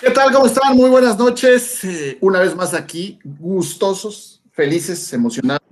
¿Qué 0.00 0.10
tal? 0.10 0.32
¿Cómo 0.32 0.46
están? 0.46 0.76
Muy 0.76 0.88
buenas 0.90 1.18
noches. 1.18 1.82
Eh, 1.84 2.18
una 2.20 2.38
vez 2.38 2.54
más 2.54 2.74
aquí, 2.74 3.18
gustosos, 3.24 4.42
felices, 4.52 5.12
emocionados. 5.12 5.62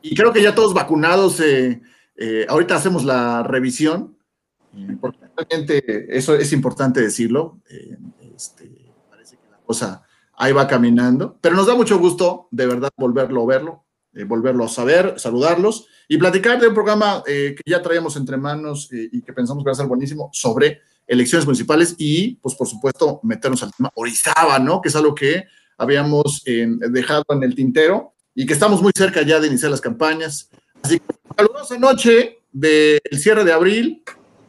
Y 0.00 0.14
creo 0.14 0.32
que 0.32 0.42
ya 0.42 0.54
todos 0.54 0.72
vacunados. 0.72 1.40
Eh, 1.40 1.82
eh, 2.16 2.46
ahorita 2.48 2.76
hacemos 2.76 3.04
la 3.04 3.42
revisión, 3.42 4.16
porque 5.00 5.18
realmente 5.36 6.16
eso 6.16 6.34
es 6.34 6.52
importante 6.52 7.00
decirlo. 7.00 7.60
Este, 8.34 8.90
parece 9.10 9.36
que 9.36 9.50
la 9.50 9.58
cosa 9.58 10.02
ahí 10.36 10.52
va 10.52 10.66
caminando, 10.66 11.36
pero 11.40 11.54
nos 11.54 11.66
da 11.66 11.74
mucho 11.74 11.98
gusto, 11.98 12.48
de 12.50 12.66
verdad, 12.66 12.90
volverlo 12.96 13.42
a 13.42 13.46
verlo, 13.46 13.84
volverlo 14.26 14.64
a 14.64 14.68
saber, 14.68 15.14
saludarlos 15.18 15.86
y 16.08 16.16
platicar 16.16 16.60
de 16.60 16.68
un 16.68 16.74
programa 16.74 17.22
que 17.24 17.60
ya 17.66 17.82
traíamos 17.82 18.16
entre 18.16 18.36
manos 18.36 18.88
y 18.90 19.20
que 19.22 19.32
pensamos 19.32 19.62
que 19.62 19.68
va 19.68 19.72
a 19.72 19.76
ser 19.76 19.86
buenísimo 19.86 20.30
sobre 20.32 20.80
elecciones 21.08 21.46
municipales 21.46 21.94
y, 21.98 22.36
pues, 22.36 22.54
por 22.54 22.68
supuesto, 22.68 23.18
meternos 23.22 23.62
al 23.62 23.72
tema 23.72 23.90
Orizaba, 23.94 24.58
¿no? 24.58 24.80
Que 24.80 24.90
es 24.90 24.96
algo 24.96 25.14
que 25.14 25.44
habíamos 25.78 26.42
eh, 26.44 26.66
dejado 26.90 27.24
en 27.30 27.42
el 27.42 27.54
tintero 27.54 28.14
y 28.34 28.46
que 28.46 28.52
estamos 28.52 28.82
muy 28.82 28.92
cerca 28.96 29.22
ya 29.22 29.40
de 29.40 29.48
iniciar 29.48 29.70
las 29.70 29.80
campañas. 29.80 30.50
Así 30.82 31.00
que, 31.00 31.06
calurosa 31.34 31.78
noche 31.78 32.38
del 32.52 33.00
cierre 33.18 33.44
de 33.44 33.52
abril. 33.52 34.04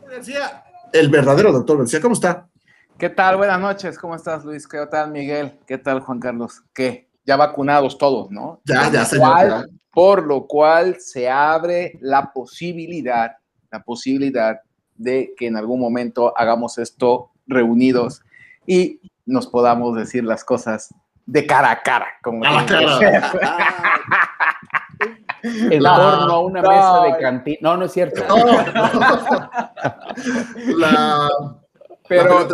García, 0.07 0.63
el 0.91 1.09
verdadero 1.09 1.51
doctor 1.51 1.77
García, 1.79 2.01
¿cómo 2.01 2.13
está? 2.13 2.49
¿Qué 2.97 3.09
tal? 3.09 3.37
Buenas 3.37 3.61
noches, 3.61 3.97
¿cómo 3.97 4.15
estás, 4.15 4.43
Luis? 4.43 4.67
¿Qué 4.67 4.85
tal, 4.91 5.11
Miguel? 5.11 5.57
¿Qué 5.65 5.77
tal, 5.77 6.01
Juan 6.01 6.19
Carlos? 6.19 6.61
¿Qué? 6.73 7.07
Ya 7.25 7.37
vacunados 7.37 7.97
todos, 7.97 8.29
¿no? 8.29 8.61
Ya, 8.65 8.91
ya, 8.91 9.05
señor. 9.05 9.69
por 9.91 10.25
lo 10.25 10.45
cual 10.45 10.97
se 10.99 11.29
abre 11.29 11.97
la 12.01 12.33
posibilidad, 12.33 13.31
la 13.71 13.81
posibilidad 13.81 14.59
de 14.99 15.33
que 15.35 15.47
en 15.47 15.57
algún 15.57 15.79
momento 15.79 16.33
hagamos 16.37 16.77
esto 16.77 17.31
reunidos 17.47 18.21
y 18.67 18.99
nos 19.25 19.47
podamos 19.47 19.95
decir 19.95 20.23
las 20.23 20.43
cosas 20.43 20.93
de 21.25 21.47
cara 21.47 21.71
a 21.71 21.81
cara. 21.81 22.07
Como 22.21 22.45
a 22.45 22.65
En 25.41 25.81
torno 25.83 26.33
a 26.33 26.39
una 26.41 26.61
mesa 26.61 27.03
de 27.03 27.17
cantina. 27.21 27.59
No, 27.61 27.77
no 27.77 27.85
es 27.85 27.93
cierto. 27.93 28.21
pero, 32.07 32.47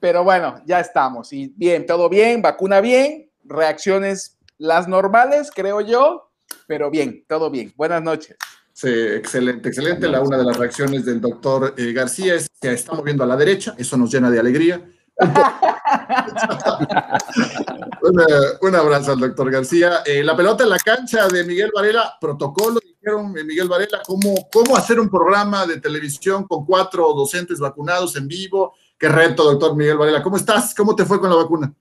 pero 0.00 0.24
bueno, 0.24 0.60
ya 0.66 0.80
estamos. 0.80 1.32
Y 1.32 1.52
bien, 1.56 1.86
todo 1.86 2.08
bien, 2.08 2.42
vacuna 2.42 2.80
bien, 2.80 3.30
reacciones 3.44 4.36
las 4.58 4.88
normales, 4.88 5.52
creo 5.54 5.80
yo, 5.80 6.30
pero 6.66 6.90
bien, 6.90 7.24
todo 7.28 7.50
bien. 7.50 7.72
Buenas 7.76 8.02
noches. 8.02 8.36
Sí, 8.74 8.88
excelente, 8.88 9.68
excelente. 9.68 10.08
La 10.08 10.20
una 10.20 10.36
de 10.36 10.44
las 10.44 10.56
reacciones 10.56 11.04
del 11.04 11.20
doctor 11.20 11.74
eh, 11.76 11.92
García 11.92 12.34
es 12.34 12.48
que 12.60 12.72
está 12.72 12.92
moviendo 12.92 13.22
a 13.22 13.26
la 13.26 13.36
derecha, 13.36 13.76
eso 13.78 13.96
nos 13.96 14.12
llena 14.12 14.32
de 14.32 14.40
alegría. 14.40 14.84
un, 18.60 18.74
abrazo 18.74 19.12
al 19.12 19.20
doctor 19.20 19.52
García. 19.52 20.02
Eh, 20.04 20.24
la 20.24 20.36
pelota 20.36 20.64
en 20.64 20.70
la 20.70 20.78
cancha 20.78 21.28
de 21.28 21.44
Miguel 21.44 21.70
Varela, 21.72 22.14
protocolo, 22.20 22.80
dijeron 22.84 23.38
eh, 23.38 23.44
Miguel 23.44 23.68
Varela, 23.68 24.02
¿cómo, 24.04 24.48
cómo 24.52 24.76
hacer 24.76 24.98
un 24.98 25.08
programa 25.08 25.66
de 25.66 25.80
televisión 25.80 26.48
con 26.48 26.66
cuatro 26.66 27.14
docentes 27.14 27.60
vacunados 27.60 28.16
en 28.16 28.26
vivo. 28.26 28.74
Qué 28.98 29.08
reto, 29.08 29.44
doctor 29.44 29.76
Miguel 29.76 29.98
Varela. 29.98 30.20
¿Cómo 30.20 30.36
estás? 30.36 30.74
¿Cómo 30.74 30.96
te 30.96 31.04
fue 31.04 31.20
con 31.20 31.30
la 31.30 31.36
vacuna? 31.36 31.72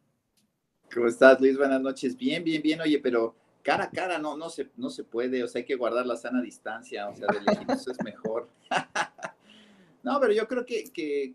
¿Cómo 0.94 1.08
estás, 1.08 1.42
Luis? 1.42 1.58
Buenas 1.58 1.82
noches. 1.82 2.16
Bien, 2.16 2.44
bien, 2.44 2.62
bien. 2.62 2.82
Oye, 2.82 3.00
pero 3.00 3.36
cara 3.64 3.86
a 3.86 3.90
cara 3.90 4.20
no, 4.20 4.38
no, 4.38 4.50
se, 4.50 4.70
no 4.76 4.90
se 4.90 5.04
puede, 5.04 5.44
o 5.44 5.48
sea, 5.48 5.60
hay 5.60 5.66
que 5.66 5.76
guardar 5.76 6.06
la 6.06 6.18
sana 6.18 6.42
distancia, 6.42 7.10
o 7.10 7.16
sea, 7.16 7.28
de 7.28 7.42
lejitos 7.42 7.88
es 7.88 7.98
mejor. 8.04 8.50
no, 10.04 10.20
pero 10.20 10.34
yo 10.34 10.48
creo 10.48 10.66
que, 10.66 10.84
que 10.92 11.34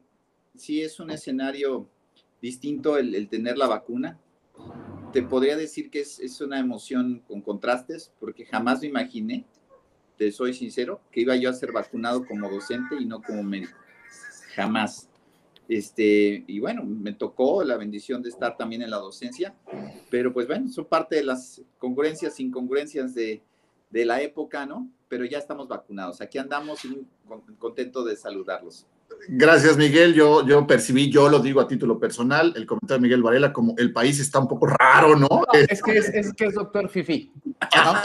sí 0.54 0.82
es 0.82 1.00
un 1.00 1.10
escenario 1.10 1.88
distinto 2.40 2.98
el, 2.98 3.28
tener 3.28 3.58
la 3.58 3.66
vacuna. 3.66 4.18
Te 5.12 5.22
podría 5.22 5.56
decir 5.56 5.90
que 5.90 6.00
es, 6.00 6.20
es, 6.20 6.40
una 6.40 6.60
emoción 6.60 7.22
con 7.26 7.40
contrastes, 7.40 8.12
porque 8.20 8.44
jamás 8.44 8.82
me 8.82 8.88
imaginé, 8.88 9.46
te 10.18 10.30
soy 10.30 10.52
sincero, 10.52 11.00
que 11.10 11.22
iba 11.22 11.34
yo 11.36 11.48
a 11.48 11.54
ser 11.54 11.72
vacunado 11.72 12.26
como 12.26 12.50
docente 12.50 12.96
y 13.00 13.06
no 13.06 13.22
como 13.22 13.42
médico. 13.42 13.78
Jamás. 14.54 15.08
Este, 15.68 16.44
y 16.46 16.60
bueno, 16.60 16.82
me 16.82 17.12
tocó 17.12 17.62
la 17.62 17.76
bendición 17.76 18.22
de 18.22 18.30
estar 18.30 18.56
también 18.56 18.80
en 18.80 18.90
la 18.90 18.96
docencia, 18.96 19.54
pero 20.10 20.32
pues 20.32 20.46
bueno, 20.46 20.68
son 20.68 20.86
parte 20.86 21.16
de 21.16 21.24
las 21.24 21.60
congruencias, 21.76 22.40
incongruencias 22.40 23.14
de, 23.14 23.42
de 23.90 24.04
la 24.06 24.22
época, 24.22 24.64
¿no? 24.64 24.90
Pero 25.08 25.26
ya 25.26 25.36
estamos 25.36 25.68
vacunados. 25.68 26.22
Aquí 26.22 26.38
andamos 26.38 26.84
y 26.86 27.06
contento 27.58 28.02
de 28.02 28.16
saludarlos. 28.16 28.86
Gracias, 29.28 29.76
Miguel. 29.76 30.14
Yo, 30.14 30.46
yo 30.46 30.66
percibí, 30.66 31.10
yo 31.10 31.28
lo 31.28 31.40
digo 31.40 31.60
a 31.60 31.68
título 31.68 31.98
personal, 31.98 32.52
el 32.56 32.66
comentario 32.66 32.98
de 32.98 33.02
Miguel 33.02 33.22
Varela, 33.22 33.52
como 33.52 33.74
el 33.76 33.92
país 33.92 34.20
está 34.20 34.38
un 34.38 34.48
poco 34.48 34.66
raro, 34.66 35.16
¿no? 35.16 35.28
es, 35.52 35.82
que 35.82 35.98
es, 35.98 36.32
que 36.34 36.46
es 36.46 36.54
doctor 36.54 36.88
Fifi. 36.88 37.32
Ah, 37.74 38.02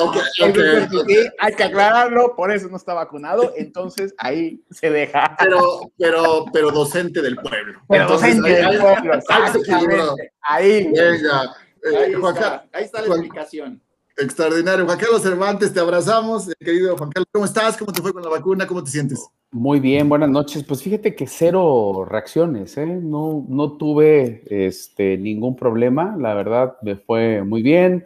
hay 1.40 1.54
que 1.56 1.64
aclararlo, 1.64 2.36
por 2.36 2.52
eso 2.52 2.68
no 2.70 2.78
está 2.78 2.94
vacunado, 2.94 3.54
entonces 3.56 4.14
ahí 4.18 4.62
se 4.72 4.90
deja. 4.90 5.36
Pero, 5.40 5.92
pero, 5.98 6.46
pero 6.52 6.72
docente 6.72 7.22
del 7.22 7.38
pueblo. 7.38 7.82
Pero 7.88 8.08
docente 8.08 8.50
del 8.50 8.80
pueblo, 8.80 10.16
Ahí. 10.42 10.92
Eh, 10.96 11.98
ahí, 11.98 12.14
está, 12.14 12.66
ahí 12.74 12.84
está 12.84 13.02
la 13.02 13.08
explicación. 13.08 13.82
Extraordinario. 14.16 14.86
Juan 14.86 15.00
Carlos 15.00 15.24
Cervantes, 15.24 15.74
te 15.74 15.80
abrazamos. 15.80 16.48
Querido 16.60 16.96
Juan 16.96 17.10
Carlos, 17.10 17.28
¿cómo 17.32 17.46
estás? 17.46 17.78
¿Cómo 17.78 17.92
te 17.92 18.02
fue 18.02 18.14
con 18.14 18.22
la 18.22 18.30
vacuna? 18.30 18.68
¿Cómo 18.68 18.84
te 18.84 18.92
sientes? 18.92 19.28
Muy 19.52 19.80
bien, 19.80 20.08
buenas 20.08 20.30
noches. 20.30 20.64
Pues 20.64 20.84
fíjate 20.84 21.16
que 21.16 21.26
cero 21.26 22.06
reacciones, 22.08 22.78
¿eh? 22.78 22.86
No, 22.86 23.44
no 23.50 23.74
tuve 23.74 24.44
este, 24.50 25.18
ningún 25.18 25.56
problema. 25.56 26.16
La 26.20 26.36
verdad, 26.36 26.76
me 26.84 26.96
fue 26.96 27.44
muy 27.44 27.64
bien. 27.64 28.06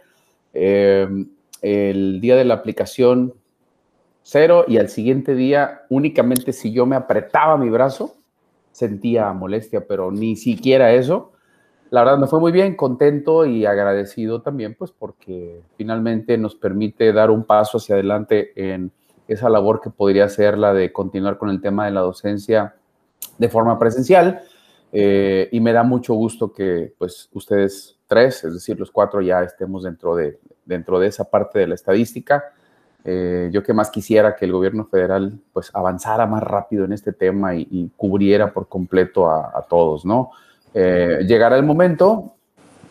Em, 0.54 1.28
el 1.60 2.22
día 2.22 2.36
de 2.36 2.44
la 2.46 2.54
aplicación, 2.54 3.34
cero. 4.22 4.64
Y 4.66 4.78
al 4.78 4.88
siguiente 4.88 5.34
día, 5.34 5.82
únicamente 5.90 6.54
si 6.54 6.72
yo 6.72 6.86
me 6.86 6.96
apretaba 6.96 7.58
mi 7.58 7.68
brazo, 7.68 8.16
sentía 8.72 9.30
molestia, 9.34 9.86
pero 9.86 10.10
ni 10.10 10.36
siquiera 10.36 10.94
eso 10.94 11.32
la 11.90 12.04
verdad 12.04 12.18
me 12.18 12.26
fue 12.26 12.40
muy 12.40 12.52
bien, 12.52 12.76
contento 12.76 13.46
y 13.46 13.64
agradecido 13.64 14.42
también, 14.42 14.74
pues 14.74 14.90
porque 14.90 15.62
finalmente 15.76 16.36
nos 16.36 16.54
permite 16.54 17.12
dar 17.12 17.30
un 17.30 17.44
paso 17.44 17.78
hacia 17.78 17.94
adelante 17.94 18.52
en 18.54 18.92
esa 19.26 19.48
labor 19.48 19.80
que 19.80 19.90
podría 19.90 20.28
ser 20.28 20.58
la 20.58 20.74
de 20.74 20.92
continuar 20.92 21.38
con 21.38 21.50
el 21.50 21.60
tema 21.60 21.86
de 21.86 21.92
la 21.92 22.00
docencia 22.00 22.74
de 23.38 23.48
forma 23.48 23.78
presencial. 23.78 24.42
Eh, 24.92 25.48
y 25.52 25.60
me 25.60 25.72
da 25.72 25.82
mucho 25.82 26.14
gusto 26.14 26.52
que 26.52 26.94
pues 26.98 27.28
ustedes 27.32 27.98
tres, 28.06 28.44
es 28.44 28.54
decir, 28.54 28.78
los 28.78 28.90
cuatro 28.90 29.20
ya 29.20 29.42
estemos 29.42 29.82
dentro 29.82 30.16
de, 30.16 30.38
dentro 30.64 30.98
de 30.98 31.08
esa 31.08 31.24
parte 31.24 31.58
de 31.58 31.66
la 31.68 31.74
estadística. 31.74 32.44
Eh, 33.04 33.48
yo 33.52 33.62
que 33.62 33.72
más 33.72 33.90
quisiera 33.90 34.34
que 34.34 34.44
el 34.44 34.52
gobierno 34.52 34.84
federal 34.86 35.38
pues 35.52 35.70
avanzara 35.72 36.26
más 36.26 36.42
rápido 36.42 36.84
en 36.84 36.92
este 36.92 37.12
tema 37.12 37.54
y, 37.54 37.90
cubriera 37.96 38.52
por 38.52 38.68
completo 38.68 39.30
a, 39.30 39.52
a 39.54 39.62
todos, 39.62 40.04
¿no? 40.04 40.30
Eh, 40.74 41.24
llegará 41.26 41.56
el 41.56 41.64
momento, 41.64 42.34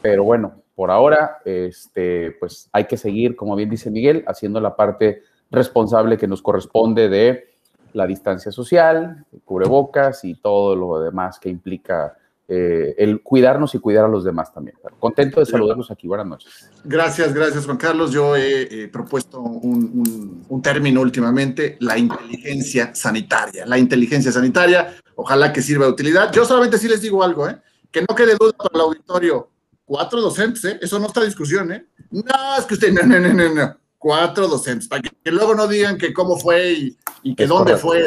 pero 0.02 0.24
bueno, 0.24 0.62
por 0.76 0.92
ahora, 0.92 1.40
este, 1.46 2.32
pues 2.40 2.70
hay 2.72 2.86
que 2.86 2.98
seguir, 2.98 3.36
como 3.36 3.56
bien 3.56 3.70
dice 3.70 3.90
Miguel, 3.90 4.24
haciendo 4.28 4.60
la 4.60 4.76
parte 4.76 5.24
responsable 5.50 6.18
que 6.18 6.28
nos 6.28 6.42
corresponde 6.42 7.10
de 7.10 7.46
la 7.94 8.06
distancia 8.06 8.52
social, 8.52 9.26
cubrebocas 9.44 10.24
y 10.24 10.36
todo 10.36 10.76
lo 10.76 11.00
demás 11.00 11.40
que 11.40 11.50
implica 11.50 12.16
eh, 12.48 12.96
el 12.98 13.22
cuidarnos 13.22 13.76
y 13.76 13.80
cuidar 13.80 14.06
a 14.06 14.08
los 14.08 14.24
demás 14.24 14.54
también. 14.54 14.78
Contento 15.00 15.40
de 15.40 15.46
saludarlos 15.46 15.92
aquí. 15.92 16.08
Buenas 16.08 16.28
noches. 16.28 16.70
Gracias, 16.84 17.34
gracias 17.34 17.66
Juan 17.66 17.78
Carlos. 17.78 18.12
Yo 18.12 18.36
he 18.36 18.88
propuesto 18.88 19.42
un, 19.42 20.46
un, 20.48 20.62
término 20.62 21.02
últimamente, 21.02 21.78
la 21.82 21.98
inteligencia 21.98 22.96
sanitaria. 22.96 23.66
La 23.66 23.78
inteligencia 23.78 24.32
sanitaria, 24.32 24.96
ojalá 25.16 25.52
que 25.52 25.62
sirva 25.62 25.86
de 25.86 25.92
utilidad. 25.92 26.32
Yo 26.32 26.46
solamente 26.46 26.78
sí 26.78 26.88
les 26.88 27.02
digo 27.02 27.24
algo, 27.24 27.48
¿eh? 27.50 27.58
que 27.92 28.02
no 28.02 28.16
quede 28.16 28.36
duda 28.40 28.54
para 28.54 28.76
el 28.76 28.82
auditorio. 28.82 29.50
Cuatro 29.86 30.22
docentes, 30.22 30.64
¿eh? 30.66 30.80
Eso 30.82 31.00
no 31.00 31.08
está 31.08 31.24
discusión, 31.24 31.72
¿eh? 31.72 31.86
No, 32.12 32.24
es 32.58 32.66
que 32.66 32.74
usted, 32.74 32.92
no, 32.92 33.04
no, 33.04 33.20
no, 33.20 33.34
no, 33.34 33.54
no. 33.54 33.78
Cuatro 33.98 34.48
docentes, 34.48 34.88
para 34.88 35.02
que, 35.02 35.12
luego 35.32 35.56
no 35.56 35.68
digan 35.68 35.98
que 35.98 36.14
cómo 36.14 36.38
fue 36.38 36.74
y, 36.74 36.98
y 37.24 37.36
que 37.36 37.48
dónde 37.48 37.78
fue. 37.78 38.06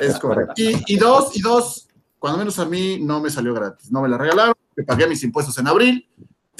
Es 0.00 0.18
correcto. 0.18 0.54
Y, 0.56 0.82
y, 0.86 0.96
dos, 0.96 1.36
y 1.36 1.40
dos, 1.40 1.88
cuando 2.20 2.38
menos 2.38 2.58
a 2.60 2.66
mí 2.66 2.98
no 3.00 3.20
me 3.20 3.30
salió 3.30 3.52
gratis, 3.52 3.90
no 3.90 4.02
me 4.02 4.08
la 4.08 4.16
regalaron, 4.16 4.54
me 4.76 4.84
pagué 4.84 5.08
mis 5.08 5.24
impuestos 5.24 5.58
en 5.58 5.66
abril, 5.66 6.08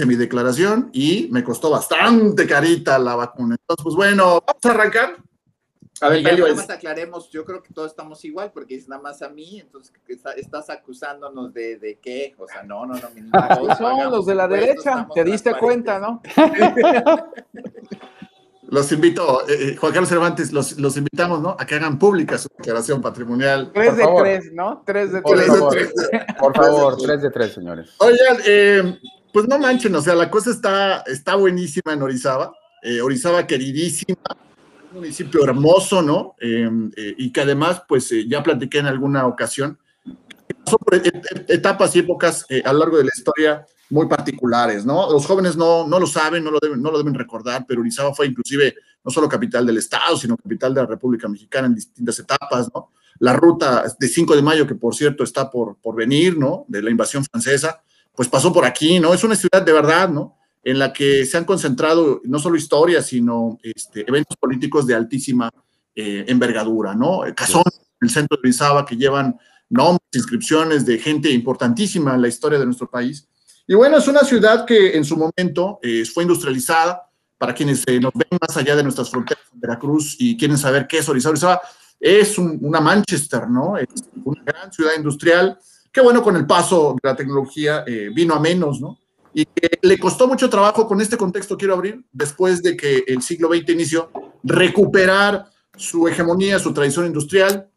de 0.01 0.07
mi 0.07 0.17
declaración 0.17 0.91
y 0.93 1.29
me 1.31 1.45
costó 1.45 1.71
bastante 1.71 2.47
carita 2.47 2.99
la 2.99 3.15
vacuna. 3.15 3.57
Entonces, 3.61 3.85
pues 3.85 3.95
bueno, 3.95 4.43
vamos 4.47 4.65
a 4.65 4.71
arrancar. 4.71 5.17
A 6.01 6.09
ver, 6.09 6.23
ya 6.23 6.35
nada 6.35 6.55
más 6.55 6.71
aclaremos, 6.71 7.29
yo 7.29 7.45
creo 7.45 7.63
que 7.63 7.75
todos 7.75 7.91
estamos 7.91 8.25
igual, 8.25 8.51
porque 8.53 8.75
es 8.75 8.89
nada 8.89 9.03
más 9.03 9.21
a 9.21 9.29
mí, 9.29 9.61
entonces 9.61 9.93
estás 10.37 10.71
acusándonos 10.71 11.53
de, 11.53 11.77
de 11.77 11.99
qué, 11.99 12.35
o 12.39 12.49
sea, 12.49 12.63
no, 12.63 12.87
no, 12.87 12.95
no. 12.95 13.77
Son 13.77 14.11
los 14.11 14.25
de 14.25 14.35
la 14.35 14.49
derecha, 14.49 15.07
te 15.15 15.23
diste 15.25 15.53
cuenta, 15.59 15.99
¿no? 15.99 16.23
Los 18.71 18.93
invito, 18.93 19.49
eh, 19.49 19.71
eh, 19.73 19.77
Juan 19.77 19.93
Carlos 19.93 20.09
Cervantes, 20.09 20.53
los, 20.53 20.79
los, 20.79 20.97
invitamos, 20.97 21.41
¿no? 21.41 21.57
A 21.59 21.67
que 21.67 21.75
hagan 21.75 21.99
pública 21.99 22.39
su 22.39 22.49
declaración 22.57 23.03
patrimonial. 23.03 23.73
Tres 23.75 23.97
de 23.97 24.09
tres, 24.17 24.53
¿no? 24.53 24.85
Tres 24.87 25.11
de 25.11 25.23
tres. 25.23 25.47
Por, 25.49 25.73
tres, 25.73 25.93
por 26.39 26.55
favor, 26.55 26.97
tres 26.97 27.21
de 27.21 27.31
tres, 27.31 27.53
señores. 27.53 27.91
Oigan, 27.99 28.39
eh, 28.47 28.97
pues 29.33 29.49
no 29.49 29.59
manchen, 29.59 29.93
o 29.97 30.01
sea, 30.01 30.15
la 30.15 30.31
cosa 30.31 30.51
está, 30.51 31.01
está 31.01 31.35
buenísima 31.35 31.93
en 31.93 32.03
Orizaba. 32.03 32.53
Orizaba 33.03 33.47
queridísima, 33.47 34.17
un 34.93 35.01
municipio 35.01 35.45
hermoso, 35.45 36.01
¿no? 36.01 36.35
y 36.41 37.31
que 37.31 37.41
además, 37.43 37.83
pues 37.87 38.11
ya 38.27 38.43
platiqué 38.43 38.79
en 38.79 38.87
alguna 38.87 39.27
ocasión, 39.27 39.79
pasó 40.65 40.79
por 40.79 40.95
etapas 40.95 41.95
y 41.95 41.99
épocas 41.99 42.47
a 42.65 42.73
lo 42.73 42.79
largo 42.79 42.97
de 42.97 43.05
la 43.05 43.11
historia 43.15 43.67
muy 43.91 44.07
particulares, 44.07 44.87
¿no? 44.87 45.11
Los 45.13 45.27
jóvenes 45.27 45.57
no, 45.57 45.87
no 45.87 45.99
lo 45.99 46.07
saben, 46.07 46.45
no 46.45 46.51
lo, 46.51 46.59
deben, 46.61 46.81
no 46.81 46.91
lo 46.91 46.99
deben 46.99 47.15
recordar, 47.15 47.67
pero 47.67 47.81
Orizaba 47.81 48.15
fue 48.15 48.29
inclusive 48.29 48.75
no 49.05 49.11
solo 49.11 49.29
capital 49.29 49.67
del 49.67 49.79
Estado, 49.79 50.17
sino 50.17 50.37
capital 50.37 50.73
de 50.73 50.81
la 50.81 50.87
República 50.87 51.29
Mexicana 51.29 51.67
en 51.67 51.75
distintas 51.75 52.19
etapas, 52.21 52.71
¿no? 52.75 52.91
La 53.19 53.35
ruta 53.35 53.85
de 53.99 54.09
5 54.09 54.37
de 54.37 54.43
mayo, 54.43 54.67
que 54.67 54.77
por 54.77 54.95
cierto 54.95 55.25
está 55.25 55.51
por, 55.51 55.77
por 55.77 55.97
venir, 55.97 56.39
¿no? 56.39 56.65
De 56.69 56.83
la 56.83 56.91
invasión 56.91 57.25
francesa, 57.25 57.83
pues 58.15 58.29
pasó 58.29 58.53
por 58.53 58.65
aquí, 58.65 59.01
¿no? 59.01 59.13
Es 59.13 59.25
una 59.25 59.35
ciudad 59.35 59.63
de 59.63 59.73
verdad, 59.73 60.09
¿no? 60.09 60.37
En 60.63 60.79
la 60.79 60.93
que 60.93 61.27
se 61.27 61.37
han 61.37 61.45
concentrado 61.45 62.21
no 62.25 62.39
solo 62.39 62.57
historias, 62.57 63.07
sino 63.07 63.59
este, 63.63 64.09
eventos 64.09 64.37
políticos 64.37 64.87
de 64.87 64.95
altísima 64.95 65.51
eh, 65.95 66.25
envergadura, 66.29 66.95
¿no? 66.95 67.23
Casón, 67.35 67.65
el 68.01 68.11
centro 68.11 68.37
de 68.37 68.49
Orizaba, 68.49 68.87
que 68.87 68.97
llevan 68.97 69.39
nombres, 69.69 70.07
inscripciones 70.15 70.87
de 70.87 70.99
gente 70.99 71.31
importantísima 71.31 72.15
en 72.15 72.23
la 72.23 72.29
historia 72.29 72.59
de 72.59 72.67
nuestro 72.67 72.89
país 72.89 73.27
y 73.71 73.75
bueno, 73.77 73.99
es 73.99 74.09
una 74.09 74.23
ciudad 74.23 74.67
que 74.67 74.97
en 74.97 75.05
su 75.05 75.17
momento 75.17 75.79
eh, 75.81 76.05
fue 76.05 76.25
industrializada. 76.25 77.09
Para 77.39 77.55
quienes 77.55 77.85
eh, 77.87 78.01
nos 78.01 78.13
ven 78.15 78.37
más 78.41 78.57
allá 78.57 78.75
de 78.75 78.83
nuestras 78.83 79.09
fronteras 79.09 79.45
en 79.55 79.61
Veracruz 79.61 80.17
y 80.19 80.37
quieren 80.37 80.59
saber 80.59 80.89
qué 80.89 80.99
es 80.99 81.09
Orizaba, 81.09 81.31
Orizaba 81.31 81.63
es 82.01 82.37
una 82.37 82.81
Manchester, 82.81 83.49
¿no? 83.49 83.77
Es 83.77 83.87
una 84.25 84.43
gran 84.43 84.73
ciudad 84.73 84.91
industrial 84.97 85.57
que, 85.93 86.01
bueno, 86.01 86.21
con 86.21 86.35
el 86.35 86.49
paso 86.49 86.97
de 87.01 87.09
la 87.09 87.15
tecnología 87.15 87.85
eh, 87.87 88.11
vino 88.13 88.35
a 88.35 88.41
menos, 88.41 88.81
¿no? 88.81 88.99
Y 89.33 89.47
que 89.47 89.79
le 89.83 90.01
costó 90.01 90.27
mucho 90.27 90.51
trabajo, 90.51 90.89
con 90.89 91.01
este 91.01 91.17
contexto 91.17 91.57
quiero 91.57 91.75
abrir, 91.75 92.05
después 92.11 92.65
de 92.65 92.77
que 92.77 93.05
el 93.07 93.23
siglo 93.23 93.51
XX 93.55 93.69
inició, 93.69 94.11
recuperar 94.43 95.49
su 95.77 96.09
hegemonía, 96.09 96.59
su 96.59 96.75
tradición 96.75 97.07
industrial, 97.07 97.71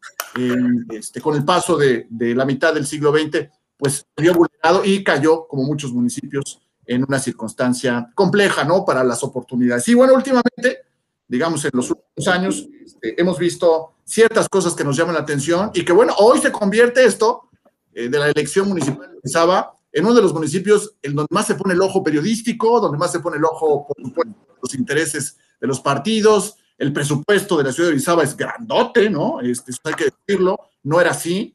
este, 0.90 1.20
con 1.20 1.36
el 1.36 1.44
paso 1.44 1.76
de, 1.76 2.08
de 2.10 2.34
la 2.34 2.44
mitad 2.44 2.74
del 2.74 2.84
siglo 2.84 3.16
XX 3.16 3.48
pues 3.76 4.06
vio 4.16 4.34
vulnerado 4.34 4.84
y 4.84 5.02
cayó, 5.04 5.46
como 5.46 5.64
muchos 5.64 5.92
municipios, 5.92 6.60
en 6.86 7.04
una 7.06 7.18
circunstancia 7.18 8.10
compleja, 8.14 8.64
¿no? 8.64 8.84
Para 8.84 9.02
las 9.04 9.22
oportunidades. 9.22 9.88
Y 9.88 9.94
bueno, 9.94 10.14
últimamente, 10.14 10.80
digamos, 11.26 11.64
en 11.64 11.70
los 11.74 11.90
últimos 11.90 12.28
años, 12.28 12.68
este, 12.84 13.20
hemos 13.20 13.38
visto 13.38 13.94
ciertas 14.04 14.48
cosas 14.48 14.74
que 14.74 14.84
nos 14.84 14.96
llaman 14.96 15.14
la 15.14 15.22
atención 15.22 15.70
y 15.74 15.84
que, 15.84 15.92
bueno, 15.92 16.14
hoy 16.18 16.40
se 16.40 16.52
convierte 16.52 17.04
esto 17.04 17.48
eh, 17.94 18.08
de 18.08 18.18
la 18.18 18.28
elección 18.28 18.68
municipal 18.68 19.18
de 19.22 19.30
Saba 19.30 19.72
en 19.92 20.04
uno 20.04 20.14
de 20.14 20.22
los 20.22 20.34
municipios 20.34 20.96
en 21.02 21.14
donde 21.14 21.28
más 21.30 21.46
se 21.46 21.54
pone 21.54 21.72
el 21.72 21.80
ojo 21.80 22.02
periodístico, 22.02 22.80
donde 22.80 22.98
más 22.98 23.12
se 23.12 23.20
pone 23.20 23.36
el 23.36 23.44
ojo, 23.44 23.86
por 23.86 23.96
supuesto, 24.04 24.34
los 24.60 24.74
intereses 24.74 25.38
de 25.60 25.66
los 25.68 25.80
partidos, 25.80 26.56
el 26.76 26.92
presupuesto 26.92 27.56
de 27.56 27.64
la 27.64 27.72
ciudad 27.72 27.88
de 27.88 27.94
Orizaba 27.94 28.24
es 28.24 28.36
grandote, 28.36 29.08
¿no? 29.08 29.40
Este, 29.40 29.70
eso 29.70 29.80
hay 29.84 29.94
que 29.94 30.12
decirlo, 30.26 30.58
no 30.82 31.00
era 31.00 31.12
así. 31.12 31.53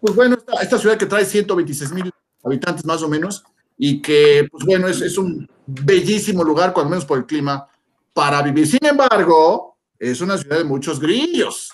Pues 0.00 0.14
bueno, 0.14 0.36
esta, 0.60 0.78
ciudad 0.78 0.96
que 0.96 1.06
trae 1.06 1.24
126 1.24 1.92
mil 1.92 2.10
habitantes 2.44 2.84
más 2.84 3.02
o 3.02 3.08
menos 3.08 3.44
y 3.76 4.00
que, 4.00 4.46
pues 4.50 4.64
bueno, 4.64 4.88
es, 4.88 5.18
un 5.18 5.48
bellísimo 5.66 6.44
lugar, 6.44 6.72
cuando 6.72 6.90
menos 6.90 7.04
por 7.04 7.18
el 7.18 7.26
clima, 7.26 7.66
para 8.12 8.42
vivir. 8.42 8.66
Sin 8.66 8.84
embargo, 8.84 9.76
es 9.98 10.20
una 10.20 10.38
ciudad 10.38 10.58
de 10.58 10.64
muchos 10.64 11.00
grillos. 11.00 11.72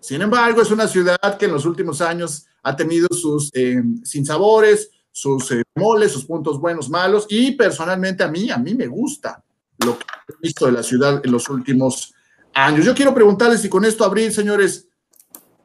Sin 0.00 0.22
embargo, 0.22 0.62
es 0.62 0.70
una 0.70 0.88
ciudad 0.88 1.38
que 1.38 1.46
en 1.46 1.52
los 1.52 1.64
últimos 1.64 2.00
años 2.00 2.46
ha 2.62 2.76
tenido 2.76 3.08
sus 3.10 3.50
eh, 3.54 3.82
sinsabores, 4.02 4.90
sus 5.12 5.50
eh, 5.52 5.62
moles, 5.74 6.12
sus 6.12 6.24
puntos 6.24 6.60
buenos, 6.60 6.88
malos, 6.88 7.26
y 7.28 7.52
personalmente 7.52 8.22
a 8.22 8.28
mí, 8.28 8.50
a 8.50 8.58
mí 8.58 8.74
me 8.74 8.86
gusta 8.86 9.42
lo 9.84 9.98
que 9.98 10.04
he 10.28 10.34
visto 10.42 10.66
de 10.66 10.72
la 10.72 10.82
ciudad 10.82 11.20
en 11.24 11.32
los 11.32 11.48
últimos 11.48 12.14
años. 12.54 12.84
Yo 12.84 12.94
quiero 12.94 13.14
preguntarles, 13.14 13.64
y 13.64 13.68
con 13.68 13.84
esto 13.84 14.04
abrir, 14.04 14.32
señores, 14.32 14.88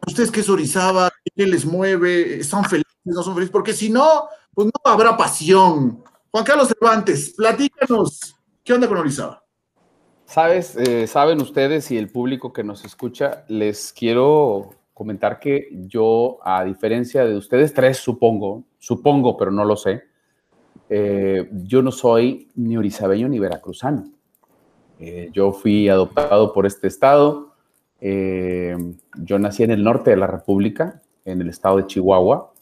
¿Ustedes 0.08 0.32
qué 0.32 0.42
es 0.42 0.50
Orizaba? 0.50 1.12
¿Qué 1.36 1.46
les 1.46 1.66
mueve? 1.66 2.40
¿Están 2.40 2.66
felices? 2.66 2.94
¿No 3.04 3.24
son 3.24 3.34
felices? 3.34 3.52
Porque 3.52 3.74
si 3.74 3.90
no, 3.90 4.28
pues 4.54 4.68
no 4.68 4.92
habrá 4.92 5.18
pasión. 5.18 6.04
Juan 6.32 6.44
Carlos 6.44 6.68
Cervantes, 6.68 7.34
platícanos, 7.36 8.36
¿qué 8.64 8.74
onda 8.74 8.88
con 8.88 8.98
Orizaba? 8.98 9.42
Sabes, 10.26 10.76
eh, 10.76 11.08
saben 11.08 11.40
ustedes 11.40 11.92
y 11.92 11.98
el 11.98 12.10
público 12.12 12.52
que 12.52 12.64
nos 12.64 12.84
escucha, 12.84 13.46
les 13.48 13.94
quiero 13.94 14.72
comentar 14.94 15.40
que 15.40 15.70
yo, 15.88 16.40
a 16.44 16.64
diferencia 16.64 17.26
de 17.26 17.38
ustedes 17.38 17.74
tres, 17.74 17.98
supongo, 17.98 18.64
supongo, 18.80 19.38
pero 19.38 19.52
no 19.52 19.64
lo 19.66 19.76
sé, 19.76 20.04
eh, 20.90 21.50
yo 21.52 21.82
no 21.82 21.92
soy 21.92 22.50
ni 22.56 22.78
orizabeño 22.78 23.28
ni 23.28 23.40
veracruzano. 23.40 24.12
Eh, 25.00 25.30
yo 25.34 25.52
fui 25.52 25.90
adoptado 25.90 26.54
por 26.54 26.66
este 26.66 26.88
estado, 26.88 27.55
eh, 28.02 28.76
yo 29.18 29.40
nací 29.40 29.64
en 29.64 29.72
el 29.72 29.84
norte 29.84 30.12
de 30.12 30.18
la 30.18 30.28
República, 30.28 31.02
en 31.24 31.42
el 31.42 31.50
estado 31.50 31.78
de 31.78 31.88
Chihuahua, 31.88 32.54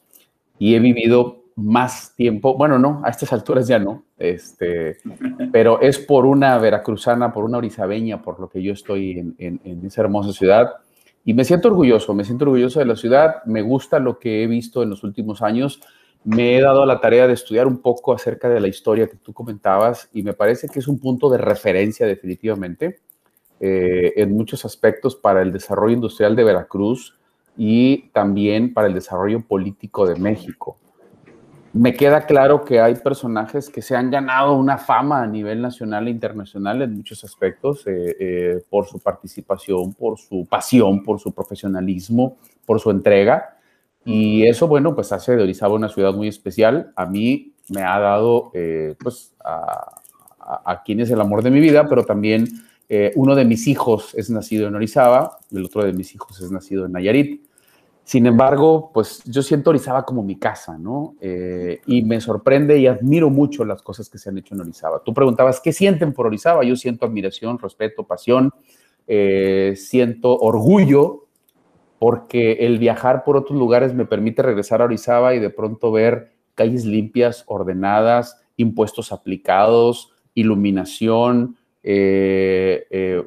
y 0.59 0.75
he 0.75 0.79
vivido 0.79 1.43
más 1.55 2.15
tiempo, 2.15 2.55
bueno, 2.57 2.79
no, 2.79 3.01
a 3.03 3.09
estas 3.09 3.31
alturas 3.33 3.67
ya 3.67 3.79
no, 3.79 4.03
este, 4.17 4.97
pero 5.51 5.81
es 5.81 5.99
por 5.99 6.25
una 6.25 6.57
veracruzana, 6.57 7.31
por 7.31 7.43
una 7.43 7.57
orizabeña, 7.57 8.21
por 8.21 8.39
lo 8.39 8.49
que 8.49 8.61
yo 8.63 8.73
estoy 8.73 9.19
en, 9.19 9.35
en, 9.37 9.85
esa 9.85 10.01
hermosa 10.01 10.33
ciudad. 10.33 10.71
Y 11.25 11.33
me 11.33 11.45
siento 11.45 11.69
orgulloso, 11.69 12.13
me 12.13 12.25
siento 12.25 12.45
orgulloso 12.45 12.79
de 12.79 12.85
la 12.85 12.95
ciudad, 12.95 13.43
me 13.45 13.61
gusta 13.61 13.99
lo 13.99 14.19
que 14.19 14.43
he 14.43 14.47
visto 14.47 14.83
en 14.83 14.89
los 14.89 15.03
últimos 15.03 15.41
años, 15.41 15.81
me 16.23 16.57
he 16.57 16.61
dado 16.61 16.85
la 16.85 17.01
tarea 17.01 17.27
de 17.27 17.33
estudiar 17.33 17.67
un 17.67 17.79
poco 17.79 18.13
acerca 18.13 18.49
de 18.49 18.59
la 18.59 18.67
historia 18.67 19.07
que 19.07 19.17
tú 19.17 19.33
comentabas 19.33 20.09
y 20.13 20.23
me 20.23 20.33
parece 20.33 20.67
que 20.69 20.79
es 20.79 20.87
un 20.87 20.99
punto 20.99 21.29
de 21.29 21.37
referencia 21.37 22.07
definitivamente. 22.07 22.99
Eh, 23.65 24.21
en 24.21 24.33
muchos 24.33 24.65
aspectos 24.65 25.15
para 25.15 25.41
el 25.41 25.53
desarrollo 25.53 25.93
industrial 25.93 26.35
de 26.35 26.43
Veracruz 26.43 27.17
y 27.55 28.09
también 28.09 28.73
para 28.73 28.87
el 28.87 28.93
desarrollo 28.93 29.39
político 29.39 30.05
de 30.05 30.17
México. 30.17 30.77
Me 31.71 31.93
queda 31.93 32.25
claro 32.25 32.65
que 32.65 32.81
hay 32.81 32.95
personajes 32.95 33.69
que 33.69 33.81
se 33.81 33.95
han 33.95 34.11
ganado 34.11 34.55
una 34.55 34.77
fama 34.77 35.23
a 35.23 35.27
nivel 35.27 35.61
nacional 35.61 36.09
e 36.09 36.11
internacional 36.11 36.81
en 36.81 36.93
muchos 36.93 37.23
aspectos 37.23 37.87
eh, 37.87 38.17
eh, 38.19 38.63
por 38.69 38.85
su 38.85 38.99
participación, 38.99 39.93
por 39.93 40.19
su 40.19 40.45
pasión, 40.45 41.01
por 41.01 41.21
su 41.21 41.31
profesionalismo, 41.31 42.35
por 42.65 42.81
su 42.81 42.91
entrega. 42.91 43.59
Y 44.03 44.45
eso, 44.45 44.67
bueno, 44.67 44.93
pues 44.93 45.13
hace 45.13 45.37
de 45.37 45.43
Orizaba 45.43 45.75
una 45.75 45.87
ciudad 45.87 46.13
muy 46.13 46.27
especial. 46.27 46.91
A 46.97 47.05
mí 47.05 47.53
me 47.69 47.81
ha 47.81 47.97
dado, 47.97 48.51
pues, 49.01 49.33
a, 49.41 50.01
a, 50.65 50.83
quien 50.83 50.99
es 50.99 51.09
el 51.11 51.21
amor 51.21 51.43
de 51.43 51.51
mi 51.51 51.61
vida, 51.61 51.87
pero 51.87 52.03
también 52.03 52.45
eh, 52.95 53.11
uno 53.15 53.33
de 53.33 53.43
mis 53.43 53.65
hijos 53.65 54.13
es 54.13 54.29
nacido 54.29 54.67
en 54.67 54.75
Orizaba, 54.75 55.39
el 55.51 55.65
otro 55.65 55.83
de 55.83 55.93
mis 55.93 56.13
hijos 56.13 56.39
es 56.39 56.51
nacido 56.51 56.85
en 56.85 56.91
Nayarit. 56.91 57.43
Sin 58.03 58.27
embargo, 58.27 58.91
pues 58.93 59.23
yo 59.25 59.41
siento 59.41 59.71
Orizaba 59.71 60.05
como 60.05 60.21
mi 60.21 60.37
casa, 60.37 60.77
¿no? 60.77 61.15
Eh, 61.19 61.81
y 61.87 62.03
me 62.03 62.21
sorprende 62.21 62.77
y 62.77 62.85
admiro 62.85 63.31
mucho 63.31 63.65
las 63.65 63.81
cosas 63.81 64.11
que 64.11 64.19
se 64.19 64.29
han 64.29 64.37
hecho 64.37 64.53
en 64.53 64.61
Orizaba. 64.61 65.01
Tú 65.03 65.11
preguntabas, 65.11 65.59
¿qué 65.59 65.73
sienten 65.73 66.13
por 66.13 66.27
Orizaba? 66.27 66.63
Yo 66.63 66.75
siento 66.75 67.07
admiración, 67.07 67.57
respeto, 67.57 68.03
pasión, 68.03 68.51
eh, 69.07 69.73
siento 69.75 70.37
orgullo, 70.37 71.25
porque 71.97 72.57
el 72.59 72.77
viajar 72.77 73.23
por 73.23 73.37
otros 73.37 73.57
lugares 73.57 73.95
me 73.95 74.05
permite 74.05 74.43
regresar 74.43 74.83
a 74.83 74.85
Orizaba 74.85 75.33
y 75.33 75.39
de 75.39 75.49
pronto 75.49 75.91
ver 75.91 76.33
calles 76.53 76.85
limpias, 76.85 77.43
ordenadas, 77.47 78.39
impuestos 78.55 79.11
aplicados, 79.11 80.11
iluminación, 80.35 81.57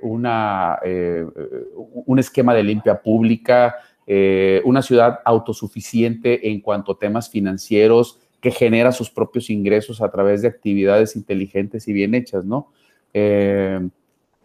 una, 0.02 0.78
eh, 0.84 1.26
un 2.06 2.18
esquema 2.18 2.54
de 2.54 2.62
limpia 2.62 3.00
pública, 3.00 3.76
una 4.64 4.82
ciudad 4.82 5.20
autosuficiente 5.25 6.48
en 6.50 6.60
cuanto 6.60 6.92
a 6.92 6.98
temas 6.98 7.28
financieros, 7.28 8.20
que 8.40 8.50
genera 8.50 8.92
sus 8.92 9.10
propios 9.10 9.50
ingresos 9.50 10.00
a 10.00 10.10
través 10.10 10.42
de 10.42 10.48
actividades 10.48 11.16
inteligentes 11.16 11.88
y 11.88 11.92
bien 11.92 12.14
hechas, 12.14 12.44
¿no? 12.44 12.72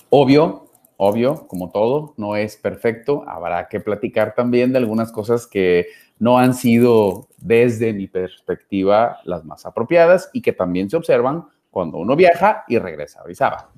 obvio, 0.10 0.72
obvio, 0.98 1.48
como 1.48 1.72
todo, 1.72 2.14
no 2.18 2.36
es 2.36 2.58
perfecto. 2.58 3.24
Habrá 3.28 3.68
que 3.68 3.80
platicar 3.80 4.36
también 4.36 4.72
de 4.72 4.78
algunas 4.78 5.12
cosas 5.12 5.48
que 5.48 5.88
no 6.20 6.38
han 6.38 6.54
sido 6.54 7.28
desde 7.40 7.92
mi 7.92 8.06
perspectiva 8.06 9.18
las 9.24 9.44
más 9.44 9.66
apropiadas 9.66 10.30
y 10.32 10.44
que 10.44 10.54
también 10.54 10.92
se 10.92 10.98
observan 10.98 11.46
cuando 11.72 11.98
uno 11.98 12.16
viaja 12.16 12.66
y 12.68 12.78
regresa 12.78 13.22
a 13.22 13.24
Orizaba. 13.24 13.71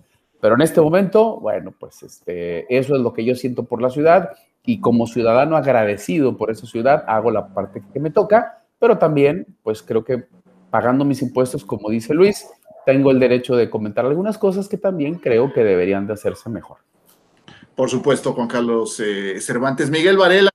Pero 0.44 0.56
en 0.56 0.62
este 0.62 0.82
momento, 0.82 1.40
bueno, 1.40 1.74
pues 1.80 2.04
este, 2.04 2.66
eso 2.68 2.96
es 2.96 3.02
lo 3.02 3.14
que 3.14 3.24
yo 3.24 3.34
siento 3.34 3.64
por 3.64 3.82
la 3.82 3.90
ciudad 3.90 4.32
y 4.66 4.82
como 4.82 5.08
ciudadano 5.08 5.56
agradecido 5.56 6.36
por 6.36 6.52
esa 6.52 6.68
ciudad 6.68 7.06
hago 7.08 7.32
la 7.32 7.54
parte 7.54 7.82
que 7.94 8.00
me 8.02 8.10
toca, 8.10 8.62
pero 8.78 8.98
también 8.98 9.48
pues 9.64 9.82
creo 9.82 10.04
que 10.04 10.26
pagando 10.70 11.06
mis 11.06 11.22
impuestos, 11.22 11.64
como 11.64 11.90
dice 11.90 12.14
Luis, 12.14 12.46
tengo 12.86 13.10
el 13.12 13.22
derecho 13.22 13.56
de 13.56 13.70
comentar 13.70 14.06
algunas 14.06 14.38
cosas 14.38 14.68
que 14.68 14.78
también 14.78 15.16
creo 15.16 15.54
que 15.54 15.64
deberían 15.64 16.08
de 16.08 16.14
hacerse 16.16 16.50
mejor. 16.50 16.80
Por 17.74 17.90
supuesto, 17.90 18.34
Juan 18.34 18.50
Carlos 18.50 19.00
eh, 19.00 19.40
Cervantes. 19.40 19.90
Miguel 19.90 20.18
Varela, 20.18 20.50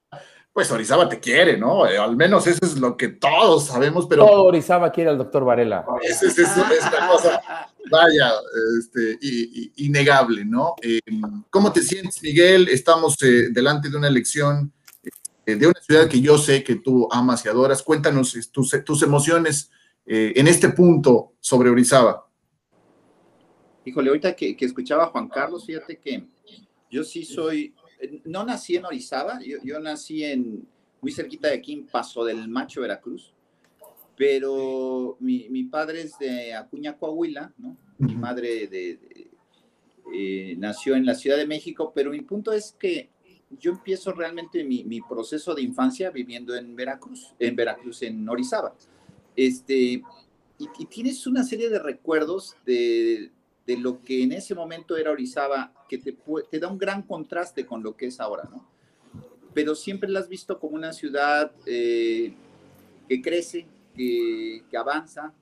pues 0.58 0.72
Orizaba 0.72 1.08
te 1.08 1.20
quiere, 1.20 1.56
¿no? 1.56 1.86
Eh, 1.86 1.96
al 1.96 2.16
menos 2.16 2.44
eso 2.48 2.58
es 2.62 2.76
lo 2.80 2.96
que 2.96 3.06
todos 3.06 3.66
sabemos, 3.66 4.08
pero... 4.08 4.26
Todo 4.26 4.42
Orizaba 4.42 4.90
quiere 4.90 5.08
al 5.08 5.16
doctor 5.16 5.44
Varela. 5.44 5.86
Es, 6.02 6.20
es, 6.20 6.36
es, 6.36 6.48
esta 6.48 7.06
cosa, 7.06 7.40
vaya, 7.88 8.32
este, 8.76 9.16
innegable, 9.76 10.44
¿no? 10.44 10.74
Eh, 10.82 10.98
¿Cómo 11.48 11.72
te 11.72 11.80
sientes, 11.80 12.20
Miguel? 12.24 12.66
Estamos 12.70 13.14
delante 13.18 13.88
de 13.88 13.98
una 13.98 14.08
elección 14.08 14.72
de 15.46 15.64
una 15.64 15.80
ciudad 15.80 16.08
que 16.08 16.20
yo 16.20 16.36
sé 16.36 16.64
que 16.64 16.74
tú 16.74 17.06
amas 17.12 17.44
y 17.44 17.48
adoras. 17.48 17.80
Cuéntanos 17.84 18.36
tus, 18.50 18.84
tus 18.84 19.02
emociones 19.04 19.70
en 20.06 20.48
este 20.48 20.70
punto 20.70 21.34
sobre 21.38 21.70
Orizaba. 21.70 22.26
Híjole, 23.84 24.08
ahorita 24.08 24.34
que, 24.34 24.56
que 24.56 24.64
escuchaba 24.64 25.04
a 25.04 25.10
Juan 25.10 25.28
Carlos, 25.28 25.64
fíjate 25.64 25.98
que 25.98 26.24
yo 26.90 27.04
sí 27.04 27.24
soy, 27.24 27.76
no 28.24 28.44
nací 28.44 28.76
en 28.76 28.84
Orizaba, 28.84 29.40
yo, 29.42 29.80
nací 29.80 30.24
en 30.24 30.66
muy 31.00 31.12
cerquita 31.12 31.48
de 31.48 31.54
aquí, 31.54 31.72
en 31.72 31.86
Paso 31.86 32.24
del 32.24 32.48
Macho, 32.48 32.80
Veracruz, 32.80 33.32
pero 34.16 35.16
mi, 35.20 35.48
mi 35.48 35.64
padre 35.64 36.02
es 36.02 36.18
de 36.18 36.54
Acuña, 36.54 36.96
Coahuila, 36.96 37.52
¿no? 37.58 37.76
Mi 37.98 38.14
madre 38.14 38.66
de, 38.66 38.98
eh, 40.12 40.56
nació 40.58 40.94
en 40.96 41.06
la 41.06 41.14
Ciudad 41.14 41.36
de 41.36 41.46
México, 41.46 41.92
pero 41.94 42.10
mi 42.10 42.22
punto 42.22 42.52
es 42.52 42.74
que 42.78 43.10
yo 43.58 43.72
empiezo 43.72 44.12
realmente 44.12 44.62
mi, 44.64 44.84
mi, 44.84 45.00
proceso 45.00 45.54
de 45.54 45.62
infancia 45.62 46.10
viviendo 46.10 46.54
en 46.54 46.76
Veracruz, 46.76 47.34
en 47.38 47.56
Veracruz, 47.56 48.02
en 48.02 48.28
Orizaba. 48.28 48.74
Este, 49.34 49.74
y, 49.74 50.02
y 50.78 50.86
tienes 50.86 51.26
una 51.26 51.44
serie 51.44 51.70
de 51.70 51.78
recuerdos 51.78 52.56
de, 52.66 53.30
de 53.68 53.76
lo 53.76 54.02
que 54.02 54.22
en 54.22 54.32
ese 54.32 54.54
momento 54.54 54.96
era 54.96 55.10
Orizaba, 55.10 55.74
que 55.90 55.98
te, 55.98 56.16
da 56.58 56.68
un 56.68 56.78
gran 56.78 57.02
contraste 57.02 57.66
con 57.66 57.82
lo 57.82 57.94
que 57.98 58.06
es 58.06 58.18
ahora, 58.18 58.48
¿no? 58.50 58.66
Pero 59.52 59.74
siempre 59.74 60.08
la 60.08 60.20
has 60.20 60.28
visto 60.30 60.58
como 60.58 60.74
una 60.74 60.94
ciudad 60.94 61.52
eh, 61.66 62.32
que 63.06 63.20
crece, 63.20 63.66
que, 63.94 64.62
avanza, 64.74 65.34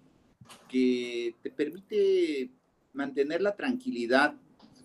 que 0.68 1.36
te 1.40 1.50
permite 1.50 2.50
mantener 2.94 3.42
la 3.42 3.54
tranquilidad 3.54 4.34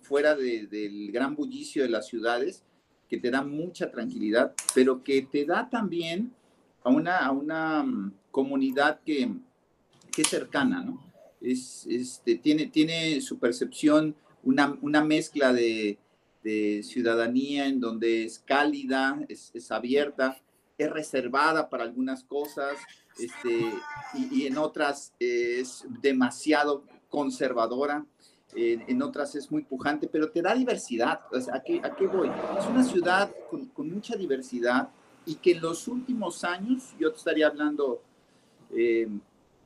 fuera 0.02 0.36
de, 0.36 0.68
del 0.68 1.10
gran 1.10 1.34
bullicio 1.34 1.82
de 1.82 1.88
las 1.88 2.06
ciudades, 2.06 2.62
que 3.08 3.18
te 3.18 3.32
da 3.32 3.42
mucha 3.42 3.90
tranquilidad, 3.90 4.54
pero 4.72 5.02
que 5.02 5.22
te 5.22 5.44
da 5.44 5.68
también 5.68 6.32
a 6.84 6.90
una, 6.90 7.18
a 7.18 7.32
una 7.32 7.82
mm, 7.82 8.14
comunidad 8.30 9.00
que, 9.04 9.32
que 10.12 10.22
es 10.22 10.28
cercana, 10.28 10.80
¿no? 10.84 11.11
Es, 11.42 11.86
este, 11.88 12.36
tiene, 12.36 12.66
tiene 12.66 13.20
su 13.20 13.38
percepción 13.38 14.14
una, 14.42 14.76
una 14.80 15.04
mezcla 15.04 15.52
de, 15.52 15.98
de, 16.42 16.82
ciudadanía 16.82 17.66
en 17.66 17.80
donde 17.80 18.24
es 18.24 18.38
cálida, 18.40 19.20
es, 19.28 19.50
es, 19.54 19.70
abierta, 19.70 20.36
es 20.78 20.90
reservada 20.90 21.68
para 21.68 21.84
algunas 21.84 22.24
cosas 22.24 22.76
este, 23.18 23.72
y, 24.14 24.42
y 24.42 24.46
en 24.46 24.58
otras 24.58 25.12
es 25.18 25.84
demasiado 26.00 26.84
conservadora. 27.08 28.04
En, 28.54 28.84
en, 28.86 29.00
otras 29.00 29.34
es 29.34 29.50
muy 29.50 29.62
pujante, 29.62 30.08
pero 30.08 30.30
te 30.30 30.42
da 30.42 30.54
diversidad. 30.54 31.20
O 31.32 31.40
sea, 31.40 31.56
¿a, 31.56 31.62
qué, 31.62 31.80
¿A 31.82 31.94
qué 31.96 32.06
voy? 32.06 32.30
Es 32.58 32.66
una 32.66 32.84
ciudad 32.84 33.30
con, 33.48 33.66
con, 33.66 33.90
mucha 33.90 34.14
diversidad 34.14 34.90
y 35.24 35.36
que 35.36 35.52
en 35.52 35.62
los 35.62 35.88
últimos 35.88 36.44
años, 36.44 36.94
yo 36.98 37.10
te 37.10 37.16
estaría 37.16 37.46
hablando 37.46 38.02
eh, 38.74 39.08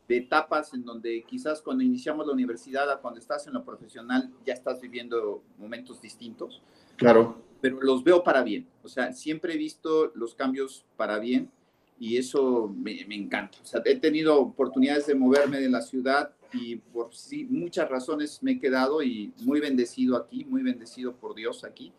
de 0.09 0.19
etapas 0.19 0.73
en 0.75 0.85
donde 0.85 1.25
quizás 1.25 1.61
cuando 1.61 1.83
iniciamos 1.83 2.27
la 2.27 2.33
universidad 2.33 2.91
a 2.91 2.99
cuando 2.99 3.19
estás 3.19 3.47
en 3.47 3.55
lo 3.55 3.65
profesional 3.65 4.31
ya 4.45 4.55
estás 4.55 4.81
viviendo 4.81 5.43
momentos 5.59 6.01
distintos. 6.01 6.63
Claro. 6.97 7.43
Pero 7.61 7.81
los 7.81 8.05
veo 8.05 8.23
para 8.23 8.43
bien. 8.43 8.67
O 8.83 8.89
sea, 8.89 9.13
siempre 9.13 9.55
he 9.55 9.57
visto 9.57 10.13
los 10.15 10.35
cambios 10.35 10.85
para 10.97 11.19
bien 11.19 11.51
y 11.99 12.17
eso 12.17 12.73
me, 12.77 13.05
me 13.07 13.15
encanta. 13.15 13.59
O 13.63 13.67
sea, 13.67 13.83
he 13.85 13.97
tenido 13.97 14.41
oportunidades 14.41 15.07
de 15.07 15.15
moverme 15.15 15.61
de 15.61 15.71
la 15.71 15.83
ciudad 15.83 16.33
y 16.53 16.77
por 16.77 17.15
sí, 17.15 17.45
muchas 17.45 17.89
razones 17.89 18.43
me 18.43 18.53
he 18.53 18.59
quedado 18.61 19.03
y 19.03 19.33
muy 19.43 19.61
bendecido 19.61 20.17
aquí, 20.17 20.45
muy 20.45 20.63
bendecido 20.63 21.15
por 21.17 21.35
Dios 21.35 21.65
aquí. 21.65 21.93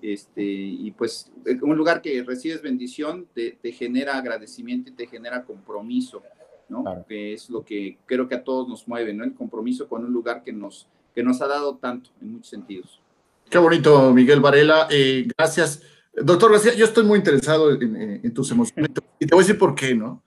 Este, 0.00 0.42
y 0.42 0.90
pues 0.92 1.30
un 1.60 1.76
lugar 1.76 2.00
que 2.00 2.22
recibes 2.22 2.62
bendición 2.62 3.28
te, 3.34 3.58
te 3.60 3.70
genera 3.72 4.16
agradecimiento 4.16 4.90
y 4.90 4.94
te 4.94 5.06
genera 5.06 5.44
compromiso 5.44 6.22
que 7.08 7.34
es 7.34 7.50
lo 7.50 7.64
que 7.64 7.98
creo 8.06 8.28
que 8.28 8.34
a 8.34 8.44
todos 8.44 8.68
nos 8.68 8.86
mueve, 8.86 9.12
¿no? 9.12 9.24
El 9.24 9.34
compromiso 9.34 9.88
con 9.88 10.04
un 10.04 10.12
lugar 10.12 10.42
que 10.42 10.52
nos, 10.52 10.86
que 11.14 11.22
nos 11.22 11.40
ha 11.42 11.46
dado 11.46 11.76
tanto 11.76 12.10
en 12.20 12.32
muchos 12.32 12.48
sentidos. 12.48 13.00
Qué 13.48 13.58
bonito, 13.58 14.12
Miguel 14.12 14.40
Varela. 14.40 14.86
Eh, 14.90 15.26
gracias. 15.36 15.82
Doctor 16.14 16.52
García, 16.52 16.74
yo 16.74 16.84
estoy 16.84 17.04
muy 17.04 17.18
interesado 17.18 17.72
en, 17.72 18.32
tus 18.32 18.50
emociones 18.50 18.90
y 19.18 19.26
te 19.26 19.34
voy 19.34 19.42
a 19.42 19.46
decir 19.46 19.58
por 19.58 19.74
qué, 19.74 19.94
¿no? 19.94 20.22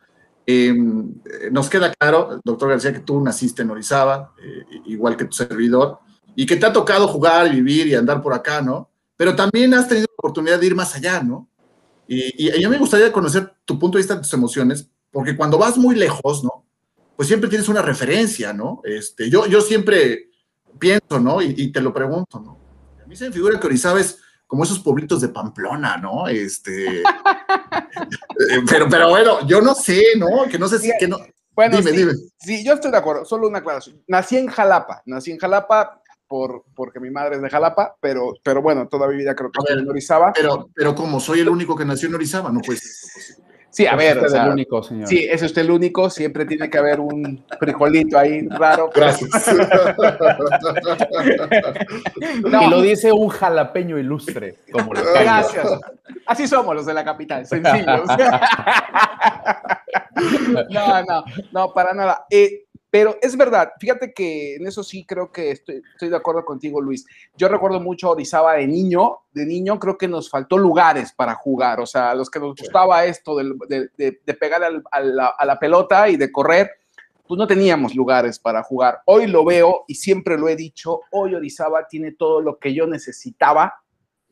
Em, 0.45 1.13
nos 1.51 1.69
queda 1.69 1.93
claro, 1.93 2.41
doctor 2.43 2.69
García, 2.69 2.91
que 2.91 2.99
tú 2.99 3.21
naciste 3.21 3.61
en 3.61 3.69
Orizaba, 3.69 4.33
eh, 4.43 4.81
igual 4.85 5.15
que 5.15 5.25
tu 5.25 5.33
servidor, 5.33 5.99
y 6.35 6.45
que 6.45 6.57
te 6.57 6.65
ha 6.65 6.73
tocado 6.73 7.07
jugar, 7.07 7.49
vivir 7.49 7.87
y 7.87 7.95
andar 7.95 8.21
por 8.21 8.33
acá, 8.33 8.61
¿no? 8.61 8.89
Pero 9.15 9.35
también 9.35 9.73
has 9.73 9.87
tenido 9.87 10.07
la 10.09 10.15
oportunidad 10.17 10.59
de 10.59 10.65
ir 10.65 10.75
más 10.75 10.95
allá, 10.95 11.23
¿no? 11.23 11.47
Y, 12.07 12.45
y 12.45 12.49
a 12.49 12.67
mí 12.69 12.73
me 12.73 12.79
gustaría 12.79 13.11
conocer 13.11 13.53
tu 13.63 13.79
punto 13.79 13.97
de 13.97 14.01
vista 14.01 14.15
de 14.15 14.21
tus 14.21 14.33
emociones, 14.33 14.89
porque 15.13 15.37
cuando 15.37 15.57
vas 15.57 15.77
muy 15.77 15.95
lejos, 15.95 16.43
¿no? 16.43 16.65
Pues 17.15 17.27
siempre 17.27 17.47
tienes 17.47 17.69
una 17.69 17.83
referencia, 17.83 18.51
¿no? 18.51 18.81
Este, 18.83 19.29
yo, 19.29 19.45
yo 19.45 19.61
siempre 19.61 20.31
pienso, 20.79 21.19
¿no? 21.19 21.41
Y, 21.41 21.71
te 21.71 21.79
lo 21.79 21.93
pregunto, 21.93 22.39
¿no? 22.39 22.57
A 23.01 23.07
mí 23.07 23.15
se 23.15 23.27
me 23.27 23.31
figura 23.31 23.59
que 23.59 23.67
Orizaba 23.67 24.01
es 24.01 24.19
como 24.47 24.63
esos 24.63 24.79
pueblitos 24.79 25.21
de 25.21 25.29
Pamplona, 25.29 25.97
¿no? 25.97 26.27
Este, 26.27 27.03
pero, 28.69 28.89
pero 28.89 29.09
bueno, 29.09 29.47
yo 29.47 29.61
no 29.61 29.75
sé, 29.75 30.03
¿no? 30.17 30.49
Que 30.49 30.57
no 30.57 30.67
sé 30.67 30.79
si, 30.79 30.91
que 30.99 31.07
no. 31.07 31.19
Bueno, 31.55 31.77
dime, 31.77 31.91
sí, 31.91 31.97
dime. 31.97 32.13
Sí, 32.39 32.65
yo 32.65 32.73
estoy 32.73 32.89
de 32.89 32.97
acuerdo, 32.97 33.23
solo 33.23 33.47
una 33.47 33.59
aclaración. 33.59 34.01
Nací 34.07 34.35
en 34.37 34.47
Jalapa, 34.47 35.03
nací 35.05 35.31
en 35.31 35.37
Jalapa, 35.37 36.01
por, 36.27 36.63
porque 36.73 36.99
mi 36.99 37.11
madre 37.11 37.35
es 37.35 37.43
de 37.43 37.49
Jalapa, 37.51 37.95
pero, 38.01 38.33
pero 38.43 38.63
bueno, 38.63 38.87
toda 38.87 39.07
mi 39.07 39.15
vida 39.15 39.35
creo 39.35 39.51
que 39.51 39.73
en 39.73 39.87
Orizaba. 39.87 40.33
Pero, 40.33 40.71
pero 40.73 40.95
como 40.95 41.19
soy 41.19 41.41
el 41.41 41.49
único 41.49 41.75
que 41.75 41.85
nació 41.85 42.09
en 42.09 42.15
Orizaba, 42.15 42.51
no 42.51 42.61
puede 42.61 42.79
ser 42.79 43.52
Sí, 43.73 43.85
a 43.87 43.95
ver. 43.95 44.17
Es 44.17 44.17
usted 44.17 44.27
o 44.27 44.29
sea, 44.29 44.45
el 44.45 44.51
único, 44.51 44.83
señor. 44.83 45.07
Sí, 45.07 45.27
es 45.27 45.41
usted 45.41 45.63
el 45.63 45.71
único. 45.71 46.07
Siempre 46.07 46.45
tiene 46.45 46.69
que 46.69 46.77
haber 46.77 46.99
un 46.99 47.43
frijolito 47.59 48.19
ahí 48.19 48.47
raro. 48.47 48.91
Gracias. 48.93 49.31
no. 52.43 52.61
Y 52.61 52.69
lo 52.69 52.83
dice 52.83 53.11
un 53.11 53.29
jalapeño 53.29 53.97
ilustre. 53.97 54.57
Como 54.71 54.91
Gracias. 54.91 55.67
Así 56.27 56.47
somos 56.47 56.75
los 56.75 56.85
de 56.85 56.93
la 56.93 57.03
capital, 57.03 57.47
sencillos. 57.47 57.85
no, 60.69 61.03
no, 61.03 61.23
no, 61.51 61.73
para 61.73 61.95
nada. 61.95 62.27
Eh, 62.29 62.62
pero 62.93 63.17
es 63.23 63.35
verdad, 63.35 63.71
fíjate 63.79 64.13
que 64.13 64.57
en 64.57 64.67
eso 64.67 64.83
sí 64.83 65.03
creo 65.03 65.31
que 65.31 65.49
estoy, 65.49 65.81
estoy, 65.93 66.09
de 66.09 66.15
acuerdo 66.15 66.45
contigo, 66.45 66.79
Luis. 66.79 67.07
Yo 67.35 67.47
recuerdo 67.47 67.79
mucho 67.79 68.11
Orizaba 68.11 68.53
de 68.53 68.67
niño, 68.67 69.17
de 69.31 69.47
niño 69.47 69.79
creo 69.79 69.97
que 69.97 70.07
nos 70.07 70.29
faltó 70.29 70.59
lugares 70.59 71.11
para 71.11 71.33
jugar, 71.33 71.79
o 71.79 71.87
sea, 71.87 72.11
a 72.11 72.13
los 72.13 72.29
que 72.29 72.39
nos 72.39 72.55
gustaba 72.55 73.03
esto 73.05 73.35
de, 73.35 73.89
de, 73.97 74.21
de 74.23 74.33
pegar 74.35 74.63
al, 74.63 74.83
a, 74.91 74.99
la, 74.99 75.25
a 75.35 75.43
la 75.43 75.57
pelota 75.57 76.07
y 76.07 76.17
de 76.17 76.31
correr, 76.31 76.69
pues 77.27 77.35
no 77.35 77.47
teníamos 77.47 77.95
lugares 77.95 78.37
para 78.37 78.61
jugar. 78.61 78.99
Hoy 79.07 79.25
lo 79.25 79.43
veo 79.43 79.85
y 79.87 79.95
siempre 79.95 80.37
lo 80.37 80.47
he 80.47 80.55
dicho, 80.55 80.99
hoy 81.13 81.33
Orizaba 81.33 81.87
tiene 81.87 82.11
todo 82.11 82.41
lo 82.41 82.59
que 82.59 82.75
yo 82.75 82.85
necesitaba 82.85 83.73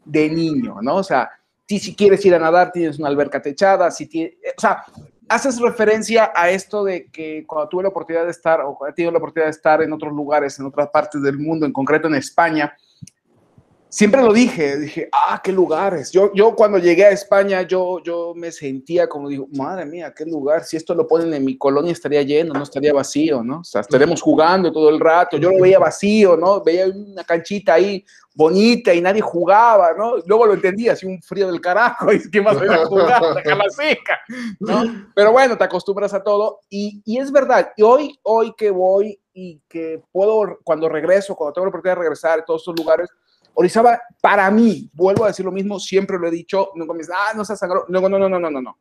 de 0.06 0.30
niño, 0.30 0.84
¿no? 0.84 0.98
O 0.98 1.03
sea, 1.03 1.32
si, 1.68 1.80
si 1.80 1.96
quieres 1.96 2.24
ir 2.27 2.36
a 2.36 2.39
nadar, 2.39 2.72
tienes 2.72 3.00
una 3.00 3.08
alberca 3.08 3.41
techada, 3.41 3.89
si 3.89 4.06
tiene, 4.06 4.38
o 4.56 4.62
sea, 4.62 4.84
haces 5.31 5.61
referencia 5.61 6.31
a 6.35 6.50
esto 6.50 6.83
de 6.83 7.05
que 7.05 7.45
cuando 7.47 7.69
tuve 7.69 7.83
la 7.83 7.89
oportunidad 7.89 8.25
de 8.25 8.31
estar, 8.31 8.59
o 8.61 8.77
he 8.85 8.91
tenido 8.91 9.13
la 9.13 9.17
oportunidad 9.17 9.47
de 9.47 9.51
estar 9.51 9.81
en 9.81 9.93
otros 9.93 10.11
lugares, 10.11 10.59
en 10.59 10.65
otras 10.65 10.89
partes 10.89 11.21
del 11.21 11.38
mundo, 11.38 11.65
en 11.65 11.71
concreto 11.71 12.09
en 12.09 12.15
España, 12.15 12.75
siempre 13.91 14.21
lo 14.21 14.31
dije, 14.31 14.77
dije, 14.77 15.10
ah, 15.12 15.41
qué 15.43 15.51
lugares. 15.51 16.12
Yo, 16.12 16.31
yo 16.33 16.55
cuando 16.55 16.77
llegué 16.77 17.05
a 17.05 17.12
España, 17.12 17.62
yo, 17.63 18.01
yo 18.01 18.33
me 18.36 18.51
sentía 18.51 19.07
como 19.07 19.27
digo, 19.27 19.48
madre 19.51 19.86
mía, 19.86 20.13
qué 20.15 20.25
lugar. 20.25 20.63
Si 20.63 20.77
esto 20.77 20.95
lo 20.95 21.05
ponen 21.05 21.33
en 21.33 21.43
mi 21.43 21.57
colonia 21.57 21.91
estaría 21.91 22.21
lleno, 22.24 22.53
no 22.53 22.63
estaría 22.63 22.93
vacío, 22.93 23.43
¿no? 23.43 23.60
O 23.60 23.63
sea, 23.63 23.81
estaremos 23.81 24.21
jugando 24.21 24.71
todo 24.71 24.89
el 24.89 25.00
rato. 25.00 25.38
Yo 25.38 25.51
lo 25.51 25.62
veía 25.62 25.77
vacío, 25.77 26.38
¿no? 26.38 26.63
Veía 26.63 26.86
una 26.88 27.25
canchita 27.25 27.74
ahí 27.74 28.03
bonita 28.33 28.93
y 28.93 29.01
nadie 29.01 29.21
jugaba, 29.21 29.93
¿no? 29.93 30.15
Luego 30.25 30.45
lo 30.45 30.53
entendí, 30.53 30.88
así 30.88 31.05
un 31.05 31.21
frío 31.21 31.48
del 31.48 31.60
carajo, 31.60 32.12
y 32.13 32.31
qué 32.31 32.41
más 32.41 32.57
voy 32.57 32.69
a 32.69 32.86
jugar, 32.86 33.21
a 33.24 33.55
la 33.55 33.69
seca, 33.69 34.19
¿no? 34.60 35.12
Pero 35.13 35.33
bueno, 35.33 35.57
te 35.57 35.65
acostumbras 35.65 36.13
a 36.13 36.24
todo 36.24 36.62
y, 36.69 37.01
y, 37.05 37.17
es 37.17 37.29
verdad, 37.29 37.74
y 37.75 37.83
hoy, 37.83 38.17
hoy 38.24 38.53
que 38.57 38.71
voy 38.71 39.19
y 39.33 39.62
que 39.67 40.01
puedo, 40.12 40.60
cuando 40.63 40.88
regreso, 40.88 41.36
cuando 41.36 41.53
tengo 41.53 41.65
la 41.65 41.69
oportunidad 41.69 41.98
de 41.98 42.01
regresar 42.01 42.39
a 42.39 42.45
todos 42.45 42.62
estos 42.62 42.77
lugares, 42.77 43.10
Orizaba, 43.53 44.00
para 44.22 44.50
mí, 44.50 44.89
vuelvo 44.93 45.25
a 45.25 45.27
decir 45.27 45.46
lo 45.46 45.51
mismo, 45.51 45.79
siempre 45.79 46.17
lo 46.17 46.27
he 46.27 46.31
dicho, 46.31 46.70
no 46.75 46.86
me 46.86 47.03
ah, 47.13 47.34
no 47.36 47.43
seas 47.43 47.60
sangrado, 47.60 47.86
no, 47.89 48.01
no, 48.01 48.17
no, 48.17 48.29
no, 48.29 48.39
no, 48.39 48.50
no, 48.50 48.62
no. 48.62 48.77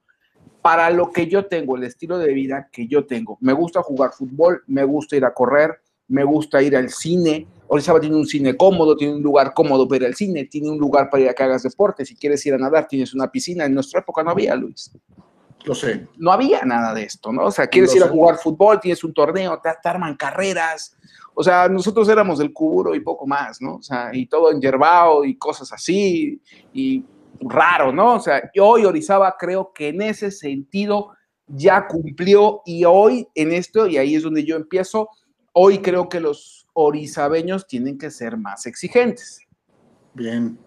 Para 0.63 0.91
lo 0.91 1.11
que 1.11 1.27
yo 1.27 1.47
tengo, 1.47 1.77
el 1.77 1.85
estilo 1.85 2.19
de 2.19 2.33
vida 2.33 2.69
que 2.71 2.87
yo 2.87 3.07
tengo, 3.07 3.39
me 3.41 3.53
gusta 3.53 3.83
jugar 3.83 4.13
fútbol, 4.13 4.63
me 4.67 4.85
gusta 4.85 5.17
ir 5.17 5.25
a 5.25 5.33
correr, 5.33 5.81
me 6.11 6.25
gusta 6.25 6.61
ir 6.61 6.77
al 6.77 6.91
cine. 6.91 7.47
Orizaba 7.69 8.01
tiene 8.01 8.17
un 8.17 8.27
cine 8.27 8.57
cómodo, 8.57 8.97
tiene 8.97 9.15
un 9.15 9.23
lugar 9.23 9.55
cómodo 9.55 9.87
para 9.87 9.99
ir 9.99 10.07
al 10.07 10.15
cine, 10.15 10.45
tiene 10.45 10.69
un 10.69 10.79
lugar 10.79 11.09
para 11.09 11.23
ir 11.23 11.29
a 11.29 11.35
que 11.35 11.43
hagas 11.45 11.63
deporte. 11.63 12.05
Si 12.05 12.17
quieres 12.17 12.45
ir 12.45 12.55
a 12.55 12.59
nadar, 12.59 12.89
tienes 12.89 13.15
una 13.15 13.31
piscina. 13.31 13.65
En 13.65 13.75
nuestra 13.75 14.01
época 14.01 14.23
no 14.25 14.31
había, 14.31 14.57
Luis. 14.57 14.91
Lo 15.65 15.75
sé. 15.75 16.09
No 16.17 16.33
había 16.33 16.63
nada 16.63 16.95
de 16.95 17.05
esto, 17.05 17.33
¿no? 17.33 17.45
O 17.45 17.51
sea, 17.51 17.67
quieres 17.67 17.95
ir 17.95 18.03
a 18.03 18.09
jugar 18.09 18.37
fútbol, 18.37 18.81
tienes 18.81 19.05
un 19.05 19.13
torneo, 19.13 19.61
te, 19.61 19.89
arman 19.89 20.17
carreras. 20.17 20.97
O 21.35 21.43
sea, 21.43 21.69
nosotros 21.69 22.09
éramos 22.09 22.39
del 22.39 22.53
cuburo 22.53 22.95
y 22.95 23.01
poco 23.01 23.27
más, 23.27 23.61
¿no? 23.61 23.77
O 23.77 23.83
sea, 23.83 24.11
y 24.13 24.27
todo 24.27 24.51
en 24.51 24.61
yerbao 24.61 25.25
y 25.25 25.37
cosas 25.37 25.73
así, 25.73 26.41
y 26.73 27.05
raro, 27.41 27.93
¿no? 27.93 28.15
O 28.15 28.21
sea, 28.21 28.51
hoy 28.61 28.85
Orizaba 28.85 29.37
creo 29.39 29.73
que 29.73 29.89
en 29.89 30.03
ese 30.03 30.31
sentido 30.31 31.13
ya 31.47 31.87
cumplió 31.87 32.63
y 32.65 32.85
hoy 32.85 33.29
en 33.35 33.53
esto, 33.53 33.87
y 33.87 33.99
ahí 33.99 34.15
es 34.15 34.23
donde 34.23 34.45
yo 34.45 34.57
empiezo, 34.57 35.09
hoy 35.53 35.79
creo 35.79 36.09
que 36.09 36.21
los 36.21 36.67
orizabeños 36.73 37.67
tienen 37.67 37.99
que 37.99 38.11
ser 38.11 38.37
más 38.37 38.67
exigentes. 38.67 39.41
Bien. 40.15 40.59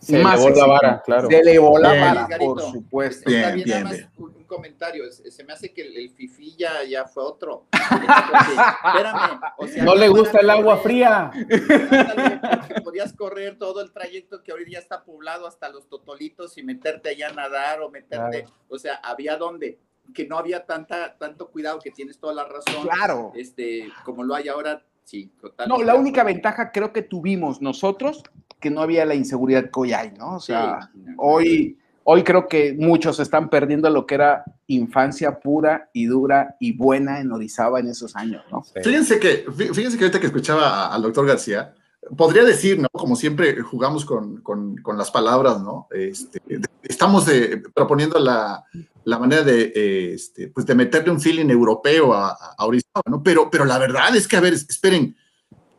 Se 0.00 0.20
elevó 0.20 0.50
la 0.50 0.66
vara, 0.66 1.02
claro. 1.04 1.28
Se 1.28 1.38
elevó 1.38 1.78
la 1.78 1.92
Bien, 1.92 2.04
vara, 2.04 2.26
Garito. 2.26 2.54
por 2.54 2.62
supuesto. 2.72 3.30
Está 3.30 3.52
Bien, 3.52 3.64
bien, 3.66 3.82
nada 3.84 3.90
bien, 3.92 4.02
más 4.06 4.18
un 4.18 4.30
un 4.40 4.44
comentario. 4.44 5.04
Se 5.12 5.44
me 5.44 5.52
hace 5.52 5.72
que 5.72 5.82
el, 5.82 5.96
el 5.96 6.10
Fifi 6.10 6.56
ya, 6.56 6.82
ya 6.84 7.04
fue 7.06 7.22
otro. 7.22 7.66
Espérame. 7.72 9.40
o 9.58 9.66
sea, 9.66 9.84
No 9.84 9.94
le 9.94 10.08
gusta 10.08 10.40
el 10.40 10.50
agua 10.50 10.76
correr, 10.78 10.82
fría. 10.82 11.30
ándale, 11.30 12.40
porque 12.58 12.80
podías 12.82 13.12
correr 13.12 13.58
todo 13.58 13.80
el 13.80 13.92
trayecto 13.92 14.42
que 14.42 14.52
ahorita 14.52 14.70
ya 14.72 14.78
está 14.78 15.04
poblado 15.04 15.46
hasta 15.46 15.68
los 15.68 15.88
totolitos 15.88 16.56
y 16.58 16.62
meterte 16.62 17.10
allá 17.10 17.28
a 17.28 17.32
nadar 17.32 17.80
o 17.82 17.90
meterte. 17.90 18.46
O 18.68 18.78
sea, 18.78 18.96
había 18.96 19.36
donde 19.36 19.78
que 20.14 20.26
no 20.26 20.38
había 20.38 20.66
tanta 20.66 21.16
tanto 21.18 21.50
cuidado 21.50 21.78
que 21.78 21.90
tienes 21.92 22.18
toda 22.18 22.34
la 22.34 22.44
razón. 22.44 22.82
Claro. 22.82 23.32
Este, 23.36 23.88
como 24.04 24.24
lo 24.24 24.34
hay 24.34 24.48
ahora, 24.48 24.82
sí, 25.10 25.30
total. 25.40 25.68
No, 25.68 25.82
la 25.82 25.94
única 25.94 26.22
ventaja 26.24 26.70
creo 26.72 26.92
que 26.92 27.02
tuvimos 27.02 27.60
nosotros 27.60 28.22
que 28.60 28.70
no 28.70 28.80
había 28.82 29.04
la 29.04 29.14
inseguridad 29.14 29.64
que 29.64 29.70
hoy 29.80 29.92
hay, 29.92 30.12
¿no? 30.18 30.36
O 30.36 30.40
sea, 30.40 30.90
hoy, 31.16 31.78
hoy 32.04 32.22
creo 32.22 32.46
que 32.46 32.74
muchos 32.78 33.18
están 33.18 33.48
perdiendo 33.48 33.88
lo 33.90 34.06
que 34.06 34.14
era 34.16 34.44
infancia 34.66 35.40
pura 35.40 35.88
y 35.92 36.06
dura 36.06 36.56
y 36.60 36.76
buena 36.76 37.20
en 37.20 37.32
Orizaba 37.32 37.80
en 37.80 37.88
esos 37.88 38.14
años, 38.16 38.42
¿no? 38.52 38.62
Fíjense 38.84 39.18
que, 39.18 39.46
fí- 39.46 39.74
fíjense 39.74 39.96
que 39.98 40.04
ahorita 40.04 40.20
que 40.20 40.26
escuchaba 40.26 40.94
al 40.94 41.02
doctor 41.02 41.26
García, 41.26 41.74
podría 42.16 42.44
decir, 42.44 42.78
¿no? 42.78 42.88
Como 42.92 43.16
siempre 43.16 43.60
jugamos 43.62 44.04
con, 44.04 44.40
con- 44.42 44.76
con 44.78 44.96
las 44.98 45.10
palabras, 45.10 45.60
¿no? 45.62 45.86
Este, 45.90 46.40
estamos 46.82 47.26
eh, 47.28 47.62
proponiendo 47.74 48.18
la, 48.18 48.64
la 49.04 49.18
manera 49.18 49.42
de, 49.42 49.72
eh, 49.74 50.14
este, 50.14 50.48
pues 50.48 50.66
de 50.66 50.74
meterle 50.74 51.10
un 51.10 51.20
feeling 51.20 51.48
europeo 51.50 52.12
a, 52.14 52.30
a- 52.30 52.64
Orizaba, 52.66 53.02
¿no? 53.06 53.22
Pero, 53.22 53.50
pero 53.50 53.64
la 53.64 53.78
verdad 53.78 54.14
es 54.14 54.28
que, 54.28 54.36
a 54.36 54.40
ver, 54.40 54.52
es- 54.54 54.68
esperen, 54.68 55.16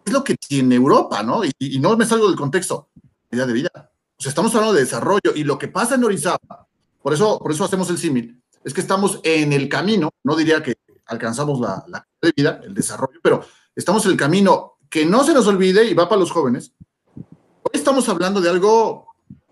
es 0.06 0.12
lo 0.14 0.24
que 0.24 0.36
tiene 0.36 0.76
Europa, 0.76 1.22
¿no? 1.24 1.44
Y, 1.46 1.52
y 1.60 1.80
no 1.80 1.96
me 1.96 2.06
salgo 2.06 2.28
del 2.28 2.38
contexto, 2.38 2.90
calidad 3.30 3.48
de 3.48 3.54
vida. 3.54 3.72
O 4.18 4.22
sea, 4.22 4.30
estamos 4.30 4.54
hablando 4.56 4.74
de 4.74 4.82
desarrollo 4.82 5.34
y 5.36 5.44
lo 5.44 5.58
que 5.58 5.68
pasa 5.68 5.96
en 5.96 6.04
Orizaba, 6.04 6.68
por 7.02 7.14
eso, 7.14 7.40
por 7.40 7.52
eso 7.52 7.64
hacemos 7.64 7.90
el 7.90 7.98
símil, 7.98 8.42
es 8.64 8.74
que 8.74 8.82
estamos 8.82 9.20
en 9.24 9.54
el 9.54 9.68
camino, 9.70 10.10
no 10.24 10.36
diría 10.36 10.62
que 10.62 10.76
alcanzamos 11.08 11.60
la, 11.60 11.84
la 11.88 12.08
de 12.22 12.32
vida, 12.36 12.62
el 12.64 12.74
desarrollo, 12.74 13.20
pero 13.24 13.44
estamos 13.76 14.06
en 14.06 14.12
el 14.12 14.18
camino 14.18 14.74
que 14.90 15.06
no 15.06 15.24
se 15.24 15.34
nos 15.34 15.48
olvide 15.48 15.86
y 15.86 15.94
va 15.94 16.08
para 16.10 16.20
los 16.20 16.32
jóvenes. 16.32 16.74
Hoy 17.16 17.72
estamos 17.74 18.08
hablando 18.10 18.42
de 18.42 18.50
algo 18.50 19.08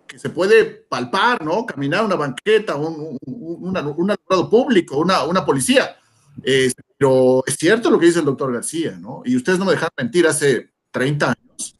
que 0.10 0.18
se 0.18 0.30
puede 0.32 0.66
palpar, 0.66 1.46
¿no? 1.46 1.66
Caminar 1.68 2.04
una 2.04 2.16
banqueta, 2.16 2.76
un, 2.76 3.18
un, 3.26 3.58
un 3.70 3.78
alumbrado 3.78 4.50
público, 4.50 4.98
una, 4.98 5.24
una 5.24 5.46
policía. 5.46 5.96
Eh, 6.44 6.72
pero 6.98 7.44
es 7.46 7.56
cierto 7.56 7.92
lo 7.92 8.00
que 8.00 8.08
dice 8.08 8.20
el 8.20 8.26
doctor 8.26 8.52
García, 8.52 8.98
¿no? 9.00 9.22
Y 9.24 9.36
ustedes 9.36 9.60
no 9.60 9.66
me 9.66 9.72
dejan 9.74 9.90
mentir, 9.98 10.26
hace 10.26 10.72
30 10.92 11.28
años, 11.28 11.76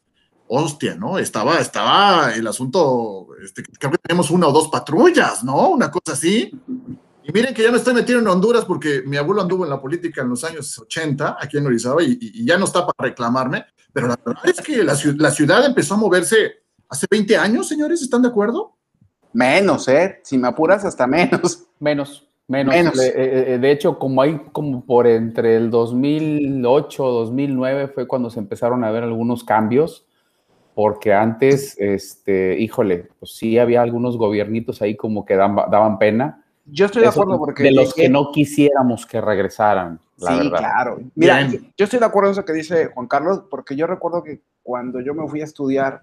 hostia, 0.46 0.94
¿no? 0.94 1.18
Estaba, 1.18 1.58
estaba 1.58 2.32
el 2.32 2.46
asunto, 2.46 3.28
este, 3.42 3.62
creo 3.64 3.90
que 3.92 3.98
tenemos 3.98 4.30
una 4.30 4.46
o 4.46 4.52
dos 4.52 4.68
patrullas, 4.68 5.42
¿no? 5.42 5.70
Una 5.70 5.90
cosa 5.90 6.12
así. 6.12 6.52
Y 7.24 7.32
miren 7.32 7.52
que 7.52 7.62
ya 7.64 7.72
me 7.72 7.78
estoy 7.78 7.94
metiendo 7.94 8.22
en 8.22 8.28
Honduras 8.28 8.64
porque 8.64 9.02
mi 9.04 9.16
abuelo 9.16 9.42
anduvo 9.42 9.64
en 9.64 9.70
la 9.70 9.80
política 9.80 10.22
en 10.22 10.28
los 10.28 10.44
años 10.44 10.78
80, 10.78 11.36
aquí 11.40 11.58
en 11.58 11.66
Orizaba, 11.66 12.02
y, 12.02 12.16
y- 12.20 12.44
ya 12.46 12.56
no 12.58 12.64
está 12.66 12.86
para 12.86 13.08
reclamarme, 13.10 13.64
pero 13.92 14.06
la 14.08 14.18
verdad 14.24 14.44
es 14.48 14.60
que 14.60 14.84
la, 14.84 14.96
la 15.16 15.30
ciudad 15.32 15.64
empezó 15.66 15.94
a 15.94 15.98
moverse 15.98 16.60
hace 16.90 17.06
20 17.10 17.36
años, 17.36 17.68
señores, 17.68 18.02
¿están 18.02 18.22
de 18.22 18.28
acuerdo? 18.28 18.76
Menos, 19.32 19.86
¿eh? 19.88 20.18
Si 20.24 20.36
me 20.36 20.48
apuras, 20.48 20.84
hasta 20.84 21.06
menos. 21.06 21.66
Menos, 21.78 22.28
menos. 22.48 22.74
Menos. 22.74 22.96
Le- 22.96 23.06
eh, 23.08 23.54
eh, 23.54 23.58
de 23.58 23.70
hecho, 23.70 23.98
como 23.98 24.20
hay 24.22 24.38
como 24.52 24.84
por 24.84 25.06
entre 25.06 25.56
el 25.56 25.70
2008, 25.70 27.04
2009 27.04 27.88
fue 27.88 28.06
cuando 28.06 28.28
se 28.28 28.40
empezaron 28.40 28.82
a 28.84 28.90
ver 28.90 29.04
algunos 29.04 29.44
cambios, 29.44 30.04
porque 30.74 31.12
antes, 31.12 31.76
este, 31.78 32.58
híjole, 32.58 33.08
pues 33.18 33.36
sí 33.36 33.58
había 33.58 33.82
algunos 33.82 34.16
gobiernitos 34.16 34.82
ahí 34.82 34.96
como 34.96 35.24
que 35.24 35.36
daban, 35.36 35.70
daban 35.70 35.98
pena. 35.98 36.44
Yo 36.66 36.86
estoy 36.86 37.02
de 37.02 37.08
Eso, 37.08 37.22
acuerdo 37.22 37.38
porque... 37.38 37.62
de 37.64 37.72
los 37.72 37.94
que 37.94 38.08
no 38.08 38.30
quisiéramos 38.32 39.06
que 39.06 39.20
regresaran, 39.20 40.00
la 40.18 40.30
sí, 40.32 40.36
verdad. 40.38 40.58
claro. 40.58 41.00
Mira, 41.14 41.38
Bien. 41.46 41.72
yo 41.76 41.84
estoy 41.84 41.98
de 41.98 42.06
acuerdo 42.06 42.28
en 42.30 42.32
eso 42.32 42.44
que 42.44 42.52
dice 42.52 42.86
Juan 42.86 43.06
Carlos, 43.08 43.42
porque 43.50 43.74
yo 43.76 43.86
recuerdo 43.86 44.22
que 44.22 44.42
cuando 44.62 45.00
yo 45.00 45.14
me 45.14 45.26
fui 45.28 45.40
a 45.40 45.44
estudiar 45.44 46.02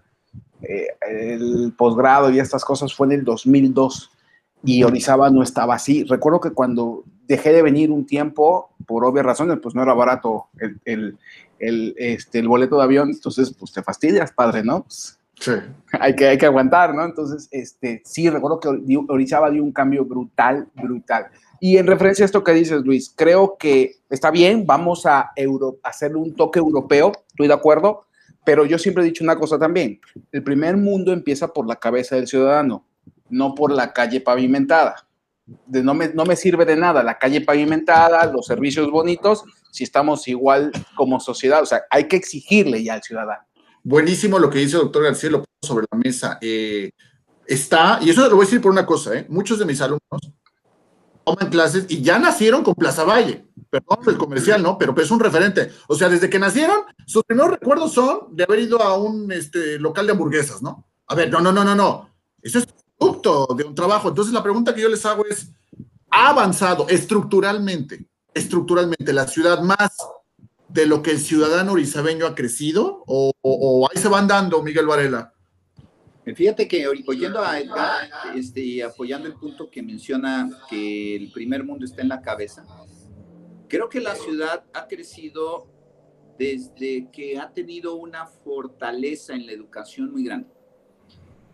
eh, 0.62 0.88
el 1.10 1.74
posgrado 1.78 2.30
y 2.30 2.40
estas 2.40 2.66
cosas 2.66 2.94
fue 2.94 3.08
en 3.08 3.14
el 3.14 3.24
2002 3.24 4.12
y 4.64 4.84
Orizaba 4.84 5.30
no 5.30 5.44
estaba 5.44 5.76
así. 5.76 6.04
Recuerdo 6.04 6.40
que 6.42 6.52
cuando 6.52 7.04
dejé 7.28 7.52
de 7.54 7.62
venir 7.62 7.92
un 7.92 8.06
tiempo, 8.06 8.70
por 8.86 9.06
obvias 9.06 9.26
razones, 9.26 9.60
pues 9.62 9.76
no 9.76 9.84
era 9.84 9.94
barato 9.94 10.46
el, 10.60 10.80
el, 10.86 11.18
el, 11.60 11.96
este, 11.98 12.40
el 12.40 12.48
boleto 12.48 12.78
de 12.78 12.84
avión, 12.84 13.10
entonces 13.10 13.54
pues 13.58 13.72
te 13.72 13.84
fastidias, 13.84 14.32
padre, 14.32 14.64
¿no? 14.64 14.84
Pues, 14.84 15.14
Sí. 15.40 15.52
hay 16.00 16.16
que, 16.16 16.28
hay 16.30 16.38
que 16.40 16.48
aguantar, 16.48 16.96
¿no? 16.96 17.06
Entonces, 17.06 17.48
este, 17.52 18.02
sí, 18.04 18.28
recuerdo 18.28 18.60
que 18.60 18.70
Ori- 18.70 19.06
Orizaba 19.08 19.52
dio 19.52 19.64
un 19.64 19.72
cambio 19.72 20.04
brutal, 20.04 20.68
brutal. 20.74 21.28
Y 21.60 21.78
en 21.78 21.86
referencia 21.86 22.24
a 22.24 22.26
esto 22.26 22.44
que 22.44 22.54
dices, 22.54 22.82
Luis, 22.84 23.14
creo 23.16 23.56
que 23.56 23.98
está 24.10 24.32
bien, 24.32 24.66
vamos 24.66 25.06
a 25.06 25.32
euro, 25.36 25.78
hacerle 25.84 26.18
un 26.18 26.34
toque 26.36 26.58
europeo, 26.58 27.12
estoy 27.28 27.48
de 27.48 27.54
acuerdo, 27.54 28.07
pero 28.48 28.64
yo 28.64 28.80
siempre 28.80 29.04
he 29.04 29.08
dicho 29.08 29.26
una 29.26 29.38
cosa 29.38 29.60
también, 29.60 30.00
el 30.32 30.42
primer 30.42 30.78
mundo 30.78 31.12
empieza 31.12 31.50
por 31.50 31.68
la 31.68 31.76
cabeza 31.76 32.16
del 32.16 32.28
ciudadano, 32.28 32.88
no 33.30 33.54
por 33.54 33.74
la 33.74 33.92
calle 33.92 34.22
pavimentada. 34.22 35.06
No, 35.68 35.94
me, 35.94 36.08
no 36.14 36.24
me 36.24 36.38
sirve 36.38 36.64
de 36.64 36.78
nada 36.78 37.04
la 37.04 37.18
calle 37.18 37.42
pavimentada, 37.42 38.26
los 38.32 38.46
servicios 38.46 38.90
bonitos, 38.90 39.44
si 39.70 39.84
estamos 39.84 40.30
igual 40.30 40.72
como 40.96 41.20
sociedad, 41.20 41.62
o 41.62 41.66
sea, 41.66 41.82
hay 41.90 42.08
que 42.08 42.16
exigirle 42.16 42.82
ya 42.82 42.94
al 42.94 43.04
ciudadano. 43.04 43.44
Buenísimo 43.84 44.40
lo 44.40 44.50
que 44.50 44.60
dice 44.60 44.78
el 44.78 44.84
doctor 44.84 45.04
García, 45.04 45.30
lo 45.30 45.40
puso 45.40 45.74
sobre 45.74 45.86
la 45.92 45.98
mesa. 45.98 46.38
Eh, 46.40 46.92
está, 47.46 48.00
y 48.02 48.12
eso 48.12 48.30
lo 48.30 48.38
voy 48.38 48.46
a 48.46 48.48
decir 48.48 48.62
por 48.62 48.72
una 48.72 48.86
cosa, 48.86 49.14
¿eh? 49.14 49.26
muchos 49.28 49.60
de 49.60 49.66
mis 49.66 49.82
alumnos 49.82 50.22
toman 51.26 51.50
clases 51.50 51.86
y 51.90 52.02
ya 52.02 52.18
nacieron 52.18 52.64
con 52.64 52.76
Plaza 52.76 53.04
Valle. 53.04 53.46
Perdón 53.70 54.00
el 54.08 54.18
comercial, 54.18 54.64
¿no? 54.64 54.78
Pero 54.78 54.96
es 55.00 55.12
un 55.12 55.20
referente. 55.20 55.72
O 55.88 55.96
sea, 55.96 56.10
desde 56.10 56.30
que 56.30 56.40
nacieron, 56.40 56.78
sus 57.06 57.24
primeros 57.24 57.52
recuerdos 57.52 57.94
son 57.94 58.36
de 58.36 58.44
haber 58.44 58.60
ido 58.60 58.82
a 58.82 58.98
un 58.98 59.32
este, 59.32 59.78
local 59.80 60.06
de 60.06 60.14
hamburguesas, 60.14 60.62
¿no? 60.62 60.86
A 61.08 61.16
ver, 61.16 61.32
no, 61.32 61.42
no, 61.42 61.52
no, 61.52 61.64
no, 61.64 61.76
no. 61.76 62.10
Eso 62.42 62.60
es 62.60 62.68
producto 62.98 63.48
de 63.58 63.64
un 63.64 63.76
trabajo. 63.76 64.10
Entonces, 64.10 64.34
la 64.34 64.44
pregunta 64.44 64.74
que 64.74 64.82
yo 64.82 64.90
les 64.90 65.06
hago 65.06 65.26
es, 65.26 65.52
¿ha 66.10 66.30
avanzado 66.30 66.88
estructuralmente, 66.90 68.08
estructuralmente 68.34 69.12
la 69.14 69.28
ciudad 69.28 69.62
más 69.62 69.92
de 70.70 70.86
lo 70.86 71.02
que 71.02 71.12
el 71.12 71.20
ciudadano 71.20 71.74
orizabeño 71.74 72.26
ha 72.26 72.36
crecido? 72.36 73.04
¿O, 73.08 73.32
o- 73.42 73.90
ahí 73.90 74.02
se 74.02 74.08
van 74.08 74.28
dando, 74.28 74.62
Miguel 74.64 74.86
Varela? 74.88 75.34
Fíjate 76.36 76.68
que 76.68 76.86
oy- 76.90 77.06
oyendo 77.08 77.40
a 77.42 77.58
Edgar 77.58 78.10
este, 78.36 78.60
y 78.60 78.82
apoyando 78.82 79.28
el 79.30 79.36
punto 79.36 79.70
que 79.70 79.82
menciona 79.82 80.50
que 80.70 81.16
el 81.16 81.32
primer 81.32 81.64
mundo 81.64 81.86
está 81.86 82.02
en 82.02 82.10
la 82.10 82.22
cabeza, 82.22 82.66
creo 83.68 83.90
que 83.90 84.00
la 84.00 84.16
ciudad 84.16 84.66
ha 84.74 84.88
crecido 84.88 85.68
desde 86.38 87.10
que 87.12 87.38
ha 87.40 87.52
tenido 87.52 87.96
una 87.96 88.26
fortaleza 88.28 89.34
en 89.34 89.46
la 89.46 89.52
educación 89.52 90.12
muy 90.12 90.24
grande. 90.24 90.48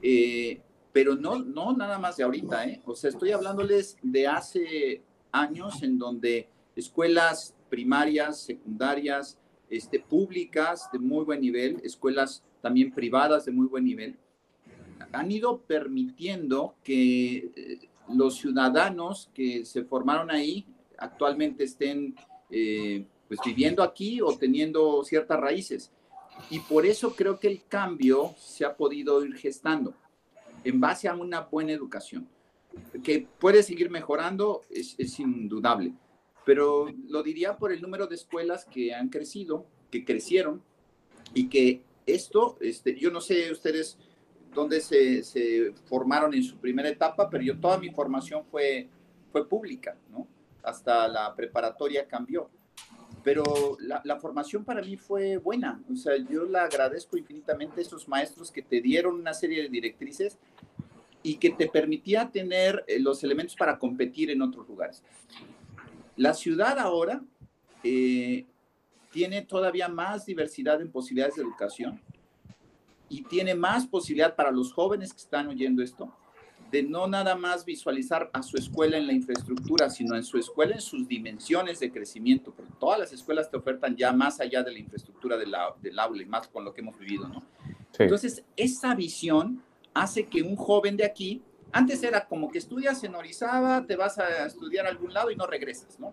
Eh, 0.01 0.61
pero 0.91 1.15
no, 1.15 1.39
no 1.39 1.73
nada 1.75 1.97
más 1.97 2.17
de 2.17 2.23
ahorita, 2.23 2.65
¿eh? 2.67 2.81
O 2.85 2.95
sea, 2.95 3.09
estoy 3.09 3.31
hablándoles 3.31 3.97
de 4.01 4.27
hace 4.27 5.01
años 5.31 5.81
en 5.81 5.97
donde 5.97 6.49
escuelas 6.75 7.55
primarias, 7.69 8.41
secundarias, 8.41 9.39
este, 9.69 9.99
públicas 9.99 10.89
de 10.91 10.99
muy 10.99 11.25
buen 11.25 11.41
nivel, 11.41 11.81
escuelas 11.83 12.43
también 12.61 12.91
privadas 12.91 13.45
de 13.45 13.51
muy 13.51 13.65
buen 13.67 13.85
nivel, 13.85 14.17
han 15.11 15.31
ido 15.31 15.61
permitiendo 15.61 16.75
que 16.83 17.51
eh, 17.55 17.79
los 18.09 18.35
ciudadanos 18.35 19.29
que 19.33 19.65
se 19.65 19.83
formaron 19.83 20.29
ahí 20.29 20.67
actualmente 20.97 21.63
estén 21.63 22.15
eh, 22.49 23.05
pues 23.27 23.39
viviendo 23.45 23.83
aquí 23.83 24.21
o 24.21 24.37
teniendo 24.37 25.03
ciertas 25.03 25.39
raíces. 25.39 25.91
Y 26.49 26.59
por 26.59 26.85
eso 26.85 27.15
creo 27.15 27.39
que 27.39 27.47
el 27.47 27.63
cambio 27.67 28.33
se 28.37 28.65
ha 28.65 28.75
podido 28.75 29.23
ir 29.23 29.35
gestando 29.35 29.93
en 30.63 30.79
base 30.79 31.07
a 31.07 31.15
una 31.15 31.41
buena 31.41 31.71
educación. 31.71 32.27
Que 33.03 33.27
puede 33.39 33.61
seguir 33.61 33.91
mejorando, 33.91 34.61
es, 34.69 34.95
es 34.97 35.19
indudable, 35.19 35.93
pero 36.45 36.87
lo 37.07 37.21
diría 37.21 37.57
por 37.57 37.71
el 37.71 37.81
número 37.81 38.07
de 38.07 38.15
escuelas 38.15 38.65
que 38.65 38.93
han 38.93 39.09
crecido, 39.09 39.65
que 39.91 40.03
crecieron 40.03 40.63
y 41.33 41.49
que 41.49 41.83
esto, 42.05 42.57
este, 42.61 42.95
yo 42.95 43.11
no 43.11 43.21
sé 43.21 43.51
ustedes 43.51 43.97
dónde 44.53 44.81
se, 44.81 45.23
se, 45.23 45.73
formaron 45.85 46.33
en 46.33 46.43
su 46.43 46.57
primera 46.57 46.89
etapa, 46.89 47.29
pero 47.29 47.43
yo 47.43 47.59
toda 47.59 47.77
mi 47.77 47.89
formación 47.89 48.43
fue, 48.45 48.87
fue 49.31 49.47
pública, 49.47 49.97
¿no? 50.11 50.27
Hasta 50.63 51.07
la 51.07 51.35
preparatoria 51.35 52.07
cambió. 52.07 52.49
Pero 53.23 53.43
la, 53.79 54.01
la, 54.03 54.19
formación 54.19 54.65
para 54.65 54.81
mí 54.81 54.97
fue 54.97 55.37
buena, 55.37 55.81
o 55.89 55.95
sea, 55.95 56.17
yo 56.17 56.43
le 56.43 56.59
agradezco 56.59 57.15
infinitamente 57.15 57.79
a 57.79 57.83
esos 57.83 58.07
maestros 58.09 58.51
que 58.51 58.61
te 58.61 58.81
dieron 58.81 59.15
una 59.15 59.33
serie 59.33 59.63
de 59.63 59.69
directrices 59.69 60.37
y 61.21 61.35
que 61.35 61.51
te 61.51 61.69
permitía 61.69 62.29
tener 62.29 62.83
eh, 62.85 62.99
los 62.99 63.23
elementos 63.23 63.55
para 63.55 63.79
competir 63.79 64.29
en 64.29 64.41
otros 64.41 64.67
lugares. 64.67 65.01
La 66.17 66.33
ciudad 66.33 66.77
ahora 66.77 67.23
eh, 67.83 68.45
tiene 69.11 69.41
todavía 69.41 69.87
más 69.87 70.25
diversidad 70.25 70.81
en 70.81 70.91
posibilidades 70.91 71.35
de 71.35 71.43
educación 71.43 72.01
y 73.07 73.23
tiene 73.23 73.55
más 73.55 73.87
posibilidad 73.87 74.35
para 74.35 74.51
los 74.51 74.73
jóvenes 74.73 75.13
que 75.13 75.21
están 75.21 75.47
oyendo 75.47 75.81
esto 75.81 76.13
de 76.73 76.81
no 76.81 77.05
nada 77.05 77.35
más 77.35 77.65
visualizar 77.65 78.31
a 78.33 78.41
su 78.41 78.57
escuela 78.57 78.97
en 78.97 79.05
la 79.05 79.13
infraestructura, 79.13 79.91
sino 79.91 80.15
en 80.15 80.23
su 80.23 80.39
escuela 80.39 80.73
en 80.73 80.81
sus 80.81 81.07
dimensiones 81.07 81.79
de 81.79 81.91
crecimiento, 81.91 82.51
porque 82.51 82.73
todas 82.79 82.97
las 82.97 83.13
escuelas 83.13 83.51
te 83.51 83.57
ofertan 83.57 83.95
ya 83.95 84.11
más 84.11 84.39
allá 84.39 84.63
de 84.63 84.71
la 84.71 84.79
infraestructura 84.79 85.37
del, 85.37 85.53
del 85.83 85.99
aula 85.99 86.23
y 86.23 86.25
más 86.25 86.47
con 86.47 86.65
lo 86.65 86.73
que 86.73 86.81
hemos 86.81 86.97
vivido, 86.97 87.27
¿no? 87.27 87.43
Entonces, 87.99 88.43
esa 88.57 88.95
visión 88.95 89.61
hace 89.93 90.25
que 90.25 90.41
un 90.41 90.55
joven 90.55 90.97
de 90.97 91.05
aquí, 91.05 91.43
antes 91.71 92.01
era 92.01 92.25
como 92.25 92.49
que 92.49 92.57
estudias 92.57 93.03
en 93.03 93.13
Orizaba, 93.13 93.85
te 93.85 93.95
vas 93.95 94.17
a 94.17 94.47
estudiar 94.47 94.87
a 94.87 94.89
algún 94.89 95.13
lado 95.13 95.29
y 95.29 95.35
no 95.35 95.45
regresas, 95.45 95.99
¿no? 95.99 96.11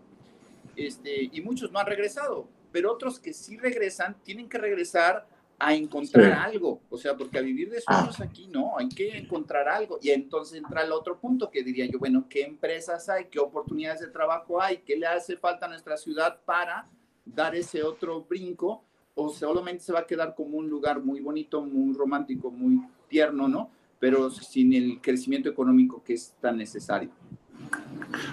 Este, 0.77 1.31
y 1.33 1.41
muchos 1.41 1.73
no 1.73 1.79
han 1.79 1.87
regresado, 1.87 2.47
pero 2.71 2.93
otros 2.93 3.19
que 3.19 3.33
sí 3.33 3.57
regresan 3.57 4.15
tienen 4.25 4.47
que 4.47 4.59
regresar 4.59 5.27
a 5.63 5.75
encontrar 5.75 6.33
algo, 6.33 6.81
o 6.89 6.97
sea, 6.97 7.15
porque 7.15 7.39
a 7.39 7.43
vivir 7.43 7.69
de 7.69 7.83
sueños 7.83 8.19
aquí 8.21 8.49
no, 8.49 8.79
hay 8.79 8.89
que 8.89 9.19
encontrar 9.19 9.69
algo. 9.69 9.99
Y 10.01 10.09
entonces 10.09 10.57
entra 10.57 10.83
el 10.83 10.91
otro 10.91 11.21
punto 11.21 11.51
que 11.51 11.63
diría 11.63 11.85
yo, 11.85 11.99
bueno, 11.99 12.25
¿qué 12.31 12.45
empresas 12.45 13.11
hay? 13.11 13.27
¿Qué 13.27 13.39
oportunidades 13.39 14.01
de 14.01 14.09
trabajo 14.09 14.61
hay? 14.61 14.79
¿Qué 14.79 14.97
le 14.97 15.07
hace 15.07 15.37
falta 15.37 15.67
a 15.67 15.69
nuestra 15.69 15.99
ciudad 15.99 16.41
para 16.47 16.87
dar 17.27 17.55
ese 17.55 17.83
otro 17.83 18.23
brinco? 18.23 18.83
¿O 19.15 19.29
solamente 19.29 19.85
se 19.85 19.93
va 19.93 20.01
a 20.01 20.07
quedar 20.07 20.35
como 20.35 20.57
un 20.57 20.71
lugar 20.71 21.05
muy 21.05 21.21
bonito, 21.21 21.61
muy 21.61 21.95
romántico, 21.95 22.51
muy 22.51 22.81
tierno, 23.09 23.47
¿no? 23.47 23.71
Pero 23.99 24.31
sin 24.31 24.73
el 24.73 24.99
crecimiento 25.03 25.51
económico 25.51 26.03
que 26.03 26.15
es 26.15 26.35
tan 26.41 26.57
necesario. 26.57 27.11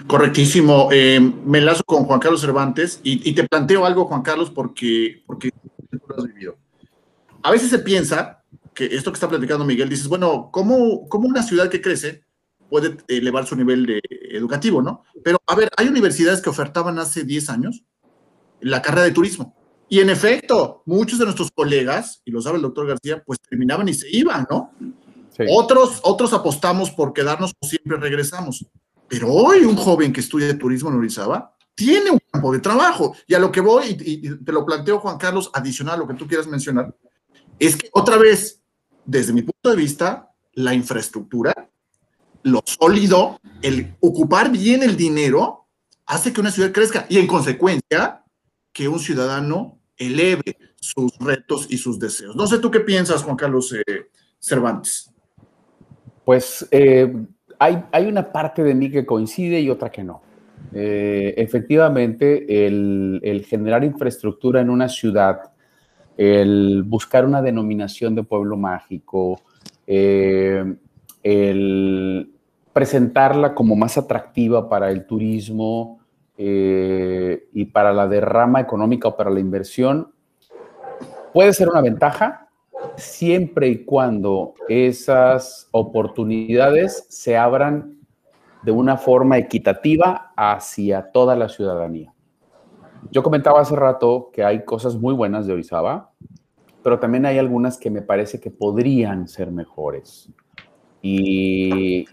Correctísimo. 0.06 0.88
Eh, 0.92 1.20
me 1.20 1.58
enlazo 1.58 1.84
con 1.84 2.04
Juan 2.04 2.20
Carlos 2.20 2.40
Cervantes 2.40 3.00
y, 3.02 3.34
te 3.34 3.46
planteo 3.46 3.84
algo, 3.84 4.06
Juan 4.06 4.22
Carlos, 4.22 4.50
porque, 4.50 5.22
porque 5.26 5.50
lo 5.90 6.16
has 6.16 6.24
vivido. 6.24 6.56
A 7.42 7.50
veces 7.50 7.70
se 7.70 7.78
piensa 7.78 8.42
que 8.74 8.86
esto 8.86 9.10
que 9.10 9.16
está 9.16 9.28
platicando 9.28 9.64
Miguel, 9.64 9.88
dices, 9.88 10.08
bueno, 10.08 10.50
¿cómo, 10.52 11.08
cómo 11.08 11.28
una 11.28 11.42
ciudad 11.42 11.68
que 11.68 11.80
crece 11.80 12.24
puede 12.68 12.96
elevar 13.08 13.46
su 13.46 13.56
nivel 13.56 13.86
de, 13.86 14.00
educativo, 14.30 14.82
no? 14.82 15.02
Pero, 15.24 15.38
a 15.46 15.54
ver, 15.54 15.70
hay 15.76 15.88
universidades 15.88 16.40
que 16.40 16.50
ofertaban 16.50 16.98
hace 16.98 17.24
10 17.24 17.50
años 17.50 17.82
la 18.60 18.82
carrera 18.82 19.04
de 19.04 19.12
turismo. 19.12 19.56
Y 19.88 20.00
en 20.00 20.10
efecto, 20.10 20.82
muchos 20.84 21.18
de 21.18 21.24
nuestros 21.24 21.50
colegas, 21.50 22.20
y 22.24 22.30
lo 22.30 22.42
sabe 22.42 22.56
el 22.56 22.62
doctor 22.62 22.86
García, 22.86 23.22
pues 23.24 23.40
terminaban 23.40 23.88
y 23.88 23.94
se 23.94 24.08
iban, 24.14 24.46
¿no? 24.50 24.72
Otros, 25.50 26.00
otros 26.02 26.32
apostamos 26.32 26.90
por 26.90 27.12
quedarnos 27.12 27.52
o 27.58 27.66
siempre 27.66 27.96
regresamos. 27.96 28.66
Pero 29.08 29.32
hoy 29.32 29.60
un 29.60 29.76
joven 29.76 30.12
que 30.12 30.20
estudia 30.20 30.58
turismo 30.58 30.90
en 30.90 30.96
Orizaba 30.96 31.54
tiene 31.74 32.10
un 32.10 32.18
campo 32.30 32.52
de 32.52 32.58
trabajo. 32.58 33.16
Y 33.26 33.34
a 33.34 33.38
lo 33.38 33.50
que 33.50 33.60
voy, 33.60 33.96
y, 34.00 34.44
te 34.44 34.52
lo 34.52 34.66
planteo, 34.66 34.98
Juan 34.98 35.16
Carlos, 35.16 35.50
adicional 35.54 35.94
a 35.94 35.98
lo 35.98 36.08
que 36.08 36.14
tú 36.14 36.26
quieras 36.26 36.46
mencionar, 36.46 36.94
es 37.58 37.76
que 37.76 37.88
otra 37.92 38.16
vez, 38.16 38.62
desde 39.04 39.32
mi 39.32 39.42
punto 39.42 39.70
de 39.70 39.76
vista, 39.76 40.32
la 40.54 40.74
infraestructura, 40.74 41.70
lo 42.42 42.62
sólido, 42.64 43.40
el 43.62 43.94
ocupar 44.00 44.50
bien 44.50 44.82
el 44.82 44.96
dinero, 44.96 45.66
hace 46.06 46.32
que 46.32 46.40
una 46.40 46.50
ciudad 46.50 46.72
crezca 46.72 47.06
y 47.08 47.18
en 47.18 47.26
consecuencia 47.26 48.24
que 48.72 48.88
un 48.88 48.98
ciudadano 48.98 49.78
eleve 49.96 50.56
sus 50.80 51.16
retos 51.18 51.66
y 51.68 51.78
sus 51.78 51.98
deseos. 51.98 52.36
No 52.36 52.46
sé 52.46 52.58
tú 52.58 52.70
qué 52.70 52.80
piensas, 52.80 53.22
Juan 53.22 53.36
Carlos 53.36 53.72
eh, 53.74 54.06
Cervantes. 54.38 55.12
Pues 56.24 56.66
eh, 56.70 57.12
hay, 57.58 57.82
hay, 57.90 58.06
una 58.06 58.30
parte 58.30 58.62
de 58.62 58.74
mí 58.74 58.90
que 58.90 59.04
coincide 59.04 59.60
y 59.60 59.70
otra 59.70 59.90
que 59.90 60.04
no. 60.04 60.22
Eh, 60.72 61.34
efectivamente, 61.36 62.66
el, 62.66 63.20
el, 63.22 63.44
generar 63.44 63.82
infraestructura 63.84 64.60
en 64.60 64.70
una 64.70 64.88
ciudad, 64.88 65.52
el 66.18 66.82
buscar 66.84 67.24
una 67.24 67.40
denominación 67.40 68.14
de 68.14 68.24
pueblo 68.24 68.58
mágico, 68.58 69.40
el 69.86 70.34
presentarla 72.74 73.54
como 73.54 73.74
más 73.74 73.96
atractiva 73.96 74.68
para 74.68 74.90
el 74.90 75.06
turismo, 75.06 75.98
eh, 76.40 77.48
y 77.52 77.64
para 77.64 77.92
la 77.92 78.06
derrama 78.06 78.60
económica 78.60 79.08
o 79.08 79.16
para 79.16 79.28
la 79.28 79.40
inversión, 79.40 80.12
puede 81.32 81.52
ser 81.52 81.68
una 81.68 81.80
ventaja 81.80 82.46
siempre 82.96 83.66
y 83.66 83.84
cuando 83.84 84.54
esas 84.68 85.68
oportunidades 85.72 87.06
se 87.08 87.36
abran 87.36 87.98
de 88.62 88.70
una 88.70 88.96
forma 88.96 89.36
equitativa 89.36 90.32
hacia 90.36 91.10
toda 91.10 91.34
la 91.34 91.48
ciudadanía. 91.48 92.14
Yo 93.10 93.22
comentaba 93.22 93.60
hace 93.60 93.76
rato 93.76 94.30
que 94.32 94.44
hay 94.44 94.64
cosas 94.64 94.96
muy 94.96 95.14
buenas 95.14 95.46
de 95.46 95.52
Orizaba, 95.52 96.12
pero 96.82 96.98
también 96.98 97.26
hay 97.26 97.38
algunas 97.38 97.78
que 97.78 97.90
me 97.90 98.02
parece 98.02 98.40
que 98.40 98.50
podrían 98.50 99.28
ser 99.28 99.50
mejores. 99.50 100.30
Y 101.02 102.06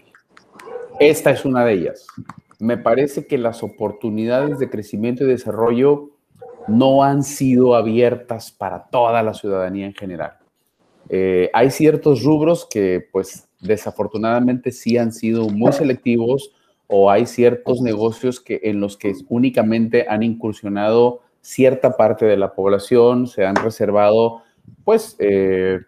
esta 0.98 1.30
es 1.30 1.44
una 1.44 1.64
de 1.64 1.72
ellas 1.72 2.06
me 2.58 2.78
parece 2.78 3.26
que 3.26 3.38
las 3.38 3.62
oportunidades 3.62 4.58
de 4.58 4.70
crecimiento 4.70 5.24
y 5.24 5.28
desarrollo 5.28 6.10
no 6.68 7.02
han 7.04 7.22
sido 7.22 7.74
abiertas 7.74 8.50
para 8.50 8.84
toda 8.84 9.22
la 9.22 9.34
ciudadanía 9.34 9.86
en 9.86 9.94
general. 9.94 10.32
Eh, 11.08 11.50
hay 11.52 11.70
ciertos 11.70 12.24
rubros 12.24 12.66
que, 12.68 13.06
pues, 13.12 13.48
desafortunadamente 13.60 14.72
sí 14.72 14.98
han 14.98 15.12
sido 15.12 15.48
muy 15.48 15.72
selectivos 15.72 16.52
o 16.88 17.10
hay 17.10 17.26
ciertos 17.26 17.80
negocios 17.80 18.40
que, 18.40 18.60
en 18.64 18.80
los 18.80 18.96
que 18.96 19.12
únicamente 19.28 20.06
han 20.08 20.22
incursionado 20.22 21.20
cierta 21.40 21.96
parte 21.96 22.26
de 22.26 22.36
la 22.36 22.54
población, 22.54 23.26
se 23.26 23.44
han 23.44 23.56
reservado, 23.56 24.42
pues, 24.84 25.16
eh, 25.18 25.80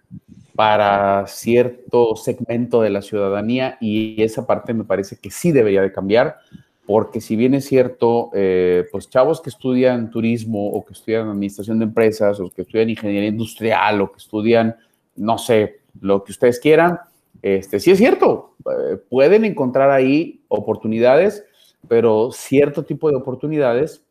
para 0.55 1.25
cierto 1.29 2.17
segmento 2.17 2.83
de 2.83 2.91
la 2.91 3.03
ciudadanía 3.03 3.79
y 3.81 4.21
esa 4.23 4.45
parte 4.45 4.75
me 4.75 4.83
parece 4.83 5.17
que 5.17 5.31
sí 5.31 5.53
debería 5.53 5.83
de 5.83 5.93
cambiar, 5.93 6.39
porque 6.85 7.21
si 7.21 7.37
bien 7.37 7.55
es 7.55 7.67
cierto, 7.67 8.31
eh, 8.35 8.87
pues 8.91 9.09
chavos 9.09 9.41
que 9.41 9.51
estudian 9.51 10.11
turismo 10.11 10.69
o 10.71 10.85
que 10.85 10.95
estudian 10.95 11.29
administración 11.29 11.79
de 11.79 11.85
empresas 11.85 12.41
o 12.41 12.51
que 12.51 12.63
estudian 12.63 12.91
ingeniería 12.91 13.29
industrial 13.29 14.01
o 14.01 14.11
que 14.11 14.19
estudian, 14.19 14.75
no 15.15 15.39
sé, 15.39 15.81
lo 16.01 16.25
que 16.25 16.33
ustedes 16.33 16.59
quieran, 16.59 16.99
este, 17.43 17.81
sí 17.81 17.91
es 17.91 17.99
cierto, 17.99 18.57
eh, 18.67 18.97
pueden 19.09 19.45
encontrar 19.45 19.91
ahí 19.91 20.43
oportunidades, 20.49 21.45
pero 21.87 22.31
cierto 22.33 22.85
tipo 22.85 23.11
de 23.11 23.17
oportunidades 23.17 24.05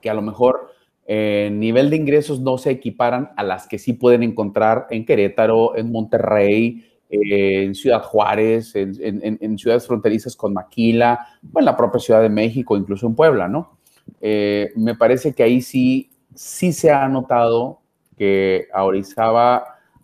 que 0.00 0.10
a 0.10 0.14
lo 0.14 0.22
mejor 0.22 0.70
en 1.06 1.58
nivel 1.58 1.90
de 1.90 1.96
ingresos 1.96 2.40
no 2.40 2.56
se 2.56 2.70
equiparan 2.70 3.30
a 3.36 3.42
las 3.42 3.66
que 3.66 3.78
sí 3.78 3.94
pueden 3.94 4.22
encontrar 4.22 4.86
en 4.90 5.04
Querétaro, 5.04 5.76
en 5.76 5.90
Monterrey, 5.90 6.84
eh, 7.10 7.64
en 7.64 7.74
Ciudad 7.74 8.02
Juárez, 8.02 8.76
en, 8.76 9.58
ciudades 9.58 9.86
fronterizas 9.86 10.36
con 10.36 10.52
Maquila, 10.52 11.26
o 11.52 11.58
en 11.58 11.64
la 11.64 11.76
propia 11.76 11.98
Ciudad 11.98 12.22
de 12.22 12.28
México, 12.28 12.76
incluso 12.76 13.08
en 13.08 13.16
Puebla, 13.16 13.48
¿no? 13.48 13.78
Eh, 14.20 14.70
me 14.76 14.94
parece 14.94 15.32
que 15.32 15.42
ahí 15.42 15.62
sí, 15.62 16.10
sí 16.34 16.72
se 16.72 16.92
ha 16.92 17.08
notado 17.08 17.80
que 18.16 18.68
a 18.72 18.84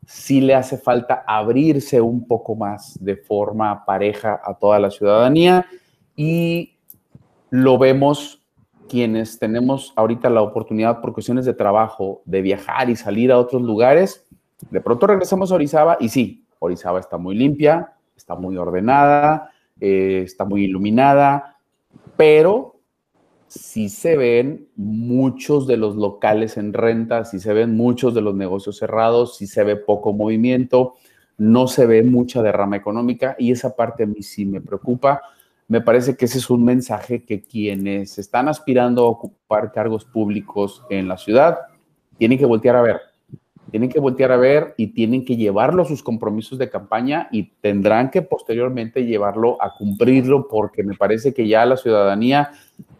sí 0.06 0.40
le 0.40 0.54
hace 0.54 0.78
falta 0.78 1.24
abrirse 1.26 2.00
un 2.00 2.26
poco 2.26 2.54
más 2.54 2.96
de 3.04 3.16
forma 3.16 3.84
pareja 3.84 4.40
a 4.42 4.54
toda 4.54 4.78
la 4.78 4.90
ciudadanía 4.90 5.66
y 6.14 6.76
lo 7.50 7.76
vemos 7.76 8.46
quienes 8.88 9.38
tenemos 9.40 9.92
ahorita 9.96 10.30
la 10.30 10.42
oportunidad 10.42 11.00
por 11.00 11.12
cuestiones 11.12 11.44
de 11.44 11.54
trabajo 11.54 12.22
de 12.24 12.40
viajar 12.40 12.88
y 12.88 12.94
salir 12.94 13.32
a 13.32 13.38
otros 13.38 13.62
lugares, 13.62 14.26
de 14.70 14.80
pronto 14.80 15.08
regresamos 15.08 15.50
a 15.50 15.56
Orizaba 15.56 15.96
y 15.98 16.08
sí, 16.08 16.46
Orizaba 16.60 17.00
está 17.00 17.18
muy 17.18 17.34
limpia, 17.34 17.92
está 18.16 18.36
muy 18.36 18.56
ordenada, 18.56 19.50
eh, 19.80 20.22
está 20.24 20.44
muy 20.44 20.64
iluminada, 20.64 21.56
pero 22.16 22.75
sí 23.48 23.88
se 23.88 24.16
ven 24.16 24.68
muchos 24.76 25.66
de 25.66 25.76
los 25.76 25.96
locales 25.96 26.56
en 26.56 26.72
renta, 26.72 27.24
sí 27.24 27.38
se 27.38 27.52
ven 27.52 27.76
muchos 27.76 28.14
de 28.14 28.20
los 28.20 28.34
negocios 28.34 28.78
cerrados, 28.78 29.36
sí 29.36 29.46
se 29.46 29.64
ve 29.64 29.76
poco 29.76 30.12
movimiento, 30.12 30.94
no 31.38 31.68
se 31.68 31.86
ve 31.86 32.02
mucha 32.02 32.42
derrama 32.42 32.76
económica 32.76 33.36
y 33.38 33.52
esa 33.52 33.76
parte 33.76 34.04
a 34.04 34.06
mí 34.06 34.22
sí 34.22 34.44
me 34.46 34.60
preocupa 34.60 35.22
me 35.68 35.80
parece 35.80 36.16
que 36.16 36.26
ese 36.26 36.38
es 36.38 36.48
un 36.48 36.64
mensaje 36.64 37.24
que 37.24 37.42
quienes 37.42 38.18
están 38.18 38.48
aspirando 38.48 39.04
a 39.04 39.08
ocupar 39.08 39.72
cargos 39.72 40.04
públicos 40.04 40.84
en 40.90 41.08
la 41.08 41.18
ciudad 41.18 41.58
tienen 42.18 42.38
que 42.38 42.46
voltear 42.46 42.76
a 42.76 42.82
ver. 42.82 43.00
Tienen 43.72 43.90
que 43.90 43.98
voltear 43.98 44.30
a 44.30 44.36
ver 44.36 44.74
y 44.76 44.88
tienen 44.88 45.24
que 45.24 45.36
llevarlo 45.36 45.82
a 45.82 45.86
sus 45.86 46.04
compromisos 46.04 46.56
de 46.56 46.70
campaña 46.70 47.28
y 47.32 47.50
tendrán 47.60 48.10
que 48.10 48.22
posteriormente 48.22 49.04
llevarlo 49.04 49.60
a 49.60 49.74
cumplirlo 49.76 50.46
porque 50.46 50.84
me 50.84 50.94
parece 50.94 51.34
que 51.34 51.48
ya 51.48 51.66
la 51.66 51.76
ciudadanía, 51.76 52.52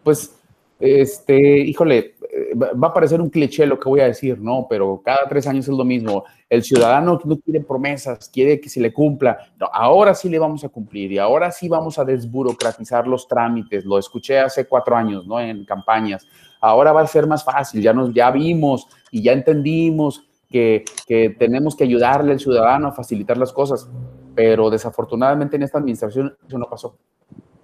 pues, 0.03 0.36
este, 0.79 1.59
híjole, 1.59 2.15
eh, 2.29 2.53
va 2.55 2.89
a 2.89 2.93
parecer 2.93 3.19
un 3.19 3.29
cliché 3.29 3.65
lo 3.65 3.79
que 3.79 3.89
voy 3.89 3.99
a 3.99 4.05
decir, 4.05 4.39
¿no? 4.39 4.67
Pero 4.69 5.01
cada 5.03 5.27
tres 5.27 5.47
años 5.47 5.67
es 5.67 5.73
lo 5.73 5.83
mismo. 5.83 6.23
El 6.49 6.63
ciudadano 6.63 7.19
no 7.23 7.37
quiere 7.39 7.61
promesas, 7.61 8.29
quiere 8.29 8.59
que 8.59 8.69
se 8.69 8.79
le 8.79 8.93
cumpla. 8.93 9.37
ahora 9.73 10.13
sí 10.13 10.29
le 10.29 10.37
vamos 10.37 10.63
a 10.63 10.69
cumplir 10.69 11.11
y 11.11 11.17
ahora 11.17 11.51
sí 11.51 11.67
vamos 11.67 11.97
a 11.97 12.05
desburocratizar 12.05 13.07
los 13.07 13.27
trámites. 13.27 13.85
Lo 13.85 13.97
escuché 13.97 14.39
hace 14.39 14.67
cuatro 14.67 14.95
años, 14.95 15.25
¿no? 15.25 15.39
En 15.39 15.65
campañas. 15.65 16.27
Ahora 16.61 16.91
va 16.91 17.01
a 17.01 17.07
ser 17.07 17.25
más 17.27 17.43
fácil, 17.43 17.81
ya 17.81 17.93
nos, 17.93 18.13
ya 18.13 18.29
vimos 18.31 18.87
y 19.11 19.21
ya 19.21 19.31
entendimos 19.31 20.27
que, 20.49 20.85
que 21.07 21.31
tenemos 21.31 21.75
que 21.75 21.83
ayudarle 21.83 22.33
al 22.33 22.39
ciudadano 22.39 22.87
a 22.87 22.91
facilitar 22.91 23.37
las 23.37 23.51
cosas. 23.51 23.89
Pero 24.35 24.69
desafortunadamente 24.69 25.55
en 25.55 25.63
esta 25.63 25.79
administración 25.79 26.37
eso 26.47 26.57
no 26.59 26.69
pasó 26.69 26.97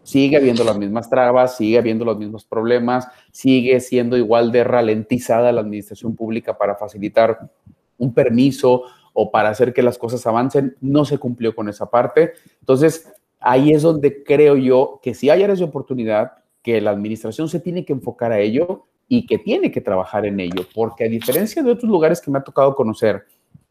sigue 0.04 0.38
habiendo 0.38 0.64
las 0.64 0.78
mismas 0.78 1.10
trabas, 1.10 1.58
sigue 1.58 1.78
habiendo 1.78 2.06
los 2.06 2.18
mismos 2.18 2.46
problemas, 2.46 3.08
sigue 3.32 3.80
siendo 3.80 4.18
igual 4.18 4.52
de 4.52 4.64
ralentizada 4.64 5.52
la 5.52 5.62
administración 5.62 6.16
pública 6.16 6.58
para 6.58 6.76
facilitar 6.76 7.50
un 7.98 8.14
permiso 8.14 8.84
o 9.14 9.32
para 9.32 9.50
hacer 9.50 9.74
que 9.74 9.82
las 9.82 9.98
cosas 9.98 10.26
avancen, 10.28 10.76
no 10.82 11.06
se 11.06 11.18
cumplió 11.18 11.56
con 11.56 11.70
esa 11.70 11.90
parte. 11.90 12.34
Entonces, 12.60 13.12
ahí 13.40 13.72
es 13.72 13.82
donde 13.82 14.24
creo 14.24 14.58
yo 14.58 15.00
que 15.02 15.14
si 15.14 15.30
hay 15.30 15.44
áreas 15.44 15.60
de 15.60 15.66
oportunidad, 15.66 16.34
que 16.62 16.82
la 16.82 16.92
administración 16.92 17.50
se 17.50 17.60
tiene 17.60 17.86
que 17.86 17.94
enfocar 17.94 18.32
a 18.32 18.40
ello 18.40 18.86
y 19.08 19.26
que 19.26 19.38
tiene 19.38 19.72
que 19.72 19.82
trabajar 19.82 20.26
en 20.26 20.40
ello, 20.40 20.66
porque 20.74 21.04
a 21.04 21.10
diferencia 21.10 21.62
de 21.62 21.72
otros 21.72 21.92
lugares 21.92 22.22
que 22.22 22.32
me 22.32 22.40
ha 22.40 22.44
tocado 22.44 22.74
conocer 22.74 23.26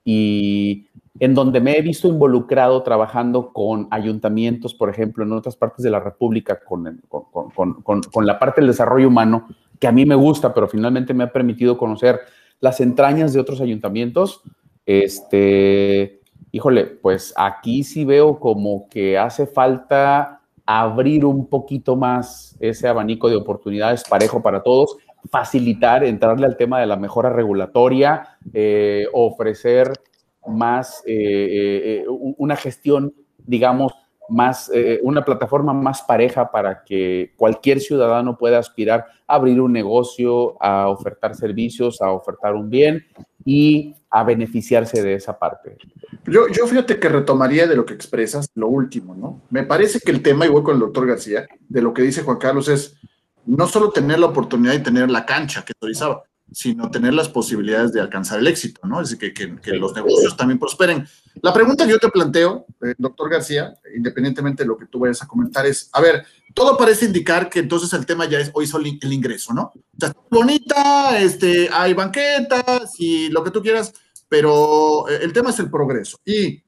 y 0.05 0.87
en 1.21 1.35
donde 1.35 1.61
me 1.61 1.77
he 1.77 1.83
visto 1.83 2.09
involucrado 2.09 2.83
trabajando 2.83 3.53
con 3.53 3.87
ayuntamientos, 3.91 4.75
por 4.75 4.91
ejemplo, 4.91 5.25
en 5.25 5.33
otras 5.33 5.57
partes 5.57 5.83
de 5.85 5.91
la 5.91 6.01
República, 6.01 6.59
con, 6.65 7.01
con, 7.85 8.27
la 8.27 8.39
parte 8.39 8.61
del 8.61 8.69
desarrollo 8.69 9.09
humano, 9.09 9.47
que 9.79 9.87
a 9.87 9.93
mí 9.93 10.07
me 10.07 10.15
gusta, 10.15 10.55
pero 10.55 10.69
finalmente 10.69 11.15
me 11.15 11.25
ha 11.25 11.33
permitido 11.33 11.77
conocer 11.77 12.21
las 12.61 12.81
entrañas 12.81 13.33
de 13.33 13.41
otros 13.41 13.61
ayuntamientos. 13.61 14.43
Este, 14.87 16.23
híjole, 16.51 16.87
pues 16.87 17.35
aquí 17.37 17.85
sí 17.85 18.05
veo 18.05 18.41
como 18.41 18.89
que 18.89 19.19
hace 19.19 19.47
falta 19.47 20.41
abrir 20.65 21.25
un 21.25 21.47
poquito 21.47 21.97
más 21.97 22.57
ese 22.61 22.89
abanico 22.89 23.29
de 23.29 23.37
oportunidades 23.37 24.05
parejo 24.09 24.43
para 24.43 24.63
todos, 24.63 24.97
facilitar, 25.31 26.05
entrarle 26.05 26.47
al 26.47 26.57
tema 26.57 26.81
de 26.81 26.87
la 26.87 26.97
mejora 26.97 27.31
regulatoria, 27.31 28.39
eh, 28.53 29.07
ofrecer 29.13 29.93
más, 30.47 31.03
eh, 31.07 31.15
eh, 31.15 31.83
eh, 31.85 32.05
una 32.09 32.57
gestión, 32.57 33.15
digamos, 33.39 33.93
más, 34.29 34.71
una 35.03 35.25
plataforma 35.25 35.75
más 35.75 36.03
pareja 36.03 36.51
para 36.51 36.85
que 36.85 37.35
cualquier 37.37 37.81
ciudadano 37.81 38.39
pueda 38.39 38.59
aspirar 38.59 39.05
a 39.27 39.35
abrir 39.35 39.61
un 39.61 39.73
negocio, 39.73 40.57
a 40.63 40.89
ofertar 40.89 41.35
servicios, 41.35 42.01
a 42.01 42.11
ofertar 42.11 42.55
un 42.55 42.71
bien 42.71 43.05
y 43.45 43.95
a 44.09 44.25
beneficiarse 44.25 45.03
de 45.03 45.15
esa 45.15 45.39
parte. 45.39 45.77
Yo, 46.25 46.47
yo 46.49 46.67
fíjate 46.67 46.99
que 46.99 47.11
retomaría 47.11 47.67
de 47.67 47.77
lo 47.77 47.85
que 47.85 47.93
expresas 47.93 48.49
lo 48.55 48.69
último, 48.69 49.15
¿no? 49.15 49.43
Me 49.51 49.65
parece 49.65 50.01
que 50.01 50.13
el 50.13 50.23
tema, 50.23 50.47
igual 50.47 50.63
con 50.63 50.75
el 50.75 50.81
doctor 50.81 51.07
García, 51.07 51.47
de 51.69 51.83
lo 51.83 51.93
que 51.93 52.03
dice 52.03 52.23
Juan 52.23 52.39
Carlos 52.39 52.69
es 52.69 52.97
no 53.47 53.67
solo 53.67 53.91
tener 53.91 54.19
la 54.19 54.27
oportunidad 54.27 54.73
de 54.73 54.81
tener 54.81 55.11
la 55.11 55.27
cancha 55.27 55.65
que 55.65 55.73
autorizaba, 55.75 56.25
sino 56.53 56.91
tener 56.91 57.15
las 57.15 57.29
posibilidades 57.29 57.93
de 57.93 58.01
alcanzar 58.01 58.39
el 58.39 58.47
éxito, 58.47 58.87
¿no? 58.87 59.01
Es 59.01 59.11
decir, 59.11 59.33
que, 59.33 59.57
que, 59.57 59.73
los 59.73 59.95
negocios 59.95 60.37
también 60.37 60.59
prosperen. 60.59 61.07
La 61.41 61.53
pregunta 61.53 61.87
que 61.87 61.93
yo 61.93 61.99
te 61.99 62.09
planteo, 62.09 62.67
eh, 62.83 62.95
doctor 62.99 63.31
García, 63.31 63.75
independientemente 63.95 64.63
de 64.63 64.69
lo 64.69 64.77
que 64.77 64.87
tú 64.87 64.99
vayas 64.99 65.23
a 65.23 65.27
comentar, 65.27 65.65
es, 65.67 65.89
a 65.93 66.01
ver, 66.01 66.27
todo 66.55 66.77
parece 66.77 67.07
indicar 67.07 67.49
que 67.49 67.61
entonces 67.61 67.93
el 67.95 68.05
tema 68.05 68.27
ya 68.27 68.39
es 68.39 68.51
hoy 68.55 68.67
solo 68.67 68.87
el 68.87 69.13
ingreso, 69.13 69.55
¿no? 69.55 69.73
O 69.75 69.99
sea, 69.99 70.13
bonita, 70.31 71.19
este, 71.21 71.71
hay 71.73 71.95
banquetas 71.95 72.95
y 72.99 73.31
lo 73.31 73.43
que 73.43 73.51
tú 73.51 73.63
quieras, 73.63 73.95
pero 74.29 75.09
eh, 75.09 75.21
el 75.23 75.33
tema 75.33 75.51
es 75.51 75.59
el 75.59 75.71
progreso. 75.71 76.19
Y 76.25 76.63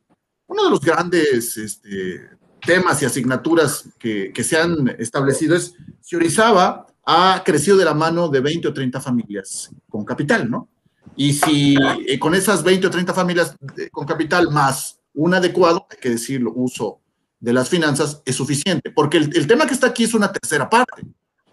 uno 0.46 0.64
de 0.64 0.70
los 0.70 0.80
grandes 0.80 1.56
este, 1.56 2.30
temas 2.66 3.02
y 3.02 3.06
asignaturas 3.06 3.88
que, 3.98 4.32
que 4.32 4.44
se 4.44 4.58
han 4.58 4.94
establecido 4.98 5.56
es 5.56 5.74
si 6.00 6.16
Orizaba 6.16 6.86
ha 7.06 7.42
crecido 7.44 7.76
de 7.76 7.84
la 7.84 7.94
mano 7.94 8.28
de 8.28 8.40
20 8.40 8.68
o 8.68 8.74
30 8.74 9.00
familias 9.00 9.70
con 9.88 10.04
capital, 10.04 10.50
¿no? 10.50 10.68
Y 11.16 11.34
si 11.34 11.76
eh, 12.06 12.18
con 12.18 12.34
esas 12.34 12.62
20 12.62 12.86
o 12.86 12.90
30 12.90 13.14
familias 13.14 13.56
con 13.92 14.06
capital 14.06 14.50
más 14.50 14.98
un 15.12 15.34
adecuado, 15.34 15.86
hay 15.90 15.98
que 15.98 16.10
decirlo, 16.10 16.52
uso 16.54 17.00
de 17.38 17.52
las 17.52 17.68
finanzas, 17.68 18.22
es 18.24 18.34
suficiente. 18.34 18.90
Porque 18.90 19.18
el, 19.18 19.46
tema 19.46 19.66
que 19.66 19.74
está 19.74 19.88
aquí 19.88 20.04
es 20.04 20.14
una 20.14 20.32
tercera 20.32 20.68
parte. 20.68 21.02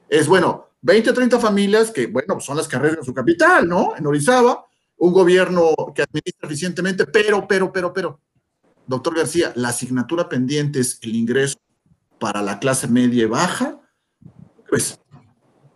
Es, 0.09 0.27
bueno, 0.27 0.69
20 0.81 1.11
o 1.11 1.13
30 1.13 1.39
familias 1.39 1.91
que, 1.91 2.07
bueno, 2.07 2.39
son 2.39 2.57
las 2.57 2.67
que 2.67 2.77
arriesgan 2.77 3.03
su 3.03 3.13
capital, 3.13 3.67
¿no? 3.67 3.95
En 3.97 4.07
Orizaba, 4.07 4.65
un 4.97 5.13
gobierno 5.13 5.75
que 5.93 6.01
administra 6.01 6.47
eficientemente, 6.47 7.05
pero, 7.05 7.47
pero, 7.47 7.71
pero, 7.71 7.93
pero, 7.93 8.19
doctor 8.91 9.15
García, 9.15 9.51
la 9.55 9.69
asignatura 9.69 10.29
pendiente 10.29 10.79
es 10.79 10.99
el 11.01 11.15
ingreso 11.15 11.57
para 12.19 12.43
la 12.43 12.59
clase 12.59 12.87
media 12.87 13.23
y 13.23 13.27
baja, 13.27 13.79
pues 14.69 14.99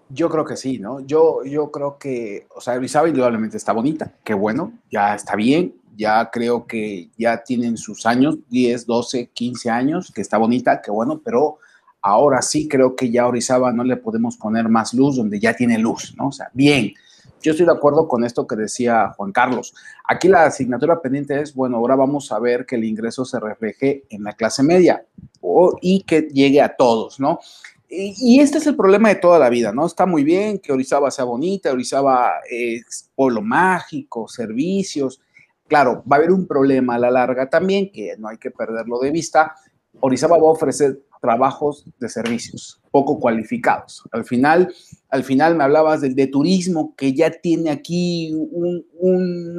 yo 0.10 0.30
creo 0.30 0.45
que 0.45 0.56
sí, 0.56 0.78
¿no? 0.78 0.99
Yo, 0.99 1.43
yo 1.43 1.71
creo 1.71 1.97
que, 1.97 2.47
o 2.56 2.62
sea, 2.62 2.75
Orizaba 2.75 3.10
indudablemente 3.10 3.58
está 3.58 3.73
bonita, 3.73 4.13
qué 4.23 4.34
bueno, 4.34 4.73
ya 4.91 5.15
está 5.15 5.36
bien, 5.36 5.75
ya 5.95 6.30
creo 6.30 6.67
que 6.67 7.10
ya 7.17 7.43
tienen 7.43 7.78
sus 7.78 8.06
años, 8.06 8.38
10, 8.49 8.86
12, 8.86 9.32
15 9.34 9.69
años, 9.69 10.12
que 10.13 10.21
está 10.21 10.38
bonita, 10.38 10.82
qué 10.82 10.91
bueno, 10.91 11.21
pero 11.23 11.58
ahora 12.01 12.41
sí 12.41 12.67
creo 12.67 12.95
que 12.95 13.10
ya 13.10 13.28
Orizaba 13.28 13.71
no 13.73 13.84
le 13.84 13.97
podemos 13.97 14.38
poner 14.38 14.69
más 14.69 14.93
luz 14.93 15.15
donde 15.15 15.39
ya 15.39 15.56
tiene 15.56 15.80
luz, 15.80 16.13
¿no? 16.17 16.28
O 16.28 16.32
sea, 16.32 16.49
bien. 16.54 16.93
Yo 17.41 17.52
estoy 17.52 17.65
de 17.65 17.71
acuerdo 17.71 18.08
con 18.08 18.24
esto 18.24 18.48
que 18.48 18.56
decía 18.56 19.13
Juan 19.15 19.32
Carlos. 19.32 19.76
Aquí 20.04 20.28
la 20.28 20.45
asignatura 20.45 21.02
pendiente 21.02 21.39
es, 21.39 21.54
bueno, 21.54 21.78
ahora 21.78 21.95
vamos 21.95 22.32
a 22.32 22.39
ver 22.39 22.65
que 22.65 22.76
el 22.76 22.84
ingreso 22.84 23.24
se 23.24 23.39
refleje 23.39 24.04
en 24.10 24.24
la 24.24 24.34
clase 24.34 24.63
media 24.63 25.06
y 25.82 26.02
que 26.02 26.21
llegue 26.21 26.62
a 26.62 26.76
todos, 26.76 27.19
¿no? 27.19 27.39
Y 27.88 28.39
este 28.39 28.58
es 28.58 28.65
el 28.65 28.76
problema 28.76 29.10
de 29.10 29.15
toda 29.15 29.38
la 29.38 29.48
vida, 29.50 29.71
¿no? 29.71 29.86
Está 29.86 30.08
muy 30.08 30.24
bien 30.24 30.58
que 30.58 30.74
Orizaba 30.74 31.12
sea 31.12 31.24
bonita, 31.26 31.71
Orizaba 31.71 32.32
es 32.50 33.12
pueblo 33.15 33.41
mágico, 33.41 34.28
servicios. 34.28 35.21
Claro, 35.67 36.04
va 36.12 36.17
a 36.17 36.19
haber 36.19 36.32
un 36.32 36.48
problema 36.48 36.95
a 36.95 37.00
la 37.00 37.12
larga 37.12 37.48
también, 37.48 37.91
que 37.91 38.15
no 38.17 38.28
hay 38.28 38.38
que 38.38 38.52
perderlo 38.52 39.00
de 39.00 39.12
vista. 39.12 39.56
Orizaba 40.00 40.38
va 40.38 40.48
a 40.48 40.52
ofrecer 40.52 41.00
trabajos 41.26 41.86
de 42.00 42.08
servicios 42.08 42.80
poco 42.92 43.20
cualificados. 43.20 44.04
Al 44.12 44.26
final, 44.26 44.72
al 45.10 45.24
final 45.24 45.56
me 45.56 45.64
hablabas 45.64 46.02
de, 46.02 46.10
de 46.10 46.28
turismo 46.28 46.94
que 46.96 47.14
ya 47.14 47.32
tiene 47.32 47.72
aquí 47.72 48.32
un, 48.34 48.86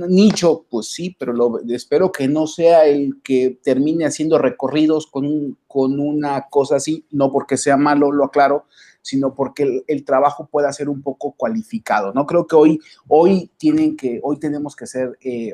nicho, 0.09 0.65
pues 0.71 0.93
sí, 0.93 1.17
pero 1.19 1.59
espero 1.69 2.13
que 2.13 2.29
no 2.29 2.47
sea 2.47 2.87
el 2.87 3.21
que 3.25 3.59
termine 3.65 4.07
haciendo 4.07 4.39
recorridos 4.39 5.09
con, 5.09 5.59
con 5.67 5.99
una 5.99 6.47
cosa 6.49 6.77
así, 6.77 7.05
no 7.11 7.33
porque 7.33 7.57
sea 7.57 7.77
malo, 7.77 8.13
lo 8.13 8.27
aclaro, 8.27 8.67
sino 9.03 9.35
porque 9.35 9.65
el, 9.65 9.85
el, 9.89 10.05
trabajo 10.05 10.49
pueda 10.51 10.73
ser 10.73 10.89
un 10.89 11.03
poco 11.03 11.33
cualificado. 11.33 12.13
No 12.13 12.27
creo 12.27 12.47
que 12.47 12.55
hoy, 12.55 12.79
hoy 13.09 13.51
tienen 13.57 13.97
que, 13.97 14.21
hoy 14.23 14.39
tenemos 14.39 14.77
que 14.77 14.87
ser 14.87 15.19
eh, 15.21 15.53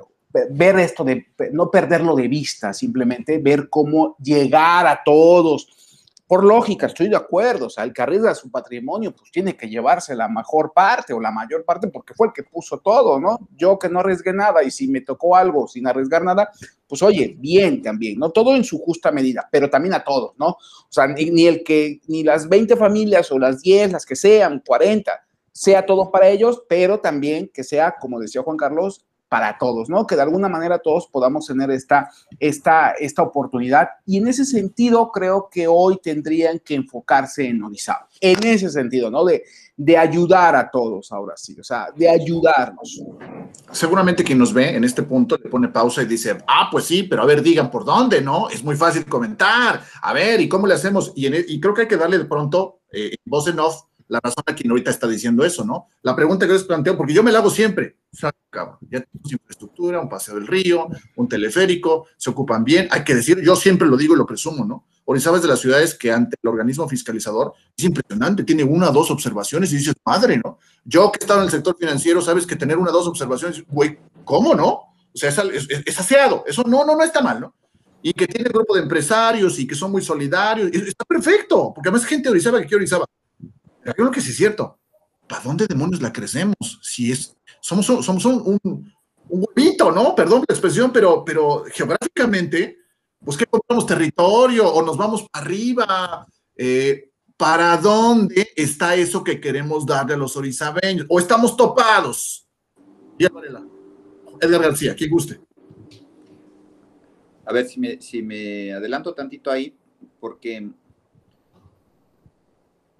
ver 0.50 0.78
esto 0.78 1.04
de 1.04 1.26
no 1.52 1.70
perderlo 1.70 2.14
de 2.14 2.28
vista, 2.28 2.72
simplemente 2.72 3.38
ver 3.38 3.68
cómo 3.68 4.16
llegar 4.22 4.86
a 4.86 5.02
todos 5.04 5.68
por 6.32 6.44
lógica, 6.44 6.86
estoy 6.86 7.10
de 7.10 7.16
acuerdo, 7.16 7.66
o 7.66 7.68
sea, 7.68 7.84
el 7.84 7.92
que 7.92 8.00
arriesga 8.00 8.34
su 8.34 8.50
patrimonio, 8.50 9.14
pues 9.14 9.30
tiene 9.30 9.54
que 9.54 9.68
llevarse 9.68 10.14
la 10.14 10.28
mejor 10.28 10.72
parte 10.74 11.12
o 11.12 11.20
la 11.20 11.30
mayor 11.30 11.62
parte 11.62 11.88
porque 11.88 12.14
fue 12.14 12.28
el 12.28 12.32
que 12.32 12.42
puso 12.42 12.78
todo, 12.78 13.20
¿no? 13.20 13.38
Yo 13.54 13.78
que 13.78 13.90
no 13.90 14.00
arriesgué 14.00 14.32
nada 14.32 14.62
y 14.62 14.70
si 14.70 14.88
me 14.88 15.02
tocó 15.02 15.36
algo 15.36 15.68
sin 15.68 15.86
arriesgar 15.86 16.24
nada, 16.24 16.48
pues 16.86 17.02
oye, 17.02 17.36
bien 17.38 17.82
también, 17.82 18.18
¿no? 18.18 18.30
Todo 18.30 18.56
en 18.56 18.64
su 18.64 18.78
justa 18.78 19.12
medida, 19.12 19.46
pero 19.52 19.68
también 19.68 19.92
a 19.92 20.02
todos, 20.02 20.32
¿no? 20.38 20.46
O 20.46 20.88
sea, 20.88 21.06
ni, 21.06 21.46
el 21.46 21.62
que, 21.62 22.00
ni 22.08 22.22
las 22.22 22.48
20 22.48 22.76
familias 22.76 23.30
o 23.30 23.38
las 23.38 23.60
10, 23.60 23.92
las 23.92 24.06
que 24.06 24.16
sean, 24.16 24.62
40, 24.66 25.12
sea 25.52 25.84
todo 25.84 26.10
para 26.10 26.30
ellos, 26.30 26.62
pero 26.66 26.98
también 26.98 27.50
que 27.52 27.62
sea, 27.62 27.96
como 28.00 28.18
decía 28.18 28.40
Juan 28.40 28.56
Carlos, 28.56 29.04
para 29.32 29.56
todos, 29.56 29.88
¿no? 29.88 30.06
Que 30.06 30.14
de 30.14 30.20
alguna 30.20 30.46
manera 30.46 30.78
todos 30.78 31.06
podamos 31.06 31.46
tener 31.46 31.70
esta, 31.70 32.10
esta, 32.38 32.90
esta 32.90 33.22
oportunidad. 33.22 33.88
Y 34.04 34.18
en 34.18 34.28
ese 34.28 34.44
sentido, 34.44 35.10
creo 35.10 35.48
que 35.50 35.66
hoy 35.66 35.98
tendrían 36.02 36.58
que 36.58 36.74
enfocarse 36.74 37.48
en 37.48 37.62
Orizaba. 37.62 38.06
En 38.20 38.44
ese 38.44 38.68
sentido, 38.68 39.10
¿no? 39.10 39.24
De, 39.24 39.42
de 39.74 39.96
ayudar 39.96 40.54
a 40.54 40.70
todos 40.70 41.10
ahora 41.12 41.34
sí, 41.34 41.58
o 41.58 41.64
sea, 41.64 41.86
de 41.96 42.10
ayudarnos. 42.10 43.02
Seguramente 43.70 44.22
quien 44.22 44.38
nos 44.38 44.52
ve 44.52 44.76
en 44.76 44.84
este 44.84 45.02
punto 45.02 45.38
le 45.42 45.48
pone 45.48 45.68
pausa 45.68 46.02
y 46.02 46.06
dice, 46.06 46.36
ah, 46.46 46.68
pues 46.70 46.84
sí, 46.84 47.04
pero 47.04 47.22
a 47.22 47.24
ver, 47.24 47.42
digan 47.42 47.70
por 47.70 47.86
dónde, 47.86 48.20
¿no? 48.20 48.50
Es 48.50 48.62
muy 48.62 48.76
fácil 48.76 49.06
comentar. 49.06 49.82
A 50.02 50.12
ver, 50.12 50.42
¿y 50.42 50.48
cómo 50.48 50.66
le 50.66 50.74
hacemos? 50.74 51.10
Y, 51.14 51.26
e, 51.26 51.58
creo 51.58 51.72
que 51.72 51.80
hay 51.82 51.88
que 51.88 51.96
darle 51.96 52.18
de 52.18 52.26
pronto, 52.26 52.80
eh, 52.92 53.14
voz 53.24 53.48
en 53.48 53.58
off, 53.60 53.84
la 54.12 54.20
razón 54.22 54.44
a 54.46 54.54
quien 54.54 54.70
ahorita 54.70 54.90
está 54.90 55.08
diciendo 55.08 55.42
eso, 55.42 55.64
¿no? 55.64 55.86
La 56.02 56.14
pregunta 56.14 56.46
que 56.46 56.52
les 56.52 56.64
planteo, 56.64 56.98
porque 56.98 57.14
yo 57.14 57.22
me 57.22 57.32
la 57.32 57.38
hago 57.38 57.48
siempre, 57.48 57.96
o 58.22 58.30
cabrón, 58.50 58.76
ya 58.82 59.00
tenemos 59.00 59.32
infraestructura, 59.32 60.00
un 60.00 60.08
paseo 60.10 60.34
del 60.34 60.46
río, 60.46 60.86
un 61.16 61.28
teleférico, 61.28 62.06
se 62.18 62.28
ocupan 62.28 62.62
bien, 62.62 62.88
hay 62.90 63.04
que 63.04 63.14
decir, 63.14 63.40
yo 63.40 63.56
siempre 63.56 63.88
lo 63.88 63.96
digo 63.96 64.14
y 64.14 64.18
lo 64.18 64.26
presumo, 64.26 64.66
¿no? 64.66 64.84
Orizaba 65.06 65.38
es 65.38 65.42
de 65.42 65.48
las 65.48 65.60
ciudades 65.60 65.94
que 65.94 66.12
ante 66.12 66.36
el 66.42 66.46
organismo 66.46 66.86
fiscalizador 66.86 67.54
es 67.74 67.84
impresionante, 67.84 68.44
tiene 68.44 68.64
una 68.64 68.90
o 68.90 68.92
dos 68.92 69.10
observaciones 69.10 69.72
y 69.72 69.76
dices, 69.76 69.94
madre, 70.04 70.38
¿no? 70.44 70.58
Yo 70.84 71.10
que 71.10 71.18
he 71.18 71.24
estado 71.24 71.40
en 71.40 71.46
el 71.46 71.50
sector 71.50 71.74
financiero, 71.78 72.20
sabes 72.20 72.46
que 72.46 72.54
tener 72.54 72.76
una 72.76 72.90
o 72.90 72.92
dos 72.92 73.08
observaciones, 73.08 73.64
güey, 73.66 73.98
¿cómo 74.24 74.54
no? 74.54 74.68
O 74.68 75.14
sea, 75.14 75.30
es, 75.30 75.38
es, 75.86 75.98
aseado, 75.98 76.44
eso 76.46 76.64
no, 76.66 76.84
no, 76.84 76.94
no 76.94 77.02
está 77.02 77.22
mal, 77.22 77.40
¿no? 77.40 77.54
Y 78.02 78.12
que 78.12 78.26
tiene 78.26 78.50
grupo 78.50 78.74
de 78.74 78.82
empresarios 78.82 79.58
y 79.58 79.66
que 79.66 79.74
son 79.74 79.90
muy 79.90 80.02
solidarios, 80.02 80.70
está 80.70 81.06
perfecto, 81.06 81.72
porque 81.74 81.88
además 81.88 82.04
gente 82.04 82.24
de 82.24 82.32
Orizaba 82.32 82.60
que 82.60 82.66
quiere 82.66 82.82
Orizaba. 82.82 83.06
Pero 83.82 83.94
creo 83.94 84.10
que 84.10 84.20
sí 84.20 84.30
es 84.30 84.36
cierto. 84.36 84.78
¿Para 85.28 85.42
dónde 85.42 85.66
demonios 85.66 86.02
la 86.02 86.12
crecemos? 86.12 86.80
Si 86.82 87.10
es, 87.12 87.36
somos, 87.60 87.86
somos 87.86 88.24
un, 88.24 88.42
un, 88.62 88.92
un 89.28 89.46
huevito, 89.46 89.90
¿no? 89.90 90.14
Perdón 90.14 90.44
la 90.46 90.54
expresión, 90.54 90.92
pero, 90.92 91.24
pero 91.24 91.64
geográficamente 91.72 92.82
pues 93.24 93.36
que 93.36 93.46
compramos 93.46 93.86
territorio 93.86 94.68
o 94.68 94.82
nos 94.82 94.96
vamos 94.96 95.26
arriba. 95.32 96.26
Eh, 96.56 97.10
¿Para 97.36 97.76
dónde 97.76 98.52
está 98.54 98.94
eso 98.94 99.24
que 99.24 99.40
queremos 99.40 99.86
darle 99.86 100.14
a 100.14 100.16
los 100.16 100.36
orizabeños? 100.36 101.06
¿O 101.08 101.18
estamos 101.18 101.56
topados? 101.56 102.46
Edgar 103.18 104.62
García, 104.62 104.94
¿quién 104.94 105.10
guste. 105.10 105.40
A 107.44 107.52
ver 107.52 107.66
si 107.66 107.80
me, 107.80 108.00
si 108.00 108.22
me 108.22 108.72
adelanto 108.72 109.14
tantito 109.14 109.50
ahí, 109.50 109.76
porque 110.20 110.70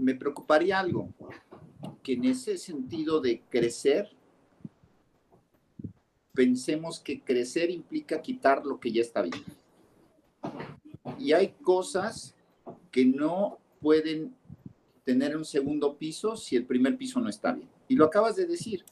me 0.03 0.15
preocuparía 0.15 0.79
algo, 0.79 1.09
que 2.03 2.15
en 2.15 2.25
ese 2.25 2.59
sentido 2.59 3.21
de 3.21 3.43
crecer, 3.49 4.11
pensemos 6.33 7.01
que 7.01 7.21
crecer 7.21 7.71
implica 7.71 8.21
quitar 8.21 8.65
lo 8.65 8.81
que 8.81 8.93
ya 8.93 9.03
está 9.03 9.23
bien. 9.23 9.45
Y 11.19 11.33
hay 11.33 11.55
cosas 11.63 12.35
que 12.91 13.05
no 13.05 13.59
pueden 13.81 14.35
tener 15.05 15.37
un 15.37 15.45
segundo 15.45 15.97
piso 15.97 16.37
si 16.37 16.57
el 16.57 16.65
primer 16.65 16.97
piso 16.97 17.21
no 17.21 17.29
está 17.29 17.53
bien. 17.53 17.69
Y 17.89 17.97
lo 17.97 18.05
acabas 18.05 18.37
de 18.37 18.47
decir. 18.47 18.85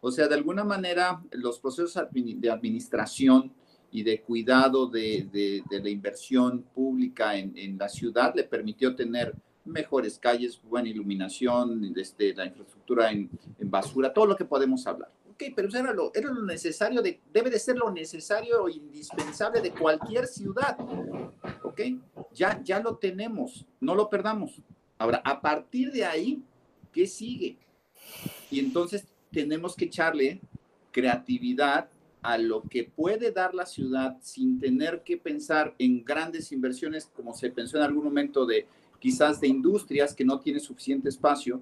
O 0.00 0.10
sea, 0.10 0.28
de 0.28 0.34
alguna 0.34 0.64
manera, 0.64 1.22
los 1.32 1.58
procesos 1.58 2.00
de 2.12 2.50
administración 2.50 3.52
y 3.90 4.02
de 4.02 4.20
cuidado 4.20 4.86
de, 4.86 5.62
la 5.70 5.88
inversión 5.88 6.62
pública 6.74 7.36
en, 7.36 7.78
la 7.78 7.88
ciudad 7.88 8.34
le 8.34 8.44
permitió 8.44 8.94
tener 8.94 9.34
mejores 9.66 10.18
calles, 10.18 10.60
buena 10.62 10.88
iluminación, 10.88 11.92
desde 11.92 12.34
la 12.34 12.46
infraestructura 12.46 13.10
en 13.10 13.30
basura, 13.58 14.12
todo 14.12 14.26
lo 14.26 14.36
que 14.36 14.44
podemos 14.44 14.86
hablar 14.86 15.10
ok, 15.36 15.52
pero 15.54 15.68
era 15.68 15.92
lo, 15.92 16.10
era 16.14 16.30
lo 16.30 16.42
necesario, 16.42 17.02
de, 17.02 17.20
debe 17.32 17.50
de 17.50 17.58
ser 17.58 17.76
lo 17.76 17.90
necesario 17.90 18.64
o 18.64 18.68
indispensable 18.68 19.60
de 19.60 19.70
cualquier 19.70 20.26
ciudad, 20.26 20.78
ok, 21.62 21.80
ya, 22.32 22.60
ya 22.64 22.80
lo 22.80 22.96
tenemos, 22.96 23.66
no 23.80 23.94
lo 23.94 24.08
perdamos. 24.08 24.62
Ahora, 24.98 25.20
a 25.24 25.40
partir 25.40 25.92
de 25.92 26.04
ahí, 26.06 26.42
¿qué 26.90 27.06
sigue? 27.06 27.58
Y 28.50 28.60
entonces 28.60 29.06
tenemos 29.30 29.76
que 29.76 29.84
echarle 29.84 30.40
creatividad 30.90 31.90
a 32.22 32.38
lo 32.38 32.62
que 32.62 32.84
puede 32.84 33.30
dar 33.30 33.54
la 33.54 33.66
ciudad 33.66 34.16
sin 34.22 34.58
tener 34.58 35.02
que 35.02 35.18
pensar 35.18 35.74
en 35.78 36.02
grandes 36.02 36.50
inversiones 36.50 37.06
como 37.14 37.34
se 37.34 37.50
pensó 37.50 37.76
en 37.76 37.84
algún 37.84 38.04
momento 38.04 38.46
de 38.46 38.66
quizás 39.06 39.40
de 39.40 39.46
industrias 39.46 40.12
que 40.16 40.24
no 40.24 40.40
tienen 40.40 40.60
suficiente 40.60 41.08
espacio, 41.08 41.60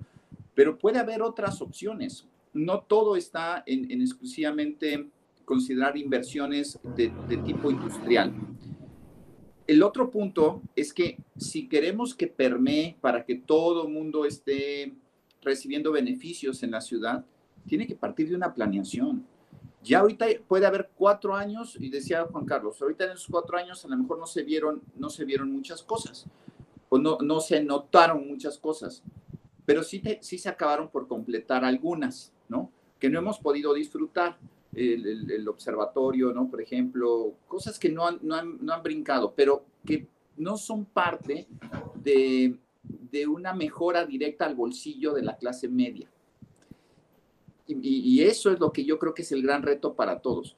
pero 0.55 0.79
puede 0.79 0.99
haber 0.99 1.21
otras 1.21 1.61
opciones 1.61 2.27
no 2.55 2.81
todo 2.81 3.17
está 3.17 3.63
en, 3.67 4.01
exclusivamente 4.01 5.11
considerar 5.45 5.99
inversiones 5.99 6.79
de, 6.97 7.13
tipo 7.45 7.71
industrial. 7.71 8.33
El 9.67 9.83
otro 9.83 10.11
punto 10.11 10.63
es 10.75 10.95
que 10.95 11.19
si 11.37 11.69
queremos 11.69 12.15
que 12.15 12.29
permee 12.29 12.97
para 13.03 13.27
que 13.27 13.35
todo 13.35 13.89
mundo 13.89 14.25
esté 14.25 14.95
recibiendo 15.43 15.93
beneficios 15.93 16.63
en 16.63 16.71
la 16.71 16.81
ciudad, 16.81 17.27
tiene 17.67 17.87
que 17.87 17.95
partir 17.95 18.31
de 18.31 18.37
una 18.37 18.55
planeación. 18.55 19.27
Ya 19.83 19.99
ahorita 19.99 20.27
puede 20.49 20.65
haber 20.65 20.89
cuatro 20.97 21.35
años, 21.35 21.77
y 21.79 21.91
decía 21.91 22.25
Juan 22.25 22.47
Carlos, 22.47 22.81
ahorita 22.81 23.05
en 23.05 23.11
esos 23.11 23.29
cuatro 23.31 23.59
años 23.59 23.85
a 23.85 23.89
lo 23.89 23.99
mejor 23.99 24.19
no 24.19 24.27
se 24.27 24.43
vieron, 24.43 24.81
no 24.97 25.11
se 25.11 25.27
vieron 25.27 25.53
muchas 25.53 25.83
cosas, 25.83 26.27
o 26.95 26.99
no, 26.99 27.19
no 27.21 27.41
se 27.41 27.61
notaron 27.61 28.29
muchas 28.29 28.57
cosas, 28.57 29.03
pero 29.67 29.83
sí, 29.83 30.01
sí 30.21 30.39
se 30.39 30.49
acabaron 30.49 30.89
por 30.89 31.09
completar 31.09 31.65
algunas. 31.65 32.33
¿no? 32.49 32.71
Que 33.01 33.11
no 33.11 33.19
hemos 33.19 33.39
podido 33.39 33.75
disfrutar. 33.75 34.39
El, 34.77 35.47
observatorio, 35.49 36.33
¿no? 36.33 36.49
Por 36.51 36.61
ejemplo, 36.61 37.35
cosas 37.47 37.79
que 37.79 37.89
no 37.89 38.09
han, 38.09 38.19
no 38.23 38.35
han, 38.35 38.83
brincado, 38.83 39.33
pero 39.33 39.65
que 39.87 40.09
no 40.37 40.57
son 40.57 40.85
parte 40.85 41.47
de, 41.95 42.59
de, 42.83 43.27
una 43.29 43.55
mejora 43.55 44.05
directa 44.05 44.47
al 44.47 44.57
bolsillo 44.57 45.15
de 45.15 45.23
la 45.23 45.37
clase 45.37 45.69
media. 45.69 46.11
Y, 47.69 48.21
eso 48.23 48.51
es 48.51 48.59
lo 48.59 48.73
que 48.73 48.85
yo 48.85 48.99
creo 48.99 49.15
que 49.15 49.23
es 49.23 49.31
el 49.31 49.43
gran 49.43 49.63
reto 49.63 49.95
para 49.95 50.19
todos. 50.19 50.57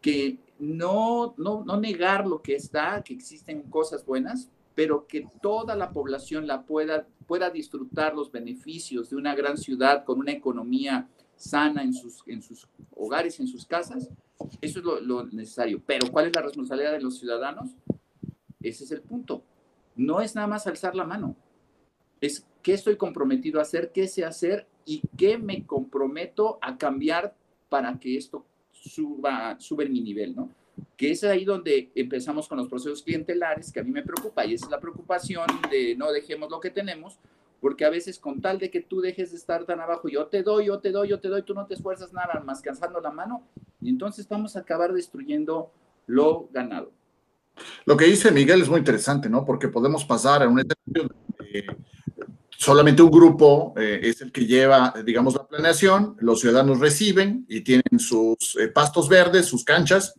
Que 0.00 0.38
no, 0.58 1.34
no, 1.36 1.62
no 1.64 1.76
negar 1.76 2.26
lo 2.26 2.42
que 2.42 2.56
está, 2.56 3.04
que 3.04 3.14
existen 3.14 3.62
cosas 3.70 4.04
buenas, 4.04 4.50
pero 4.74 5.06
que 5.06 5.26
toda 5.40 5.76
la 5.76 5.90
población 5.90 6.46
la 6.46 6.62
pueda, 6.62 7.06
pueda 7.26 7.50
disfrutar 7.50 8.14
los 8.14 8.30
beneficios 8.30 9.10
de 9.10 9.16
una 9.16 9.34
gran 9.34 9.56
ciudad 9.58 10.04
con 10.04 10.18
una 10.18 10.32
economía 10.32 11.08
sana 11.36 11.82
en 11.82 11.92
sus, 11.92 12.22
en 12.26 12.42
sus 12.42 12.68
hogares, 12.94 13.40
en 13.40 13.48
sus 13.48 13.66
casas, 13.66 14.10
eso 14.60 14.78
es 14.78 14.84
lo, 14.84 15.24
necesario. 15.24 15.82
Pero 15.84 16.10
¿cuál 16.10 16.26
es 16.26 16.34
la 16.34 16.42
responsabilidad 16.42 16.92
de 16.92 17.00
los 17.00 17.18
ciudadanos? 17.18 17.70
Ese 18.60 18.84
es 18.84 18.92
el 18.92 19.02
punto. 19.02 19.42
No 19.96 20.20
es 20.20 20.34
nada 20.34 20.46
más 20.46 20.66
alzar 20.66 20.94
la 20.94 21.04
mano. 21.04 21.36
Es 22.20 22.46
qué 22.62 22.74
estoy 22.74 22.96
comprometido 22.96 23.58
a 23.58 23.62
hacer, 23.62 23.92
qué 23.92 24.06
sé 24.08 24.24
hacer 24.24 24.66
y 24.84 25.02
qué 25.16 25.38
me 25.38 25.66
comprometo 25.66 26.58
a 26.62 26.78
cambiar 26.78 27.34
para 27.68 27.98
que 27.98 28.16
esto 28.16 28.44
suba, 28.70 29.58
en 29.78 29.92
mi 29.92 30.00
nivel, 30.00 30.34
¿no? 30.34 30.50
Que 30.96 31.10
es 31.10 31.24
ahí 31.24 31.44
donde 31.44 31.90
empezamos 31.94 32.48
con 32.48 32.58
los 32.58 32.68
procesos 32.68 33.02
clientelares, 33.02 33.72
que 33.72 33.80
a 33.80 33.84
mí 33.84 33.90
me 33.90 34.02
preocupa, 34.02 34.44
y 34.44 34.54
esa 34.54 34.66
es 34.66 34.70
la 34.70 34.80
preocupación 34.80 35.46
de 35.70 35.94
no 35.96 36.12
dejemos 36.12 36.50
lo 36.50 36.60
que 36.60 36.70
tenemos, 36.70 37.18
porque 37.60 37.84
a 37.84 37.90
veces 37.90 38.18
con 38.18 38.40
tal 38.40 38.58
de 38.58 38.70
que 38.70 38.80
tú 38.80 39.00
dejes 39.00 39.30
de 39.30 39.36
estar 39.36 39.64
tan 39.64 39.80
abajo, 39.80 40.08
yo 40.08 40.26
te 40.26 40.42
doy, 40.42 40.66
yo 40.66 40.80
te 40.80 40.90
doy, 40.90 41.08
yo 41.08 41.20
te 41.20 41.28
doy, 41.28 41.42
tú 41.42 41.54
no 41.54 41.66
te 41.66 41.74
esfuerzas 41.74 42.12
nada 42.12 42.40
más 42.44 42.60
cansando 42.60 43.00
la 43.00 43.10
mano, 43.10 43.42
y 43.80 43.88
entonces 43.88 44.28
vamos 44.28 44.56
a 44.56 44.60
acabar 44.60 44.92
destruyendo 44.92 45.70
lo 46.06 46.48
ganado. 46.52 46.90
Lo 47.84 47.96
que 47.96 48.06
dice 48.06 48.30
Miguel 48.30 48.62
es 48.62 48.68
muy 48.68 48.78
interesante, 48.78 49.28
¿no? 49.28 49.44
Porque 49.44 49.68
podemos 49.68 50.04
pasar 50.04 50.42
a 50.42 50.48
un 50.48 50.58
escenario 50.60 51.08
solamente 52.62 53.02
un 53.02 53.10
grupo 53.10 53.74
eh, 53.76 54.00
es 54.04 54.20
el 54.20 54.30
que 54.30 54.46
lleva, 54.46 54.94
digamos, 55.04 55.34
la 55.34 55.46
planeación, 55.46 56.16
los 56.20 56.40
ciudadanos 56.40 56.78
reciben 56.78 57.44
y 57.48 57.62
tienen 57.62 57.98
sus 57.98 58.56
eh, 58.56 58.68
pastos 58.68 59.08
verdes, 59.08 59.46
sus 59.46 59.64
canchas, 59.64 60.14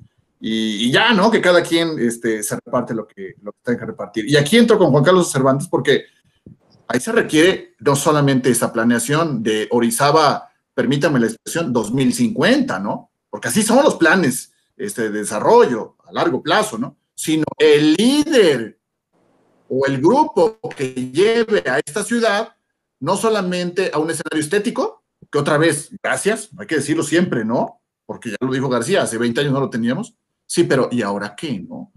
y, 0.46 0.92
ya, 0.92 1.14
¿no? 1.14 1.32
Que 1.32 1.40
cada 1.40 1.64
quien 1.64 1.98
este, 1.98 2.44
se 2.44 2.56
reparte 2.56 2.94
lo 2.94 3.08
que, 3.08 3.36
lo 3.42 3.54
que 3.54 3.60
tenga 3.64 3.80
que 3.80 3.86
repartir. 3.86 4.30
Y 4.30 4.36
aquí 4.36 4.58
entro 4.58 4.78
con 4.78 4.92
Juan 4.92 5.02
Carlos 5.02 5.32
Cervantes 5.32 5.70
porque 5.70 6.04
ahí 6.90 7.00
se 7.00 7.14
requiere 7.14 7.76
no 7.80 7.96
solamente 7.96 8.50
esa 8.50 8.74
planeación 8.74 9.42
de 9.42 9.70
Orizaba, 9.72 10.50
permítame 10.74 11.22
la 11.22 11.28
expresión, 11.28 11.72
2050, 11.72 12.78
¿no? 12.80 13.10
Porque 13.30 13.48
así 13.48 13.64
son 13.64 13.86
los 13.86 13.96
planes 13.96 14.52
este, 14.76 15.04
de 15.04 15.20
desarrollo 15.20 15.96
a 16.04 16.12
largo 16.12 16.44
plazo, 16.44 16.78
¿no? 16.78 16.98
Sino 17.16 17.46
el 17.58 17.94
líder 17.94 18.82
o 19.70 19.86
el 19.86 20.02
grupo 20.02 20.60
que 20.76 20.94
lleve 20.94 21.64
a 21.70 21.80
esta 21.80 22.04
ciudad 22.04 22.54
no 23.00 23.16
solamente 23.16 23.92
a 23.94 24.00
un 24.00 24.12
escenario 24.12 24.44
estético, 24.44 25.06
que 25.32 25.40
otra 25.40 25.58
vez, 25.58 25.90
gracias, 26.04 26.50
hay 26.58 26.68
que 26.68 26.76
decirlo 26.76 27.04
siempre, 27.04 27.46
¿no? 27.46 27.82
Porque 28.06 28.32
ya 28.32 28.36
lo 28.42 28.52
dijo 28.52 28.68
García, 28.68 29.04
hace 29.04 29.18
20 29.18 29.40
años 29.40 29.54
no 29.54 29.62
lo 29.62 29.70
teníamos, 29.70 30.18
Sí, 30.54 30.66
pero 30.66 30.88
¿y 30.92 31.02
ahora 31.02 31.36
qué, 31.36 31.66
no? 31.68 31.92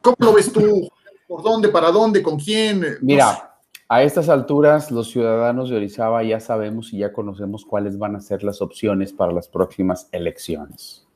¿Cómo 0.00 0.16
lo 0.18 0.32
ves 0.32 0.52
tú? 0.52 0.90
¿Por 1.28 1.44
dónde? 1.44 1.68
¿Para 1.68 1.92
dónde? 1.92 2.20
¿Con 2.24 2.40
quién? 2.40 2.84
Mira, 3.02 3.54
a 3.88 4.02
estas 4.02 4.28
alturas 4.28 4.90
los 4.90 5.12
ciudadanos 5.12 5.70
de 5.70 5.76
Orizaba 5.76 6.24
ya 6.24 6.40
sabemos 6.40 6.92
y 6.92 6.98
ya 6.98 7.12
conocemos 7.12 7.64
cuáles 7.64 7.98
van 7.98 8.16
a 8.16 8.20
ser 8.20 8.42
las 8.42 8.62
opciones 8.62 9.12
para 9.12 9.30
las 9.30 9.46
próximas 9.46 10.08
elecciones. 10.10 11.06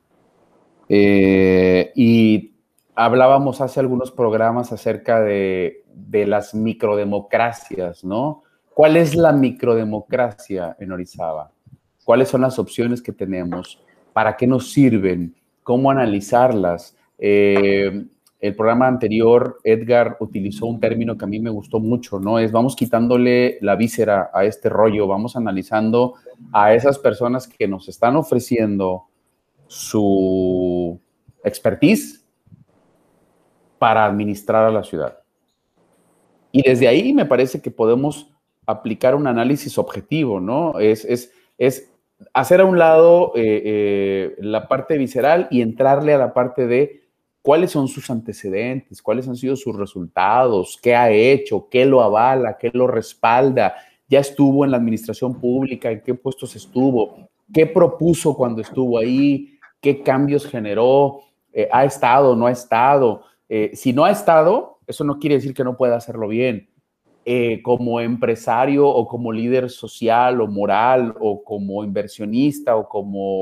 Eh, 0.89 1.91
y 1.97 2.53
hablábamos 2.95 3.61
hace 3.61 3.81
algunos 3.81 4.13
programas 4.13 4.71
acerca 4.71 5.21
de, 5.21 5.83
de, 5.93 6.27
las 6.29 6.55
microdemocracias, 6.55 8.05
¿no? 8.05 8.45
¿Cuál 8.73 8.97
es 8.97 9.17
la 9.17 9.33
microdemocracia 9.33 10.77
en 10.79 10.93
Orizaba? 10.93 11.51
¿Cuáles 12.05 12.29
son 12.29 12.43
las 12.43 12.57
opciones 12.61 13.03
que 13.03 13.11
tenemos? 13.11 13.83
¿Para 14.13 14.37
qué 14.37 14.47
nos 14.47 14.71
sirven? 14.71 15.35
Cómo 15.65 15.91
analizarlas. 15.91 16.97
Eh, 17.19 18.07
el 18.39 18.55
programa 18.55 18.87
anterior, 18.87 19.59
Edgar 19.65 20.19
utilizó 20.21 20.67
un 20.67 20.79
término 20.79 21.17
que 21.17 21.25
a 21.25 21.29
mí 21.29 21.41
me 21.41 21.49
gustó 21.49 21.81
mucho, 21.81 22.21
¿no? 22.21 22.39
Es 22.39 22.53
vamos 22.53 22.77
quitándole 22.77 23.57
la 23.63 23.75
víscera 23.75 24.31
a 24.35 24.45
este 24.45 24.69
rollo, 24.69 25.07
vamos 25.07 25.35
analizando 25.35 26.15
a 26.53 26.75
esas 26.75 26.99
personas 26.99 27.49
que 27.49 27.67
nos 27.67 27.89
están 27.89 28.17
ofreciendo 28.17 29.05
su 29.67 31.01
expertise 31.43 32.23
para 33.79 34.05
administrar 34.05 34.67
a 34.67 34.71
la 34.71 34.85
ciudad. 34.85 35.21
Y 36.53 36.63
desde 36.63 36.87
ahí 36.87 37.15
me 37.15 37.25
parece 37.25 37.63
que 37.63 37.71
podemos 37.71 38.31
aplicar 38.67 39.15
un 39.15 39.27
análisis 39.27 39.79
objetivo, 39.79 40.39
¿no? 40.39 40.79
Es, 40.79 41.07
es, 41.07 41.33
es 41.57 41.94
hacer 42.33 42.61
a 42.61 42.65
un 42.65 42.79
lado 42.79 43.33
eh, 43.35 43.63
eh, 43.65 44.37
la 44.39 44.69
parte 44.69 44.99
visceral 44.99 45.49
y 45.51 45.63
entrarle 45.63 46.15
a 46.15 46.19
la 46.19 46.33
parte 46.33 46.67
de 46.67 47.03
cuáles 47.43 47.73
son 47.73 47.89
sus 47.89 48.11
antecedentes, 48.11 49.03
cuáles 49.03 49.29
han 49.29 49.37
sido 49.37 49.57
sus 49.57 49.77
resultados, 49.77 50.79
qué 50.83 50.95
ha 50.95 51.11
hecho, 51.11 51.69
qué 51.71 51.85
lo 51.85 52.03
avala, 52.03 52.57
qué 52.59 52.71
lo 52.73 52.87
respalda, 52.87 53.75
ya 54.09 54.21
estuvo 54.21 54.65
en 54.65 54.71
la 54.71 54.79
administración 54.79 55.39
pública, 55.41 55.91
en 55.91 56.01
qué 56.03 56.15
puestos 56.15 56.57
estuvo, 56.57 57.29
qué 57.53 57.67
propuso 57.67 58.37
cuando 58.37 58.63
estuvo 58.63 58.99
ahí, 58.99 59.59
qué 59.81 60.03
cambios 60.03 60.47
generó, 60.47 61.21
eh, 61.53 61.69
ha 61.71 61.85
estado, 61.85 62.35
no 62.35 62.47
ha 62.47 62.53
estado. 62.53 63.23
si 63.75 63.93
no 63.93 64.05
ha 64.05 64.11
estado, 64.11 64.79
eso 64.87 65.05
no 65.05 65.19
quiere 65.19 65.37
decir 65.37 65.55
que 65.55 65.63
no 65.63 65.77
pueda 65.77 65.97
hacerlo 65.97 66.29
bien 66.29 66.69
eh, 67.25 67.63
como 67.63 68.01
empresario 68.01 68.87
o 68.87 69.07
como 69.07 69.33
líder 69.33 69.71
social 69.71 70.41
o 70.41 70.47
moral 70.47 71.15
o 71.21 71.43
como 71.43 71.83
inversionista 71.85 72.77
o 72.77 72.89
como 72.89 73.41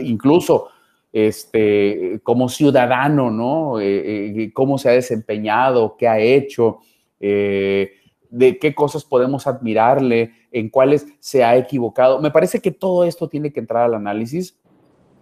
incluso 0.00 0.68
este, 1.12 2.20
como 2.22 2.48
ciudadano, 2.48 3.30
¿no? 3.30 3.80
Eh, 3.80 4.42
eh, 4.44 4.52
cómo 4.52 4.78
se 4.78 4.90
ha 4.90 4.92
desempeñado, 4.92 5.96
qué 5.96 6.06
ha 6.06 6.18
hecho, 6.18 6.78
de 7.18 8.58
qué 8.58 8.74
cosas 8.74 9.04
podemos 9.04 9.46
admirarle, 9.46 10.32
en 10.52 10.68
cuáles 10.68 11.06
se 11.18 11.44
ha 11.44 11.56
equivocado. 11.56 12.20
Me 12.20 12.30
parece 12.30 12.60
que 12.60 12.70
todo 12.70 13.04
esto 13.04 13.28
tiene 13.28 13.52
que 13.52 13.60
entrar 13.60 13.84
al 13.84 13.94
análisis 13.94 14.58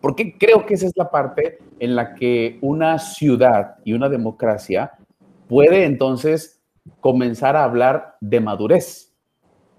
porque 0.00 0.36
creo 0.38 0.64
que 0.64 0.74
esa 0.74 0.86
es 0.86 0.92
la 0.96 1.10
parte 1.10 1.58
en 1.78 1.96
la 1.96 2.14
que 2.14 2.58
una 2.60 2.98
ciudad 2.98 3.76
y 3.84 3.92
una 3.92 4.08
democracia 4.08 4.92
puede 5.48 5.84
entonces 5.84 6.57
comenzar 7.00 7.56
a 7.56 7.64
hablar 7.64 8.16
de 8.20 8.40
madurez. 8.40 9.14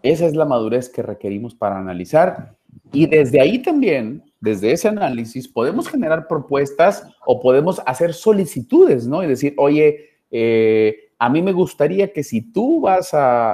Esa 0.02 0.26
es 0.26 0.36
la 0.36 0.46
madurez 0.46 0.90
que 0.90 1.02
requerimos 1.02 1.56
para 1.56 1.78
analizar. 1.78 2.56
Y 2.92 3.06
desde 3.06 3.42
ahí 3.42 3.60
también, 3.60 4.24
desde 4.40 4.72
ese 4.72 4.88
análisis, 4.88 5.48
podemos 5.48 5.88
generar 5.88 6.28
propuestas 6.28 7.06
o 7.26 7.40
podemos 7.40 7.82
hacer 7.86 8.14
solicitudes, 8.14 9.08
¿no? 9.08 9.24
Y 9.24 9.28
decir, 9.28 9.54
oye, 9.58 10.10
eh, 10.32 11.12
a 11.18 11.30
mí 11.30 11.42
me 11.42 11.52
gustaría 11.52 12.14
que 12.14 12.24
si 12.24 12.42
tú 12.54 12.80
vas 12.82 13.14
a, 13.14 13.52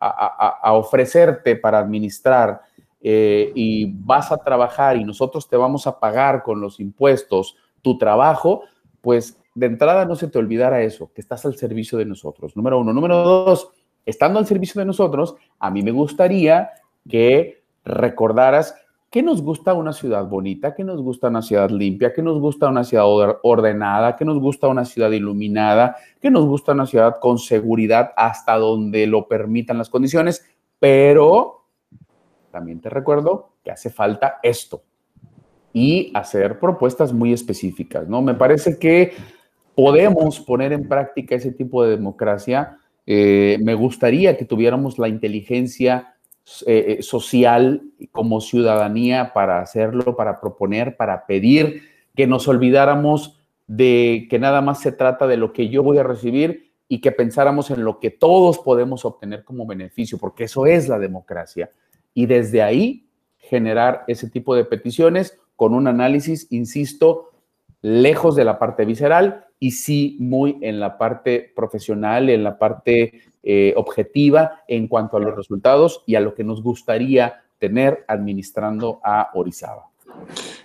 a, 0.00 0.72
ofrecerte 0.72 1.54
para 1.54 1.78
administrar 1.78 2.62
eh, 3.00 3.52
y 3.54 3.86
vas 3.86 4.32
a 4.32 4.38
trabajar 4.38 4.96
y 4.96 5.04
nosotros 5.04 5.48
te 5.48 5.56
vamos 5.56 5.86
a 5.86 6.00
pagar 6.00 6.42
con 6.42 6.60
los 6.60 6.80
impuestos 6.80 7.56
tu 7.82 7.96
trabajo, 7.98 8.62
pues 9.00 9.38
de 9.54 9.66
entrada 9.66 10.04
no 10.04 10.16
se 10.16 10.28
te 10.28 10.38
olvidara 10.38 10.82
eso, 10.82 11.10
que 11.14 11.20
estás 11.20 11.44
al 11.46 11.56
servicio 11.56 11.98
de 11.98 12.04
nosotros. 12.04 12.56
Número 12.56 12.78
uno. 12.78 12.92
Número 12.92 13.22
dos, 13.22 13.70
estando 14.04 14.38
al 14.38 14.46
servicio 14.46 14.80
de 14.80 14.86
nosotros, 14.86 15.36
a 15.58 15.70
mí 15.70 15.82
me 15.82 15.92
gustaría 15.92 16.70
que 17.08 17.62
recordaras 17.84 18.74
que 19.14 19.22
nos 19.22 19.42
gusta 19.42 19.74
una 19.74 19.92
ciudad 19.92 20.26
bonita, 20.26 20.74
que 20.74 20.82
nos 20.82 21.00
gusta 21.00 21.28
una 21.28 21.40
ciudad 21.40 21.70
limpia, 21.70 22.12
que 22.12 22.20
nos 22.20 22.40
gusta 22.40 22.68
una 22.68 22.82
ciudad 22.82 23.06
ordenada, 23.44 24.16
que 24.16 24.24
nos 24.24 24.40
gusta 24.40 24.66
una 24.66 24.84
ciudad 24.84 25.12
iluminada, 25.12 25.94
que 26.20 26.32
nos 26.32 26.44
gusta 26.46 26.72
una 26.72 26.84
ciudad 26.84 27.20
con 27.20 27.38
seguridad 27.38 28.10
hasta 28.16 28.56
donde 28.56 29.06
lo 29.06 29.28
permitan 29.28 29.78
las 29.78 29.88
condiciones, 29.88 30.44
pero 30.80 31.64
también 32.50 32.80
te 32.80 32.90
recuerdo 32.90 33.50
que 33.62 33.70
hace 33.70 33.88
falta 33.88 34.40
esto 34.42 34.82
y 35.72 36.10
hacer 36.14 36.58
propuestas 36.58 37.12
muy 37.12 37.32
específicas, 37.32 38.08
¿no? 38.08 38.20
Me 38.20 38.34
parece 38.34 38.78
que 38.78 39.12
podemos 39.74 40.40
poner 40.40 40.72
en 40.72 40.88
práctica 40.88 41.34
ese 41.34 41.52
tipo 41.52 41.84
de 41.84 41.90
democracia. 41.90 42.78
Eh, 43.06 43.58
me 43.62 43.74
gustaría 43.74 44.36
que 44.36 44.44
tuviéramos 44.44 44.98
la 44.98 45.08
inteligencia 45.08 46.14
eh, 46.66 46.96
eh, 46.98 47.02
social 47.02 47.82
como 48.12 48.40
ciudadanía 48.40 49.32
para 49.32 49.60
hacerlo, 49.60 50.14
para 50.14 50.40
proponer, 50.40 50.96
para 50.96 51.26
pedir, 51.26 51.82
que 52.14 52.26
nos 52.26 52.46
olvidáramos 52.48 53.40
de 53.66 54.26
que 54.28 54.38
nada 54.38 54.60
más 54.60 54.80
se 54.80 54.92
trata 54.92 55.26
de 55.26 55.38
lo 55.38 55.52
que 55.52 55.70
yo 55.70 55.82
voy 55.82 55.98
a 55.98 56.02
recibir 56.02 56.70
y 56.86 57.00
que 57.00 57.12
pensáramos 57.12 57.70
en 57.70 57.82
lo 57.82 57.98
que 57.98 58.10
todos 58.10 58.58
podemos 58.58 59.04
obtener 59.06 59.42
como 59.42 59.66
beneficio, 59.66 60.18
porque 60.18 60.44
eso 60.44 60.66
es 60.66 60.86
la 60.86 60.98
democracia. 60.98 61.70
Y 62.12 62.26
desde 62.26 62.62
ahí 62.62 63.06
generar 63.38 64.04
ese 64.06 64.28
tipo 64.28 64.54
de 64.54 64.64
peticiones 64.64 65.38
con 65.56 65.72
un 65.72 65.88
análisis, 65.88 66.46
insisto, 66.50 67.30
lejos 67.84 68.34
de 68.34 68.46
la 68.46 68.58
parte 68.58 68.86
visceral 68.86 69.44
y 69.60 69.72
sí 69.72 70.16
muy 70.18 70.56
en 70.62 70.80
la 70.80 70.96
parte 70.96 71.52
profesional, 71.54 72.30
en 72.30 72.42
la 72.42 72.58
parte 72.58 73.20
eh, 73.42 73.74
objetiva 73.76 74.62
en 74.66 74.88
cuanto 74.88 75.18
a 75.18 75.20
los 75.20 75.36
resultados 75.36 76.02
y 76.06 76.14
a 76.14 76.20
lo 76.20 76.34
que 76.34 76.44
nos 76.44 76.62
gustaría 76.62 77.42
tener 77.58 78.02
administrando 78.08 79.00
a 79.04 79.28
Orizaba. 79.34 79.90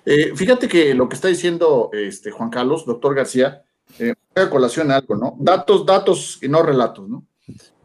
Eh, 0.05 0.31
fíjate 0.33 0.69
que 0.69 0.93
lo 0.93 1.09
que 1.09 1.15
está 1.15 1.27
diciendo 1.27 1.89
este, 1.91 2.31
Juan 2.31 2.49
Carlos, 2.49 2.85
doctor 2.85 3.13
García, 3.13 3.63
eh, 3.99 4.13
colación 4.49 4.89
algo, 4.89 5.17
¿no? 5.17 5.35
Datos, 5.39 5.85
datos 5.85 6.39
y 6.41 6.47
no 6.47 6.63
relatos, 6.63 7.09
¿no? 7.09 7.25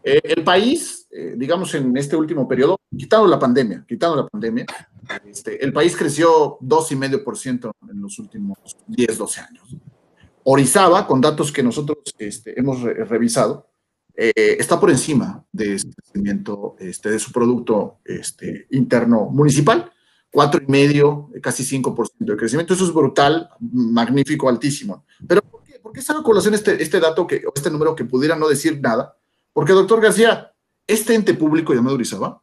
Eh, 0.05 0.21
el 0.23 0.45
país, 0.45 1.04
digamos, 1.37 1.75
en 1.75 1.97
este 1.97 2.17
último 2.17 2.49
periodo, 2.49 2.81
quitando 2.97 3.27
la 3.27 3.39
pandemia, 3.39 3.85
quitando 3.87 4.17
la 4.17 4.27
pandemia, 4.27 4.67
este, 5.27 5.65
el 5.65 5.73
país 5.73 5.97
creció 5.97 6.59
2,5% 6.61 7.73
en 7.91 8.01
los 8.01 8.19
últimos 8.19 8.59
10, 8.87 9.19
12 9.19 9.41
años. 9.41 9.77
Orizaba, 10.45 11.07
con 11.07 11.21
datos 11.21 11.53
que 11.53 11.63
nosotros 11.63 11.99
este, 12.19 12.59
hemos 12.59 12.83
revisado, 12.83 13.69
eh, 14.17 14.57
está 14.59 14.79
por 14.79 14.91
encima 14.91 15.45
de 15.51 15.75
ese 15.75 15.91
crecimiento 15.91 16.77
este, 16.79 17.11
de 17.11 17.19
su 17.19 17.33
Producto 17.33 17.99
este, 18.05 18.67
Interno 18.71 19.27
Municipal, 19.27 19.91
4,5%, 20.33 21.41
casi 21.41 21.65
5% 21.65 22.11
de 22.19 22.37
crecimiento. 22.37 22.75
Eso 22.75 22.85
es 22.85 22.93
brutal, 22.93 23.49
magnífico, 23.61 24.49
altísimo. 24.49 25.05
Pero 25.27 25.43
¿por 25.43 25.63
qué, 25.65 25.79
¿Por 25.81 25.93
qué 25.93 26.01
a 26.01 26.23
colación 26.23 26.55
este, 26.55 26.81
este 26.83 27.01
dato, 27.01 27.27
que, 27.27 27.43
este 27.55 27.71
número 27.71 27.95
que 27.95 28.05
pudiera 28.05 28.37
no 28.37 28.49
decir 28.49 28.81
nada? 28.81 29.17
Porque, 29.53 29.73
doctor 29.73 30.01
García, 30.01 30.53
este 30.87 31.15
ente 31.15 31.35
público 31.35 31.73
llamado 31.73 31.97
Orizaba, 31.97 32.43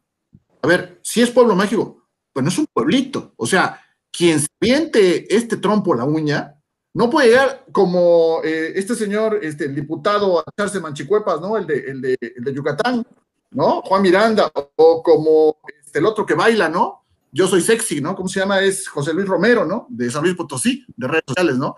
a 0.62 0.68
ver, 0.68 1.00
si 1.04 1.22
es 1.22 1.32
pueblo 1.32 1.56
mágico, 1.56 2.08
pues 2.34 2.44
no 2.44 2.50
es 2.50 2.58
un 2.58 2.68
pueblito. 2.72 3.34
O 3.38 3.48
sea, 3.48 3.80
quien 4.12 4.40
se 4.40 4.48
viente 4.60 5.36
este 5.36 5.58
trompo 5.58 5.96
la 5.96 6.06
uña, 6.06 6.56
no 6.94 7.10
puede 7.10 7.30
llegar 7.30 7.66
como 7.72 8.42
eh, 8.44 8.74
este 8.76 8.96
señor, 8.96 9.40
este, 9.42 9.66
el 9.66 9.76
diputado 9.76 10.40
a 10.40 10.44
echarse 10.52 10.80
manchicuepas, 10.80 11.40
¿no? 11.40 11.58
El 11.58 11.66
de, 11.66 11.80
el, 11.80 12.02
de, 12.02 12.18
el 12.20 12.44
de 12.44 12.54
Yucatán, 12.54 13.06
¿no? 13.52 13.82
Juan 13.82 14.02
Miranda, 14.02 14.52
o 14.76 15.02
como 15.02 15.58
este, 15.84 16.00
el 16.00 16.06
otro 16.06 16.26
que 16.26 16.34
baila, 16.34 16.68
¿no? 16.68 17.06
Yo 17.32 17.48
soy 17.48 17.62
sexy, 17.62 18.02
¿no? 18.02 18.14
¿Cómo 18.16 18.28
se 18.28 18.42
llama? 18.42 18.60
Es 18.62 18.90
José 18.90 19.14
Luis 19.14 19.28
Romero, 19.28 19.66
¿no? 19.66 19.88
De 19.90 20.12
San 20.12 20.24
Luis 20.24 20.36
Potosí, 20.36 20.86
de 20.98 21.08
redes 21.08 21.24
sociales, 21.26 21.58
¿no? 21.58 21.78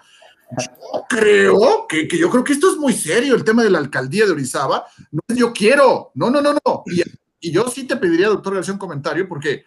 Yo 0.57 1.05
creo 1.09 1.85
que, 1.87 2.07
que 2.07 2.17
yo 2.17 2.29
creo 2.29 2.43
que 2.43 2.53
esto 2.53 2.71
es 2.71 2.77
muy 2.77 2.93
serio, 2.93 3.35
el 3.35 3.43
tema 3.43 3.63
de 3.63 3.69
la 3.69 3.79
alcaldía 3.79 4.25
de 4.25 4.31
Orizaba. 4.31 4.85
No 5.11 5.21
yo 5.35 5.53
quiero, 5.53 6.11
no, 6.15 6.29
no, 6.29 6.41
no, 6.41 6.53
no. 6.53 6.83
Y, 6.85 7.51
yo 7.51 7.67
sí 7.67 7.83
te 7.83 7.97
pediría, 7.97 8.27
doctor 8.27 8.55
García, 8.55 8.73
un 8.73 8.79
comentario, 8.79 9.27
porque 9.27 9.65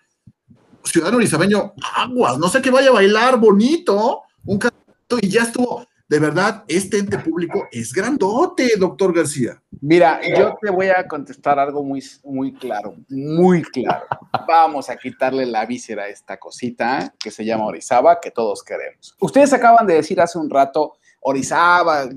ciudadano 0.85 1.19
orizabeño, 1.19 1.75
aguas, 1.95 2.39
no 2.39 2.49
sé 2.49 2.63
qué 2.63 2.71
vaya 2.71 2.89
a 2.89 2.95
bailar 2.95 3.39
bonito, 3.39 4.23
un 4.45 4.59
canto 4.59 5.19
y 5.21 5.29
ya 5.29 5.43
estuvo. 5.43 5.87
De 6.09 6.21
verdad, 6.21 6.65
este 6.69 6.99
ente 6.99 7.19
público 7.19 7.67
es 7.73 7.93
grandote, 7.93 8.77
doctor 8.79 9.13
García. 9.13 9.61
Mira, 9.81 10.21
yo 10.39 10.57
te 10.61 10.71
voy 10.71 10.87
a 10.87 11.07
contestar 11.09 11.59
algo 11.59 11.83
muy, 11.83 12.01
muy 12.23 12.55
claro, 12.55 12.95
muy 13.09 13.63
claro. 13.63 14.07
Vamos 14.47 14.89
a 14.89 14.97
quitarle 14.97 15.45
la 15.47 15.67
víscera 15.67 16.05
a 16.05 16.09
esta 16.09 16.37
cosita 16.37 17.13
que 17.19 17.33
se 17.33 17.45
llama 17.45 17.67
Orizaba, 17.67 18.21
que 18.21 18.31
todos 18.31 18.63
queremos. 18.63 19.17
Ustedes 19.19 19.53
acaban 19.53 19.85
de 19.85 19.95
decir 19.95 20.21
hace 20.21 20.39
un 20.39 20.49
rato, 20.49 20.93
Orizaba, 21.21 22.09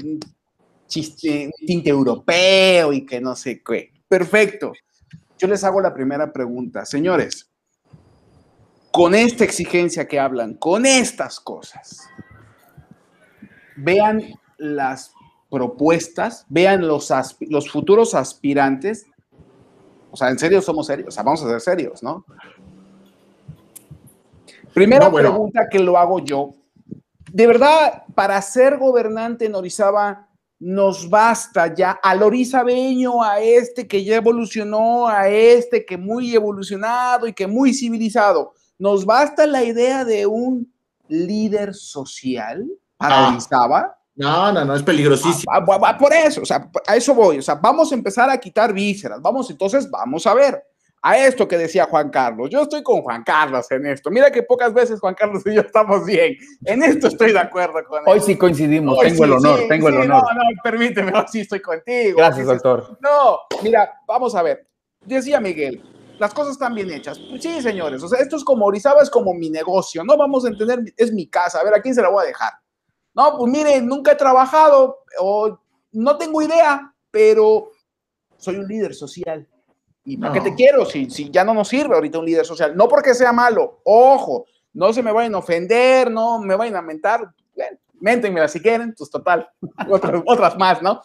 chiste, 0.85 1.49
tinte 1.65 1.89
europeo 1.89 2.93
y 2.93 3.07
que 3.07 3.19
no 3.19 3.35
sé 3.35 3.63
qué. 3.63 3.91
Perfecto. 4.07 4.73
Yo 5.39 5.47
les 5.47 5.63
hago 5.63 5.81
la 5.81 5.95
primera 5.95 6.31
pregunta. 6.31 6.85
Señores, 6.85 7.49
con 8.91 9.15
esta 9.15 9.45
exigencia 9.45 10.07
que 10.07 10.19
hablan, 10.19 10.53
con 10.55 10.85
estas 10.85 11.39
cosas, 11.39 12.07
vean 13.79 14.21
las 14.57 15.13
propuestas, 15.49 16.45
vean 16.49 16.87
los, 16.87 17.11
los 17.41 17.71
futuros 17.71 18.13
aspirantes. 18.13 19.07
O 20.11 20.17
sea, 20.17 20.29
en 20.29 20.39
serio 20.39 20.61
somos 20.61 20.87
serios, 20.87 21.09
o 21.09 21.11
sea, 21.11 21.23
vamos 21.23 21.43
a 21.43 21.49
ser 21.49 21.61
serios, 21.61 22.03
¿no? 22.03 22.25
Primera 24.73 25.11
pregunta 25.11 25.67
que 25.69 25.79
lo 25.79 25.97
hago 25.97 26.19
yo, 26.19 26.53
de 27.31 27.47
verdad, 27.47 28.03
para 28.15 28.41
ser 28.41 28.77
gobernante 28.77 29.45
en 29.45 29.55
Orizaba, 29.55 30.27
nos 30.59 31.09
basta 31.09 31.73
ya 31.73 31.91
al 31.91 32.23
orizabeño, 32.23 33.23
a 33.23 33.39
este 33.39 33.87
que 33.87 34.03
ya 34.03 34.17
evolucionó, 34.17 35.07
a 35.07 35.29
este 35.29 35.85
que 35.85 35.97
muy 35.97 36.35
evolucionado 36.35 37.27
y 37.27 37.33
que 37.33 37.47
muy 37.47 37.73
civilizado. 37.73 38.53
Nos 38.77 39.05
basta 39.05 39.45
la 39.45 39.63
idea 39.63 40.03
de 40.03 40.25
un 40.25 40.71
líder 41.07 41.73
social 41.73 42.67
para 42.99 43.25
Ah. 43.27 43.29
Orizaba. 43.29 43.95
No, 44.15 44.51
no, 44.51 44.65
no, 44.65 44.75
es 44.75 44.83
peligrosísimo. 44.83 45.51
Ah, 45.53 45.97
Por 45.97 46.11
eso, 46.11 46.41
o 46.41 46.45
sea, 46.45 46.69
a 46.85 46.95
eso 46.97 47.15
voy. 47.15 47.37
O 47.39 47.41
sea, 47.41 47.55
vamos 47.55 47.89
a 47.91 47.95
empezar 47.95 48.29
a 48.29 48.37
quitar 48.37 48.73
vísceras. 48.73 49.21
Vamos, 49.21 49.49
entonces, 49.49 49.89
vamos 49.89 50.27
a 50.27 50.33
ver. 50.33 50.61
A 51.01 51.17
esto 51.17 51.47
que 51.47 51.57
decía 51.57 51.85
Juan 51.85 52.09
Carlos. 52.09 52.49
Yo 52.49 52.63
estoy 52.63 52.83
con 52.83 53.01
Juan 53.01 53.23
Carlos 53.23 53.71
en 53.71 53.85
esto. 53.85 54.11
Mira 54.11 54.29
que 54.29 54.43
pocas 54.43 54.73
veces 54.73 54.99
Juan 54.99 55.15
Carlos 55.15 55.41
y 55.45 55.53
yo 55.55 55.61
estamos 55.61 56.05
bien. 56.05 56.35
En 56.65 56.83
esto 56.83 57.07
estoy 57.07 57.31
de 57.31 57.39
acuerdo 57.39 57.75
con 57.87 57.99
él. 57.99 58.03
Hoy 58.07 58.19
sí 58.19 58.35
coincidimos, 58.35 58.97
Hoy 58.99 59.07
tengo 59.07 59.23
el 59.23 59.31
honor, 59.31 59.59
sí, 59.61 59.67
tengo 59.69 59.87
el 59.87 59.95
honor. 59.95 60.23
No, 60.23 60.33
no, 60.33 60.41
permíteme, 60.61 61.13
hoy 61.17 61.23
sí 61.31 61.39
estoy 61.39 61.61
contigo. 61.61 62.17
Gracias, 62.17 62.45
Dices, 62.45 62.61
doctor. 62.61 62.97
No, 63.01 63.39
mira, 63.63 63.89
vamos 64.05 64.35
a 64.35 64.41
ver. 64.43 64.67
Decía 65.05 65.39
Miguel, 65.39 65.81
las 66.19 66.33
cosas 66.33 66.51
están 66.51 66.75
bien 66.75 66.91
hechas. 66.91 67.17
Pues 67.29 67.41
sí, 67.41 67.61
señores, 67.61 68.03
o 68.03 68.09
sea, 68.09 68.19
esto 68.19 68.35
es 68.35 68.43
como 68.43 68.65
Orizaba, 68.65 69.01
es 69.01 69.09
como 69.09 69.33
mi 69.33 69.49
negocio, 69.49 70.03
no 70.03 70.17
vamos 70.17 70.43
a 70.43 70.49
entender, 70.49 70.81
es 70.97 71.13
mi 71.13 71.29
casa, 71.29 71.61
a 71.61 71.63
ver, 71.63 71.73
¿a 71.75 71.81
quién 71.81 71.95
se 71.95 72.01
la 72.01 72.09
voy 72.09 72.25
a 72.25 72.27
dejar? 72.27 72.51
No, 73.13 73.37
pues 73.37 73.51
mire, 73.51 73.81
nunca 73.81 74.11
he 74.11 74.15
trabajado 74.15 74.99
o 75.19 75.59
no 75.91 76.17
tengo 76.17 76.41
idea, 76.41 76.93
pero 77.11 77.71
soy 78.37 78.57
un 78.57 78.67
líder 78.67 78.93
social. 78.93 79.47
¿Y 80.05 80.17
para 80.17 80.33
qué 80.33 80.41
te 80.41 80.55
quiero 80.55 80.85
si, 80.85 81.09
si 81.09 81.29
ya 81.29 81.43
no 81.43 81.53
nos 81.53 81.67
sirve 81.67 81.95
ahorita 81.95 82.19
un 82.19 82.25
líder 82.25 82.45
social? 82.45 82.75
No 82.75 82.87
porque 82.87 83.13
sea 83.13 83.33
malo, 83.33 83.81
ojo, 83.83 84.45
no 84.73 84.93
se 84.93 85.03
me 85.03 85.11
vayan 85.11 85.35
a 85.35 85.39
ofender, 85.39 86.09
no 86.09 86.39
me 86.39 86.55
vayan 86.55 86.77
a 86.77 86.81
mentar. 86.81 87.33
Bueno, 87.55 87.77
méntenmela 87.99 88.47
si 88.47 88.61
quieren, 88.61 88.93
pues 88.97 89.09
total, 89.09 89.49
otras, 89.89 90.21
otras 90.25 90.57
más, 90.57 90.81
¿no? 90.81 91.01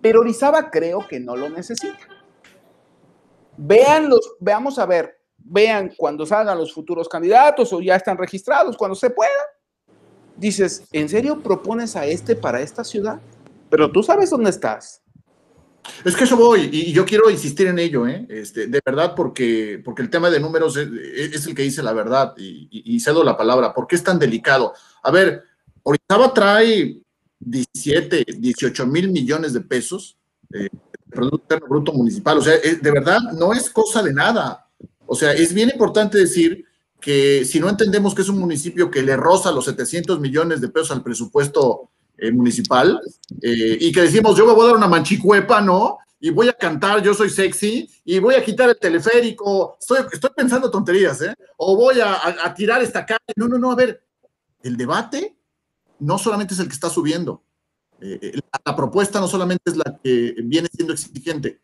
Pero 0.00 0.20
Orizaba 0.20 0.70
creo 0.70 1.06
que 1.06 1.20
no 1.20 1.36
lo 1.36 1.48
necesita. 1.50 1.98
Vean 3.56 4.08
los, 4.08 4.36
veamos 4.40 4.78
a 4.78 4.86
ver, 4.86 5.20
vean 5.36 5.92
cuando 5.96 6.24
salgan 6.24 6.58
los 6.58 6.72
futuros 6.72 7.08
candidatos 7.08 7.72
o 7.72 7.80
ya 7.80 7.96
están 7.96 8.16
registrados, 8.16 8.76
cuando 8.76 8.94
se 8.94 9.10
pueda. 9.10 9.30
Dices, 10.38 10.84
¿en 10.92 11.08
serio 11.08 11.40
propones 11.42 11.96
a 11.96 12.06
este 12.06 12.36
para 12.36 12.60
esta 12.60 12.84
ciudad? 12.84 13.20
Pero 13.70 13.90
tú 13.90 14.02
sabes 14.02 14.30
dónde 14.30 14.50
estás. 14.50 15.02
Es 16.04 16.14
que 16.14 16.24
eso 16.24 16.36
voy, 16.36 16.68
y 16.70 16.92
yo 16.92 17.04
quiero 17.04 17.30
insistir 17.30 17.66
en 17.66 17.78
ello, 17.78 18.06
¿eh? 18.06 18.26
Este, 18.28 18.66
de 18.66 18.80
verdad, 18.84 19.14
porque, 19.16 19.80
porque 19.84 20.02
el 20.02 20.10
tema 20.10 20.30
de 20.30 20.38
números 20.38 20.76
es, 20.76 21.46
el 21.46 21.54
que 21.54 21.62
dice 21.62 21.82
la 21.82 21.92
verdad, 21.92 22.34
y, 22.36 23.00
cedo 23.00 23.24
la 23.24 23.36
palabra. 23.36 23.74
¿Por 23.74 23.86
qué 23.86 23.96
es 23.96 24.04
tan 24.04 24.18
delicado? 24.18 24.74
A 25.02 25.10
ver, 25.10 25.42
Orizaba 25.82 26.32
trae 26.34 27.00
17, 27.40 28.26
18 28.36 28.86
mil 28.86 29.10
millones 29.10 29.52
de 29.54 29.60
pesos 29.60 30.18
eh, 30.52 30.68
de 30.68 30.70
Producto 31.10 31.58
Bruto 31.68 31.92
Municipal. 31.92 32.38
O 32.38 32.42
sea, 32.42 32.54
es- 32.56 32.82
de 32.82 32.90
verdad, 32.90 33.20
no 33.38 33.52
es 33.52 33.70
cosa 33.70 34.02
de 34.02 34.12
nada. 34.12 34.68
O 35.06 35.14
sea, 35.14 35.32
es 35.32 35.54
bien 35.54 35.70
importante 35.70 36.18
decir 36.18 36.64
que 37.00 37.44
si 37.44 37.60
no 37.60 37.68
entendemos 37.68 38.14
que 38.14 38.22
es 38.22 38.28
un 38.28 38.38
municipio 38.38 38.90
que 38.90 39.02
le 39.02 39.16
roza 39.16 39.52
los 39.52 39.64
700 39.66 40.18
millones 40.20 40.60
de 40.60 40.68
pesos 40.68 40.90
al 40.90 41.02
presupuesto 41.02 41.90
eh, 42.16 42.32
municipal, 42.32 43.00
eh, 43.42 43.78
y 43.80 43.92
que 43.92 44.02
decimos, 44.02 44.36
yo 44.36 44.46
me 44.46 44.52
voy 44.52 44.64
a 44.64 44.68
dar 44.68 44.76
una 44.76 44.88
manchicuepa, 44.88 45.60
¿no? 45.60 45.98
Y 46.20 46.30
voy 46.30 46.48
a 46.48 46.52
cantar, 46.52 47.00
yo 47.00 47.14
soy 47.14 47.30
sexy, 47.30 47.88
y 48.04 48.18
voy 48.18 48.34
a 48.34 48.44
quitar 48.44 48.68
el 48.68 48.76
teleférico, 48.78 49.76
estoy, 49.80 49.98
estoy 50.12 50.30
pensando 50.36 50.68
tonterías, 50.68 51.22
¿eh? 51.22 51.34
O 51.56 51.76
voy 51.76 52.00
a, 52.00 52.14
a- 52.44 52.52
tirar 52.54 52.82
esta 52.82 53.06
calle. 53.06 53.20
No, 53.36 53.46
no, 53.46 53.56
no, 53.58 53.70
a 53.70 53.76
ver, 53.76 54.02
el 54.64 54.76
debate 54.76 55.36
no 56.00 56.18
solamente 56.18 56.54
es 56.54 56.60
el 56.60 56.66
que 56.66 56.74
está 56.74 56.90
subiendo, 56.90 57.42
Eh, 58.00 58.40
la 58.64 58.74
propuesta 58.76 59.18
no 59.20 59.26
solamente 59.28 59.70
es 59.70 59.76
la 59.76 59.98
que 60.02 60.34
viene 60.44 60.68
siendo 60.72 60.92
exigente. 60.94 61.60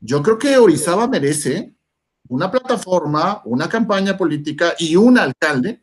Yo 0.00 0.22
creo 0.22 0.36
que 0.38 0.56
Orizaba 0.58 1.06
merece 1.08 1.74
una 2.28 2.50
plataforma, 2.50 3.42
una 3.44 3.68
campaña 3.68 4.16
política 4.16 4.74
y 4.78 4.96
un 4.96 5.18
alcalde 5.18 5.80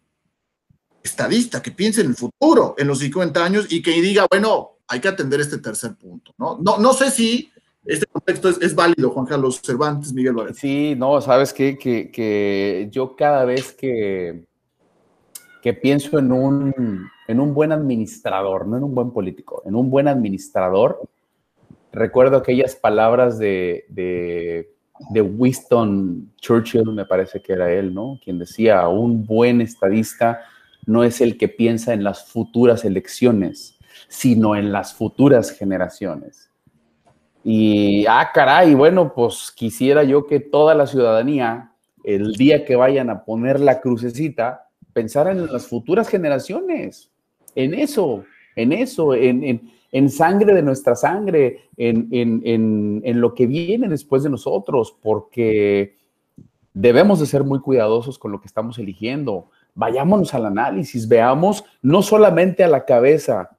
estadista 1.04 1.62
que 1.62 1.72
piense 1.72 2.02
en 2.02 2.08
el 2.08 2.16
futuro, 2.16 2.76
en 2.78 2.88
los 2.88 3.00
50 3.00 3.44
años 3.44 3.68
y 3.70 3.82
que 3.82 3.92
diga, 4.02 4.26
bueno, 4.30 4.78
hay 4.88 5.00
que 5.00 5.08
atender 5.08 5.40
este 5.40 5.60
tercer 5.60 5.96
punto, 5.96 6.34
¿no? 6.38 6.58
No, 6.62 6.78
no 6.78 6.94
sé 6.94 7.12
si 7.12 7.52
este 7.86 8.08
contexto 8.08 8.50
es, 8.50 8.74
válido, 8.74 9.12
Juan 9.12 9.28
Carlos 9.28 9.62
Cervantes, 9.64 10.12
Miguel 10.12 10.34
Varela. 10.34 10.56
Sí, 10.56 10.96
no, 10.98 11.22
sabes 11.22 11.54
qué? 11.54 11.78
que, 11.78 12.12
que 12.12 12.88
yo 12.92 13.16
cada 13.16 13.46
vez 13.46 13.72
que, 13.74 14.46
que 15.62 15.74
pienso 15.74 16.18
en 16.18 16.32
un, 16.32 17.10
en 17.28 17.40
un 17.40 17.54
buen 17.54 17.72
administrador, 17.72 18.68
no 18.68 18.78
en 18.78 18.84
un 18.84 18.96
buen 18.96 19.12
político, 19.12 19.62
en 19.66 19.76
un 19.76 19.90
buen 19.90 20.08
administrador, 20.08 21.02
recuerdo 21.92 22.38
aquellas 22.38 22.76
palabras 22.76 23.40
de, 23.40 24.75
de 25.10 25.22
Winston 25.22 26.32
Churchill, 26.38 26.86
me 26.86 27.06
parece 27.06 27.42
que 27.42 27.54
era 27.54 27.72
él, 27.72 27.94
¿no? 27.94 28.20
Quien 28.24 28.40
decía, 28.40 28.88
un 28.88 29.26
buen 29.26 29.62
estadista 29.62 30.42
no 30.86 31.04
es 31.04 31.22
el 31.22 31.38
que 31.38 31.48
piensa 31.48 31.94
en 31.94 32.04
las 32.04 32.26
futuras 32.26 32.86
elecciones, 32.86 33.78
sino 34.08 34.56
en 34.56 34.72
las 34.72 34.94
futuras 34.94 35.52
generaciones. 35.52 36.50
Y, 37.44 38.06
ah, 38.08 38.32
caray, 38.34 38.74
bueno, 38.74 39.14
pues 39.14 39.52
quisiera 39.56 40.04
yo 40.04 40.26
que 40.26 40.40
toda 40.40 40.74
la 40.74 40.88
ciudadanía, 40.88 41.72
el 42.04 42.34
día 42.34 42.66
que 42.66 42.76
vayan 42.76 43.10
a 43.10 43.24
poner 43.24 43.60
la 43.60 43.82
crucecita, 43.82 44.68
pensaran 44.94 45.40
en 45.40 45.52
las 45.52 45.68
futuras 45.68 46.08
generaciones, 46.08 47.12
en 47.54 47.74
eso, 47.74 48.24
en 48.56 48.72
eso, 48.72 49.14
en, 49.14 49.44
en, 49.44 49.72
en 49.96 50.10
sangre 50.10 50.54
de 50.54 50.62
nuestra 50.62 50.94
sangre, 50.94 51.70
en, 51.78 52.10
en, 52.12 52.42
en, 52.44 53.02
en 53.06 53.22
lo 53.22 53.34
que 53.34 53.48
viene 53.48 53.88
después 53.88 54.24
de 54.24 54.30
nosotros, 54.30 54.94
porque 55.02 55.96
debemos 56.74 57.22
de 57.22 57.26
ser 57.26 57.46
muy 57.46 57.62
cuidadosos 57.62 58.20
con 58.20 58.34
lo 58.34 58.42
que 58.42 58.48
estamos 58.48 58.78
eligiendo. 58.78 59.52
Vayámonos 59.74 60.34
al 60.34 60.48
análisis, 60.48 61.08
veamos 61.08 61.64
no 61.82 62.02
solamente 62.02 62.62
a 62.66 62.68
la 62.68 62.84
cabeza 62.84 63.58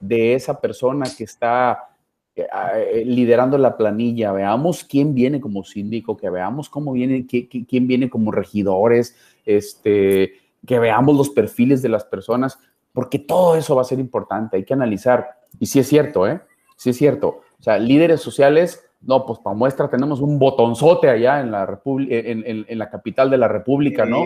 de 0.00 0.34
esa 0.34 0.60
persona 0.60 1.04
que 1.16 1.22
está 1.22 1.90
eh, 2.34 3.04
liderando 3.06 3.56
la 3.56 3.76
planilla, 3.76 4.32
veamos 4.32 4.82
quién 4.82 5.14
viene 5.14 5.40
como 5.40 5.62
síndico, 5.62 6.16
que 6.16 6.30
veamos 6.30 6.68
cómo 6.68 6.94
viene, 6.94 7.26
quién 7.26 7.86
viene 7.86 8.10
como 8.10 8.32
regidores, 8.32 9.14
este, 9.44 10.32
que 10.66 10.78
veamos 10.80 11.16
los 11.16 11.30
perfiles 11.30 11.80
de 11.80 11.90
las 11.90 12.04
personas, 12.04 12.58
porque 12.92 13.20
todo 13.20 13.54
eso 13.54 13.76
va 13.76 13.82
a 13.82 13.84
ser 13.92 14.00
importante, 14.00 14.56
hay 14.56 14.64
que 14.64 14.74
analizar. 14.74 15.36
Y 15.58 15.66
sí 15.66 15.78
es 15.78 15.88
cierto, 15.88 16.26
¿eh? 16.26 16.40
Sí 16.76 16.90
es 16.90 16.96
cierto. 16.96 17.40
O 17.58 17.62
sea, 17.62 17.78
líderes 17.78 18.20
sociales, 18.20 18.84
no, 19.00 19.24
pues 19.24 19.38
para 19.38 19.56
muestra 19.56 19.88
tenemos 19.88 20.20
un 20.20 20.38
botonzote 20.38 21.08
allá 21.08 21.40
en 21.40 21.50
la, 21.50 21.80
en, 21.86 22.44
en, 22.46 22.66
en 22.68 22.78
la 22.78 22.90
capital 22.90 23.30
de 23.30 23.38
la 23.38 23.48
República, 23.48 24.04
¿no? 24.04 24.24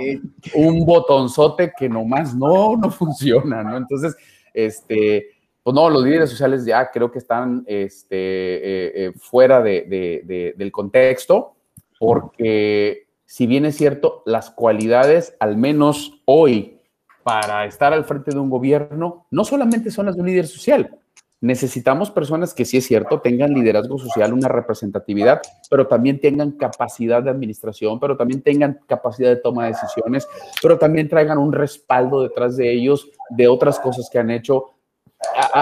Un 0.55 0.85
botonzote 0.85 1.73
que 1.77 1.89
nomás 1.89 2.35
no, 2.35 2.77
no 2.77 2.91
funciona, 2.91 3.63
¿no? 3.63 3.77
Entonces, 3.77 4.17
este, 4.53 5.29
pues 5.63 5.75
no, 5.75 5.89
los 5.91 6.03
líderes 6.03 6.31
sociales 6.31 6.65
ya 6.65 6.91
creo 6.91 7.11
que 7.11 7.19
están 7.19 7.65
este, 7.67 8.17
eh, 8.17 8.93
eh, 8.95 9.13
fuera 9.19 9.63
de, 9.63 9.83
de, 9.83 10.23
de, 10.25 10.55
del 10.57 10.73
contexto, 10.73 11.55
porque 11.99 13.07
si 13.27 13.47
bien 13.47 13.65
es 13.65 13.77
cierto, 13.77 14.23
las 14.27 14.51
cualidades, 14.51 15.37
al 15.39 15.57
menos 15.57 16.21
hoy, 16.25 16.81
para 17.23 17.67
estar 17.67 17.93
al 17.93 18.05
frente 18.05 18.33
de 18.33 18.39
un 18.39 18.51
gobierno, 18.51 19.27
no 19.31 19.45
solamente 19.45 19.91
son 19.91 20.07
las 20.07 20.17
de 20.17 20.23
un 20.23 20.27
líder 20.27 20.47
social. 20.49 20.99
Necesitamos 21.43 22.11
personas 22.11 22.53
que, 22.53 22.67
sí 22.67 22.77
es 22.77 22.87
cierto, 22.87 23.21
tengan 23.21 23.55
liderazgo 23.55 23.99
social, 23.99 24.35
una 24.35 24.49
representatividad, 24.49 25.41
pero 25.71 25.87
también 25.87 26.21
tengan 26.21 26.53
capacidad 26.53 27.23
de 27.23 27.31
administración, 27.31 27.99
pero 27.99 28.17
también 28.17 28.43
tengan 28.43 28.81
capacidad 28.87 29.31
de 29.31 29.37
toma 29.37 29.65
de 29.65 29.73
decisiones, 29.73 30.29
pero 30.61 30.79
también 30.79 31.09
traigan 31.09 31.39
un 31.39 31.53
respaldo 31.53 32.23
detrás 32.23 32.57
de 32.59 32.71
ellos 32.71 33.09
de 33.31 33.49
otras 33.49 33.81
cosas 33.81 34.11
que 34.13 34.19
han 34.19 34.31
hecho. 34.31 34.67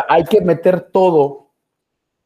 Hay 0.09 0.25
que 0.25 0.41
meter 0.41 0.81
todo 0.81 1.53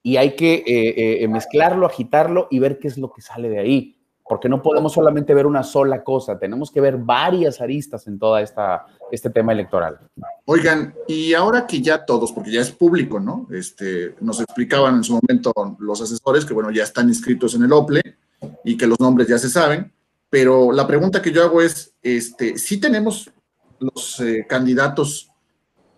y 0.02 0.16
hay 0.16 0.34
que 0.34 0.54
eh, 0.54 1.22
eh, 1.22 1.28
mezclarlo, 1.28 1.86
agitarlo 1.86 2.48
y 2.50 2.58
ver 2.58 2.78
qué 2.78 2.88
es 2.88 2.96
lo 2.96 3.12
que 3.12 3.20
sale 3.20 3.50
de 3.50 3.58
ahí 3.58 4.01
porque 4.28 4.48
no 4.48 4.62
podemos 4.62 4.92
solamente 4.92 5.34
ver 5.34 5.46
una 5.46 5.62
sola 5.62 6.02
cosa, 6.02 6.38
tenemos 6.38 6.70
que 6.70 6.80
ver 6.80 6.96
varias 6.96 7.60
aristas 7.60 8.06
en 8.06 8.18
todo 8.18 8.38
este 8.38 9.30
tema 9.30 9.52
electoral. 9.52 9.98
Oigan, 10.44 10.94
y 11.08 11.34
ahora 11.34 11.66
que 11.66 11.80
ya 11.80 12.04
todos, 12.04 12.32
porque 12.32 12.52
ya 12.52 12.60
es 12.60 12.70
público, 12.70 13.20
¿no? 13.20 13.46
Este, 13.50 14.14
nos 14.20 14.40
explicaban 14.40 14.96
en 14.96 15.04
su 15.04 15.14
momento 15.20 15.52
los 15.78 16.00
asesores 16.00 16.44
que, 16.44 16.54
bueno, 16.54 16.70
ya 16.70 16.84
están 16.84 17.08
inscritos 17.08 17.54
en 17.54 17.64
el 17.64 17.72
OPLE 17.72 18.02
y 18.64 18.76
que 18.76 18.86
los 18.86 18.98
nombres 19.00 19.28
ya 19.28 19.38
se 19.38 19.50
saben, 19.50 19.92
pero 20.30 20.72
la 20.72 20.86
pregunta 20.86 21.20
que 21.20 21.32
yo 21.32 21.42
hago 21.42 21.60
es, 21.60 21.94
este, 22.02 22.56
¿sí 22.56 22.80
tenemos 22.80 23.30
los 23.80 24.20
eh, 24.20 24.46
candidatos 24.48 25.30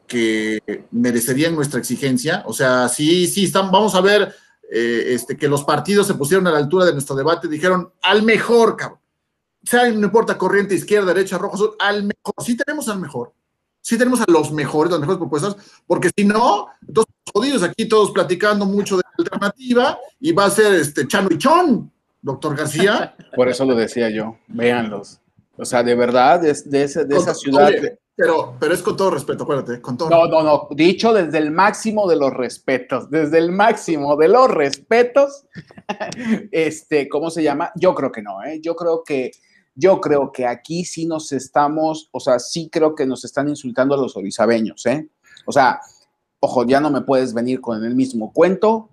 que 0.06 0.86
merecerían 0.90 1.54
nuestra 1.54 1.78
exigencia? 1.78 2.42
O 2.46 2.52
sea, 2.52 2.88
sí, 2.88 3.26
sí, 3.26 3.44
están, 3.44 3.70
vamos 3.70 3.94
a 3.94 4.00
ver 4.00 4.34
eh, 4.70 5.14
este, 5.14 5.36
que 5.36 5.48
los 5.48 5.64
partidos 5.64 6.06
se 6.06 6.14
pusieron 6.14 6.46
a 6.46 6.50
la 6.50 6.58
altura 6.58 6.84
de 6.84 6.92
nuestro 6.92 7.14
debate, 7.16 7.48
dijeron 7.48 7.92
al 8.02 8.22
mejor, 8.22 8.76
cabrón. 8.76 9.00
O 9.62 9.66
sea, 9.66 9.90
no 9.90 10.04
importa 10.06 10.36
corriente, 10.36 10.74
izquierda, 10.74 11.14
derecha, 11.14 11.38
rojo, 11.38 11.54
azul, 11.54 11.70
al 11.78 12.02
mejor. 12.02 12.34
Sí 12.44 12.56
tenemos 12.56 12.88
al 12.88 13.00
mejor. 13.00 13.32
sí 13.80 13.98
tenemos 13.98 14.20
a 14.20 14.24
los 14.28 14.52
mejores, 14.52 14.90
las 14.90 15.00
mejores 15.00 15.18
propuestas, 15.18 15.56
porque 15.86 16.10
si 16.16 16.24
no, 16.24 16.68
entonces 16.86 17.14
jodidos 17.32 17.62
aquí 17.62 17.86
todos 17.86 18.12
platicando 18.12 18.64
mucho 18.64 18.96
de 18.96 19.02
la 19.02 19.24
alternativa 19.24 19.98
y 20.20 20.32
va 20.32 20.46
a 20.46 20.50
ser 20.50 20.74
este 20.74 21.06
Chano 21.06 21.28
y 21.30 21.38
Chon, 21.38 21.90
doctor 22.22 22.56
García. 22.56 23.14
Por 23.34 23.48
eso 23.48 23.64
lo 23.64 23.74
decía 23.74 24.08
yo, 24.10 24.38
véanlos. 24.48 25.20
O 25.56 25.64
sea, 25.64 25.82
de 25.82 25.94
verdad, 25.94 26.40
de, 26.40 26.52
de, 26.64 27.04
de 27.04 27.16
esa 27.16 27.34
ciudad. 27.34 27.70
Pero, 28.16 28.56
pero 28.60 28.74
es 28.74 28.82
con 28.82 28.96
todo 28.96 29.10
respeto, 29.10 29.42
acuérdate, 29.42 29.80
con 29.80 29.96
todo. 29.96 30.08
No, 30.08 30.26
no, 30.26 30.42
no, 30.42 30.68
dicho 30.70 31.12
desde 31.12 31.38
el 31.38 31.50
máximo 31.50 32.08
de 32.08 32.16
los 32.16 32.32
respetos, 32.32 33.10
desde 33.10 33.38
el 33.38 33.50
máximo 33.50 34.16
de 34.16 34.28
los 34.28 34.48
respetos, 34.50 35.46
este, 36.52 37.08
¿cómo 37.08 37.30
se 37.30 37.42
llama? 37.42 37.72
Yo 37.74 37.94
creo 37.94 38.12
que 38.12 38.22
no, 38.22 38.42
¿eh? 38.44 38.60
Yo 38.62 38.76
creo 38.76 39.02
que 39.02 39.32
yo 39.76 40.00
creo 40.00 40.30
que 40.30 40.46
aquí 40.46 40.84
sí 40.84 41.06
nos 41.06 41.32
estamos, 41.32 42.08
o 42.12 42.20
sea, 42.20 42.38
sí 42.38 42.68
creo 42.70 42.94
que 42.94 43.06
nos 43.06 43.24
están 43.24 43.48
insultando 43.48 43.94
a 43.94 43.98
los 43.98 44.16
orizabeños, 44.16 44.86
¿eh? 44.86 45.08
O 45.46 45.52
sea, 45.52 45.80
ojo, 46.38 46.64
ya 46.64 46.80
no 46.80 46.90
me 46.90 47.00
puedes 47.00 47.34
venir 47.34 47.60
con 47.60 47.84
el 47.84 47.96
mismo 47.96 48.32
cuento 48.32 48.90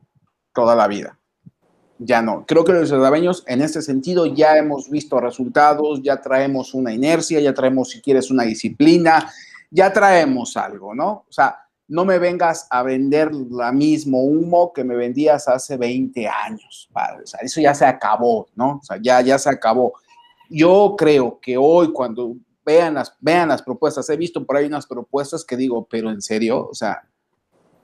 toda 0.54 0.76
la 0.76 0.88
vida. 0.88 1.20
Ya 2.04 2.20
no. 2.24 2.45
Creo 2.47 2.64
que 2.64 2.74
los 2.74 2.91
orizabeños 2.91 3.43
en 3.45 3.62
este 3.62 3.84
sentido 3.84 4.26
ya 4.26 4.58
hemos 4.58 4.89
visto 4.89 5.20
resultados, 5.20 6.02
ya 6.02 6.20
traemos 6.20 6.74
una 6.74 6.91
inercia, 6.91 7.39
ya 7.39 7.54
traemos, 7.54 7.91
si 7.91 8.02
quieres, 8.02 8.32
una 8.32 8.41
disciplina, 8.41 9.32
ya 9.70 9.93
traemos 9.93 10.58
algo, 10.58 10.95
¿no? 10.95 11.26
O 11.30 11.32
sea, 11.32 11.60
no 11.88 12.04
me 12.04 12.18
vengas 12.18 12.66
a 12.72 12.82
vender 12.82 13.32
la 13.36 13.72
mismo 13.72 14.24
humo 14.24 14.74
que 14.74 14.84
me 14.84 14.95
vendías 14.95 15.47
hace 15.47 15.78
20 15.78 16.28
años, 16.28 16.89
padre. 16.91 17.22
O 17.24 17.28
sea, 17.28 17.39
eso 17.43 17.62
ya 17.62 17.76
se 17.76 17.86
acabó, 17.86 18.47
¿no? 18.56 18.80
O 18.82 18.84
sea, 18.84 18.97
ya, 18.99 19.22
ya 19.22 19.38
se 19.38 19.52
acabó. 19.52 19.93
Yo 20.49 20.95
creo 20.97 21.39
que 21.39 21.56
hoy 21.56 21.93
cuando 21.93 22.36
vean 22.66 22.95
las, 22.95 23.16
vean 23.20 23.49
las 23.49 23.62
propuestas, 23.62 24.10
he 24.10 24.18
visto 24.18 24.43
por 24.43 24.58
ahí 24.58 24.66
unas 24.66 24.88
propuestas 24.88 25.45
que 25.45 25.56
digo, 25.56 25.88
pero 25.88 26.10
en 26.10 26.24
serio, 26.24 26.68
o 26.68 26.74
sea, 26.74 27.04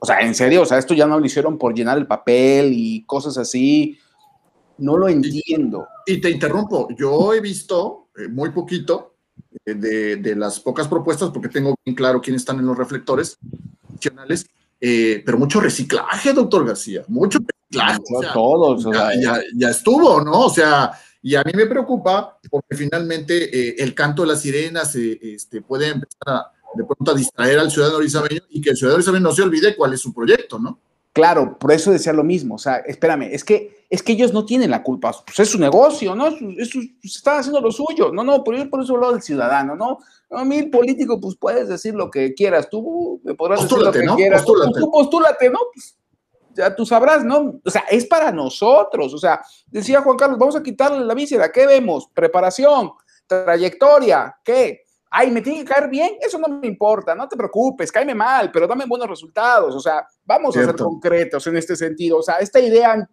o 0.00 0.06
sea, 0.06 0.20
en 0.22 0.34
serio, 0.34 0.62
o 0.62 0.66
sea, 0.66 0.78
esto 0.78 0.92
ya 0.92 1.06
no 1.06 1.20
lo 1.20 1.24
hicieron 1.24 1.56
por 1.56 1.72
llenar 1.72 1.98
el 1.98 2.06
papel 2.08 2.72
y 2.74 3.04
cosas 3.04 3.38
así. 3.38 3.96
No 4.78 4.96
lo 4.96 5.08
entiendo. 5.08 5.88
Y, 6.06 6.20
te 6.20 6.30
interrumpo, 6.30 6.88
yo 6.96 7.34
he 7.34 7.40
visto 7.40 8.08
eh, 8.16 8.28
muy 8.28 8.50
poquito 8.50 9.16
eh, 9.64 9.74
de, 9.74 10.16
de, 10.16 10.36
las 10.36 10.60
pocas 10.60 10.88
propuestas, 10.88 11.30
porque 11.30 11.48
tengo 11.48 11.74
bien 11.84 11.94
claro 11.94 12.20
quiénes 12.20 12.42
están 12.42 12.58
en 12.58 12.66
los 12.66 12.78
reflectores 12.78 13.38
nacionales, 13.92 14.46
eh, 14.80 15.22
pero 15.24 15.38
mucho 15.38 15.60
reciclaje, 15.60 16.32
doctor 16.32 16.66
García, 16.66 17.04
mucho 17.08 17.38
reciclaje. 17.38 18.00
O 18.16 18.22
sea, 18.22 18.32
todos, 18.32 18.86
o 18.86 18.92
sea, 18.92 19.14
ya, 19.14 19.20
ya, 19.20 19.42
ya, 19.54 19.70
estuvo, 19.70 20.20
¿no? 20.22 20.46
O 20.46 20.50
sea, 20.50 20.92
y 21.22 21.34
a 21.34 21.42
mí 21.42 21.52
me 21.54 21.66
preocupa 21.66 22.38
porque 22.48 22.76
finalmente 22.76 23.70
eh, 23.70 23.76
el 23.78 23.94
canto 23.94 24.22
de 24.22 24.28
las 24.28 24.40
sirenas 24.40 24.94
eh, 24.94 25.18
este, 25.20 25.62
puede 25.62 25.88
empezar 25.88 26.28
a, 26.28 26.52
de 26.74 26.84
pronto 26.84 27.10
a 27.10 27.14
distraer 27.14 27.58
al 27.58 27.70
ciudadano 27.70 27.98
orizabeño 27.98 28.42
y 28.50 28.60
que 28.60 28.70
el 28.70 28.76
ciudadano 28.76 28.98
orizabeño 28.98 29.24
no 29.24 29.32
se 29.32 29.42
olvide 29.42 29.76
cuál 29.76 29.94
es 29.94 30.00
su 30.00 30.14
proyecto, 30.14 30.58
¿no? 30.58 30.78
Claro, 31.18 31.58
por 31.58 31.72
eso 31.72 31.90
decía 31.90 32.12
lo 32.12 32.22
mismo. 32.22 32.54
O 32.54 32.58
sea, 32.58 32.76
espérame, 32.76 33.28
es 33.32 33.42
que, 33.44 33.84
es 33.90 34.02
que 34.02 34.12
ellos 34.12 34.32
no 34.32 34.44
tienen 34.44 34.70
la 34.70 34.82
culpa. 34.82 35.12
Pues 35.26 35.40
es 35.40 35.50
su 35.50 35.58
negocio, 35.58 36.14
¿no? 36.14 36.28
Es 36.28 36.68
su, 36.68 36.80
están 37.02 37.38
haciendo 37.40 37.60
lo 37.60 37.72
suyo. 37.72 38.12
No, 38.12 38.22
no, 38.22 38.44
por, 38.44 38.70
por 38.70 38.82
eso 38.82 38.94
hablo 38.94 39.12
del 39.12 39.22
ciudadano, 39.22 39.74
¿no? 39.74 39.98
A 40.30 40.44
mí, 40.44 40.62
político, 40.64 41.20
pues 41.20 41.36
puedes 41.36 41.68
decir 41.68 41.94
lo 41.94 42.10
que 42.10 42.34
quieras. 42.34 42.68
Tú 42.70 43.20
me 43.24 43.34
podrás 43.34 43.60
postúlate, 43.60 43.98
decir 43.98 44.00
lo 44.00 44.00
que 44.00 44.06
¿no? 44.06 44.16
quieras. 44.16 44.42
Postúlate. 44.42 44.72
Tú, 44.72 44.80
tú 44.80 44.90
postúlate, 44.92 45.50
¿no? 45.50 45.58
Pues, 45.74 45.98
ya 46.54 46.74
tú 46.74 46.86
sabrás, 46.86 47.24
¿no? 47.24 47.60
O 47.64 47.70
sea, 47.70 47.82
es 47.90 48.06
para 48.06 48.30
nosotros. 48.30 49.12
O 49.14 49.18
sea, 49.18 49.40
decía 49.66 50.02
Juan 50.02 50.16
Carlos, 50.16 50.38
vamos 50.38 50.56
a 50.56 50.62
quitarle 50.62 51.04
la 51.04 51.14
víscera. 51.14 51.50
¿Qué 51.50 51.66
vemos? 51.66 52.08
Preparación, 52.14 52.92
trayectoria, 53.26 54.36
¿qué? 54.44 54.87
Ay, 55.10 55.30
me 55.30 55.40
tiene 55.40 55.60
que 55.60 55.64
caer 55.64 55.88
bien, 55.88 56.16
eso 56.20 56.38
no 56.38 56.48
me 56.48 56.66
importa, 56.66 57.14
no 57.14 57.26
te 57.28 57.36
preocupes, 57.36 57.90
cáeme 57.90 58.14
mal, 58.14 58.50
pero 58.52 58.66
dame 58.66 58.84
buenos 58.86 59.08
resultados. 59.08 59.74
O 59.74 59.80
sea, 59.80 60.06
vamos 60.24 60.54
Cierto. 60.54 60.70
a 60.70 60.76
ser 60.76 60.84
concretos 60.84 61.46
en 61.46 61.56
este 61.56 61.76
sentido. 61.76 62.18
O 62.18 62.22
sea, 62.22 62.36
esta 62.36 62.60
idea 62.60 63.08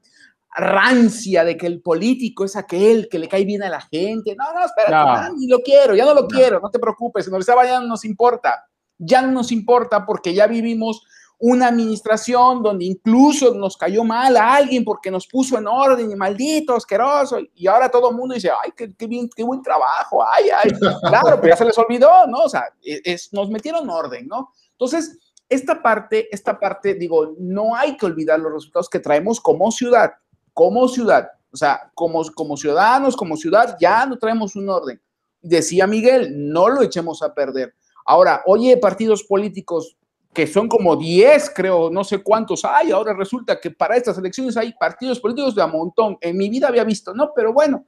rancia 0.55 1.43
de 1.43 1.57
que 1.57 1.67
el 1.67 1.81
político 1.81 2.45
es 2.45 2.55
aquel 2.55 3.09
que 3.09 3.19
le 3.19 3.27
cae 3.27 3.43
bien 3.45 3.63
a 3.63 3.69
la 3.69 3.81
gente. 3.81 4.35
No, 4.37 4.53
no, 4.53 4.65
espérate, 4.65 5.29
no. 5.29 5.37
ni 5.37 5.47
lo 5.47 5.59
quiero, 5.59 5.95
ya 5.95 6.05
no 6.05 6.13
lo 6.13 6.21
no. 6.21 6.27
quiero, 6.27 6.59
no 6.59 6.71
te 6.71 6.79
preocupes, 6.79 7.29
nos 7.29 7.41
estaba 7.41 7.65
ya 7.65 7.79
no 7.79 7.87
nos 7.87 8.05
importa. 8.05 8.65
Ya 8.97 9.21
no 9.21 9.31
nos 9.31 9.51
importa 9.51 10.05
porque 10.05 10.33
ya 10.33 10.47
vivimos 10.47 11.05
una 11.39 11.67
administración 11.67 12.63
donde 12.63 12.85
incluso 12.85 13.53
nos 13.53 13.77
cayó 13.77 14.03
mal 14.03 14.37
a 14.37 14.55
alguien 14.55 14.83
porque 14.83 15.11
nos 15.11 15.27
puso 15.27 15.57
en 15.57 15.67
orden 15.67 16.09
y 16.09 16.15
maldito, 16.15 16.75
asqueroso, 16.75 17.39
y 17.53 17.67
ahora 17.67 17.89
todo 17.89 18.09
el 18.09 18.15
mundo 18.15 18.35
dice, 18.35 18.49
ay, 18.49 18.71
qué, 18.75 18.93
qué, 18.95 19.07
bien, 19.07 19.29
qué 19.35 19.43
buen 19.43 19.61
trabajo, 19.61 20.23
ay, 20.25 20.45
ay, 20.49 20.71
claro, 21.09 21.39
pero 21.41 21.53
ya 21.53 21.57
se 21.57 21.65
les 21.65 21.77
olvidó, 21.77 22.25
¿no? 22.27 22.43
O 22.43 22.49
sea, 22.49 22.63
es, 22.81 23.33
nos 23.33 23.49
metieron 23.49 23.89
orden, 23.89 24.27
¿no? 24.27 24.51
Entonces, 24.71 25.17
esta 25.49 25.81
parte, 25.81 26.27
esta 26.33 26.59
parte, 26.59 26.95
digo, 26.95 27.35
no 27.37 27.75
hay 27.75 27.97
que 27.97 28.05
olvidar 28.05 28.39
los 28.39 28.53
resultados 28.53 28.89
que 28.89 28.99
traemos 28.99 29.39
como 29.39 29.71
ciudad, 29.71 30.13
como 30.53 30.87
ciudad, 30.87 31.27
o 31.51 31.57
sea, 31.57 31.91
como, 31.93 32.23
como 32.33 32.57
ciudadanos, 32.57 33.15
como 33.15 33.37
ciudad, 33.37 33.77
ya 33.79 34.05
no 34.05 34.17
traemos 34.17 34.55
un 34.55 34.69
orden. 34.69 35.01
Decía 35.41 35.85
Miguel, 35.85 36.51
no 36.51 36.69
lo 36.69 36.81
echemos 36.81 37.21
a 37.21 37.33
perder. 37.33 37.75
Ahora, 38.05 38.41
oye, 38.45 38.77
partidos 38.77 39.23
políticos, 39.23 39.97
que 40.35 40.45
son 40.45 40.67
como 40.67 40.95
10, 40.95 41.51
creo, 41.55 41.89
no 41.89 42.03
sé 42.03 42.21
cuántos 42.21 42.63
hay. 42.65 42.91
Ahora 42.91 43.13
resulta 43.13 43.59
que 43.59 43.71
para 43.71 43.95
estas 43.95 44.17
elecciones 44.17 44.57
hay 44.57 44.73
partidos 44.73 45.19
políticos 45.19 45.55
de 45.55 45.63
a 45.63 45.67
montón. 45.67 46.17
En 46.21 46.37
mi 46.37 46.49
vida 46.49 46.67
había 46.67 46.83
visto, 46.83 47.13
¿no? 47.13 47.31
Pero 47.33 47.53
bueno, 47.53 47.85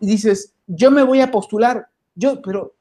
y 0.00 0.06
dices, 0.06 0.54
yo 0.66 0.90
me 0.90 1.02
voy 1.02 1.20
a 1.20 1.30
postular. 1.30 1.86
Yo, 2.14 2.40
pero 2.42 2.74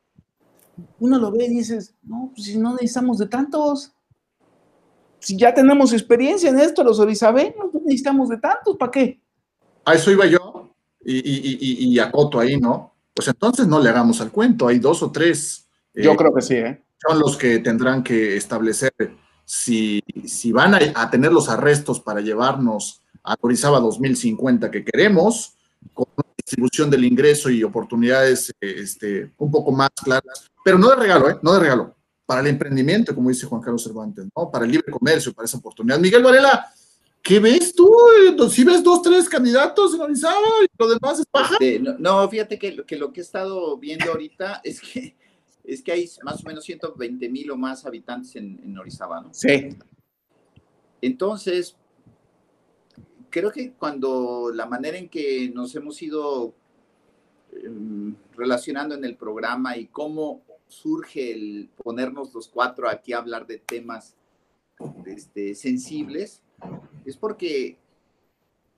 uno 0.99 1.19
lo 1.19 1.31
ve 1.31 1.45
y 1.45 1.49
dices, 1.49 1.93
no, 2.01 2.31
pues 2.33 2.45
si 2.47 2.57
no 2.57 2.71
necesitamos 2.73 3.19
de 3.19 3.27
tantos. 3.27 3.91
Si 5.19 5.37
ya 5.37 5.53
tenemos 5.53 5.91
experiencia 5.91 6.49
en 6.49 6.59
esto, 6.59 6.83
los 6.83 6.99
orizabeños, 6.99 7.73
no 7.73 7.81
necesitamos 7.83 8.29
de 8.29 8.37
tantos, 8.37 8.77
¿para 8.77 8.91
qué? 8.91 9.19
A 9.83 9.93
eso 9.93 10.09
iba 10.09 10.25
yo 10.25 10.73
y, 11.03 11.17
y, 11.17 11.57
y, 11.59 11.93
y 11.93 11.99
acoto 11.99 12.39
ahí, 12.39 12.57
¿no? 12.57 12.93
Pues 13.13 13.27
entonces 13.27 13.67
no 13.67 13.81
le 13.81 13.89
hagamos 13.89 14.21
al 14.21 14.31
cuento, 14.31 14.69
hay 14.69 14.79
dos 14.79 15.03
o 15.03 15.11
tres. 15.11 15.67
Yo 15.93 16.13
eh, 16.13 16.15
creo 16.15 16.33
que 16.33 16.41
sí, 16.41 16.55
¿eh? 16.55 16.81
Son 17.07 17.19
los 17.19 17.37
que 17.37 17.59
tendrán 17.59 18.03
que 18.03 18.35
establecer 18.35 18.93
si, 19.45 20.03
si 20.25 20.51
van 20.51 20.75
a, 20.75 21.09
tener 21.09 21.31
los 21.31 21.49
arrestos 21.49 21.99
para 21.99 22.21
llevarnos 22.21 23.01
a 23.23 23.35
Orizaba 23.41 23.79
2050 23.79 24.69
que 24.69 24.83
queremos, 24.83 25.55
con 25.93 26.05
una 26.15 26.27
distribución 26.37 26.89
del 26.89 27.05
ingreso 27.05 27.49
y 27.49 27.63
oportunidades 27.63 28.53
este, 28.59 29.31
un 29.37 29.49
poco 29.49 29.71
más 29.71 29.89
claras, 30.03 30.49
pero 30.63 30.77
no 30.77 30.89
de 30.89 30.95
regalo, 30.97 31.29
¿eh? 31.29 31.39
no 31.41 31.53
de 31.53 31.59
regalo, 31.61 31.95
para 32.25 32.41
el 32.41 32.47
emprendimiento, 32.47 33.15
como 33.15 33.29
dice 33.29 33.47
Juan 33.47 33.61
Carlos 33.61 33.83
Cervantes, 33.83 34.25
¿no? 34.35 34.51
para 34.51 34.65
el 34.65 34.71
libre 34.71 34.91
comercio, 34.91 35.33
para 35.33 35.45
esa 35.45 35.57
oportunidad. 35.57 35.97
Miguel 35.97 36.21
Varela, 36.21 36.67
¿qué 37.23 37.39
ves 37.39 37.73
tú? 37.73 37.91
Si 38.51 38.63
ves 38.63 38.83
dos, 38.83 39.01
tres 39.01 39.27
candidatos 39.27 39.95
en 39.95 40.01
Orizaba 40.01 40.47
y 40.63 40.67
lo 40.77 40.89
demás 40.89 41.19
es 41.19 41.25
paja. 41.25 41.55
Este, 41.59 41.79
no, 41.79 41.95
no, 41.97 42.29
fíjate 42.29 42.59
que, 42.59 42.85
que 42.85 42.97
lo 42.97 43.11
que 43.11 43.21
he 43.21 43.23
estado 43.23 43.77
viendo 43.77 44.11
ahorita 44.11 44.61
es 44.63 44.79
que 44.79 45.15
es 45.63 45.81
que 45.81 45.91
hay 45.91 46.09
más 46.23 46.43
o 46.43 46.47
menos 46.47 46.63
120 46.63 47.29
mil 47.29 47.51
o 47.51 47.57
más 47.57 47.85
habitantes 47.85 48.35
en, 48.35 48.59
en 48.63 48.77
Orizaba, 48.77 49.21
¿no? 49.21 49.33
Sí. 49.33 49.69
Entonces, 51.01 51.75
creo 53.29 53.51
que 53.51 53.71
cuando 53.73 54.51
la 54.53 54.65
manera 54.65 54.97
en 54.97 55.09
que 55.09 55.49
nos 55.53 55.75
hemos 55.75 56.01
ido 56.01 56.53
eh, 57.51 58.13
relacionando 58.35 58.95
en 58.95 59.05
el 59.05 59.15
programa 59.15 59.77
y 59.77 59.87
cómo 59.87 60.41
surge 60.67 61.31
el 61.31 61.69
ponernos 61.83 62.33
los 62.33 62.47
cuatro 62.47 62.87
aquí 62.87 63.13
a 63.13 63.17
hablar 63.17 63.47
de 63.47 63.57
temas 63.57 64.15
este, 65.05 65.55
sensibles, 65.55 66.41
es 67.05 67.17
porque 67.17 67.77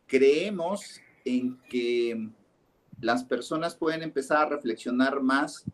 creemos 0.08 1.02
en 1.26 1.60
que 1.70 2.30
las 3.02 3.24
personas 3.24 3.76
pueden 3.76 4.04
empezar 4.04 4.38
a 4.38 4.50
reflexionar 4.50 5.22
más 5.22 5.66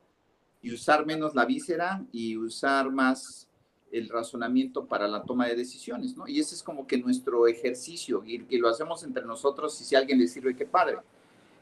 y 0.68 0.74
usar 0.74 1.06
menos 1.06 1.34
la 1.34 1.46
víscera 1.46 2.06
y 2.12 2.36
usar 2.36 2.92
más 2.92 3.48
el 3.90 4.10
razonamiento 4.10 4.86
para 4.86 5.08
la 5.08 5.24
toma 5.24 5.48
de 5.48 5.56
decisiones, 5.56 6.18
¿no? 6.18 6.28
Y 6.28 6.42
ese 6.42 6.56
es 6.56 6.62
como 6.62 6.86
que 6.86 6.98
nuestro 6.98 7.48
ejercicio 7.48 8.22
y 8.26 8.40
que 8.40 8.58
lo 8.58 8.68
hacemos 8.68 9.02
entre 9.04 9.24
nosotros 9.24 9.80
y 9.80 9.86
si 9.86 9.96
a 9.96 10.00
alguien 10.00 10.20
le 10.20 10.28
sirve, 10.28 10.58
qué 10.58 10.66
padre. 10.66 10.98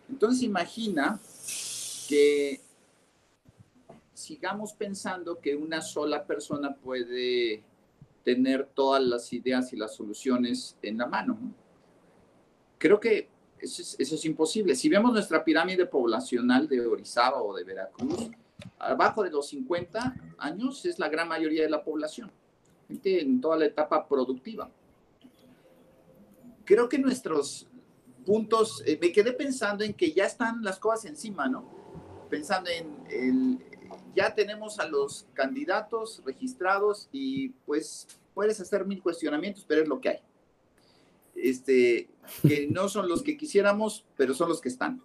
Entonces 0.09 0.41
imagina 0.41 1.19
que 2.09 2.59
sigamos 4.15 4.73
pensando 4.73 5.39
que 5.39 5.55
una 5.55 5.81
sola 5.81 6.25
persona 6.25 6.73
puede 6.73 7.61
tener 8.23 8.67
todas 8.73 9.03
las 9.03 9.31
ideas 9.33 9.71
y 9.71 9.77
las 9.77 9.93
soluciones 9.93 10.77
en 10.81 10.97
la 10.97 11.05
mano. 11.05 11.37
¿no? 11.39 11.53
Creo 12.79 12.99
que 12.99 13.29
eso 13.59 13.83
es, 13.83 13.95
eso 13.99 14.15
es 14.15 14.25
imposible. 14.25 14.75
Si 14.75 14.89
vemos 14.89 15.13
nuestra 15.13 15.43
pirámide 15.43 15.85
poblacional 15.85 16.67
de 16.67 16.87
Orizaba 16.87 17.43
o 17.43 17.55
de 17.55 17.63
Veracruz, 17.63 18.31
abajo 18.79 19.23
de 19.23 19.31
los 19.31 19.47
50 19.49 20.15
años 20.37 20.85
es 20.85 20.99
la 20.99 21.09
gran 21.09 21.27
mayoría 21.27 21.63
de 21.63 21.69
la 21.69 21.83
población, 21.83 22.31
en 22.89 23.41
toda 23.41 23.57
la 23.57 23.65
etapa 23.65 24.07
productiva. 24.07 24.69
Creo 26.65 26.89
que 26.89 26.97
nuestros 26.97 27.67
puntos, 28.25 28.83
eh, 28.85 28.97
me 28.99 29.11
quedé 29.11 29.33
pensando 29.33 29.83
en 29.83 29.93
que 29.93 30.11
ya 30.11 30.25
están 30.25 30.63
las 30.63 30.79
cosas 30.79 31.05
encima, 31.05 31.47
¿no? 31.47 31.63
Pensando 32.29 32.69
en 32.69 33.05
el, 33.09 33.59
ya 34.15 34.33
tenemos 34.33 34.79
a 34.79 34.87
los 34.87 35.27
candidatos 35.33 36.21
registrados 36.25 37.07
y 37.11 37.49
pues 37.65 38.07
puedes 38.33 38.59
hacer 38.59 38.85
mil 38.85 39.01
cuestionamientos, 39.01 39.65
pero 39.67 39.83
es 39.83 39.87
lo 39.87 40.01
que 40.01 40.09
hay. 40.09 40.19
Este, 41.35 42.09
que 42.41 42.67
no 42.67 42.89
son 42.89 43.07
los 43.07 43.21
que 43.21 43.37
quisiéramos, 43.37 44.05
pero 44.15 44.33
son 44.33 44.49
los 44.49 44.61
que 44.61 44.69
están. 44.69 45.01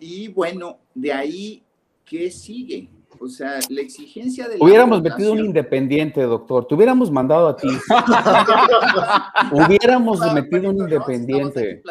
Y 0.00 0.28
bueno, 0.28 0.78
de 0.94 1.12
ahí, 1.12 1.64
¿qué 2.08 2.30
sigue? 2.30 2.88
O 3.20 3.28
sea, 3.28 3.58
la 3.68 3.80
exigencia 3.80 4.48
de... 4.48 4.58
Hubiéramos 4.60 5.02
metido 5.02 5.32
un 5.32 5.40
independiente, 5.40 6.22
doctor. 6.22 6.66
Te 6.66 6.74
hubiéramos 6.74 7.10
mandado 7.10 7.48
a 7.48 7.56
ti. 7.56 7.68
hubiéramos 9.52 10.20
metido 10.32 10.70
un 10.70 10.78
independiente. 10.78 11.82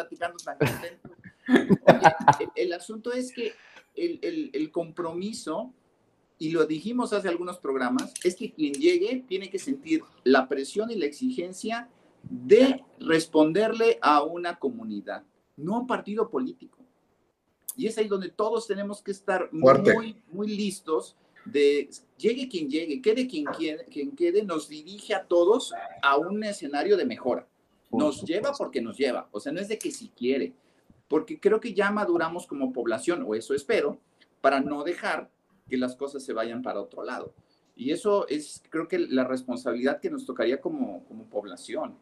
el, 2.54 2.72
asunto 2.72 3.12
es 3.12 3.32
que 3.32 3.52
el, 3.94 4.50
el 4.52 4.70
compromiso, 4.70 5.74
y 6.38 6.50
lo 6.50 6.64
dijimos 6.64 7.12
hace 7.12 7.28
algunos 7.28 7.58
programas, 7.58 8.14
es 8.24 8.34
que 8.36 8.52
quien 8.52 8.72
llegue 8.72 9.24
tiene 9.28 9.50
que 9.50 9.58
sentir 9.58 10.02
la 10.24 10.48
presión 10.48 10.90
y 10.90 10.96
la 10.96 11.06
exigencia 11.06 11.88
de 12.22 12.84
responderle 13.00 13.98
a 14.00 14.22
una 14.22 14.58
comunidad, 14.58 15.24
no 15.56 15.76
a 15.76 15.80
un 15.80 15.86
partido 15.86 16.30
político. 16.30 16.77
Y 17.78 17.86
es 17.86 17.96
ahí 17.96 18.08
donde 18.08 18.28
todos 18.28 18.66
tenemos 18.66 19.00
que 19.00 19.12
estar 19.12 19.48
muy, 19.52 20.20
muy 20.32 20.48
listos 20.48 21.14
de 21.44 21.88
llegue 22.16 22.48
quien 22.48 22.68
llegue, 22.68 23.00
quede 23.00 23.28
quien, 23.28 23.46
quien 23.88 24.16
quede, 24.16 24.42
nos 24.42 24.68
dirige 24.68 25.14
a 25.14 25.24
todos 25.24 25.72
a 26.02 26.16
un 26.16 26.42
escenario 26.42 26.96
de 26.96 27.04
mejora. 27.04 27.46
Nos 27.92 28.24
lleva 28.24 28.52
porque 28.58 28.82
nos 28.82 28.98
lleva, 28.98 29.28
o 29.30 29.38
sea, 29.38 29.52
no 29.52 29.60
es 29.60 29.68
de 29.68 29.78
que 29.78 29.92
si 29.92 30.08
quiere, 30.08 30.54
porque 31.06 31.38
creo 31.38 31.60
que 31.60 31.72
ya 31.72 31.92
maduramos 31.92 32.48
como 32.48 32.72
población, 32.72 33.24
o 33.24 33.36
eso 33.36 33.54
espero, 33.54 34.00
para 34.40 34.58
no 34.60 34.82
dejar 34.82 35.30
que 35.68 35.76
las 35.76 35.94
cosas 35.94 36.24
se 36.24 36.32
vayan 36.32 36.62
para 36.62 36.80
otro 36.80 37.04
lado. 37.04 37.32
Y 37.76 37.92
eso 37.92 38.26
es, 38.26 38.60
creo 38.70 38.88
que 38.88 38.98
la 38.98 39.22
responsabilidad 39.22 40.00
que 40.00 40.10
nos 40.10 40.26
tocaría 40.26 40.60
como, 40.60 41.04
como 41.04 41.26
población. 41.26 41.96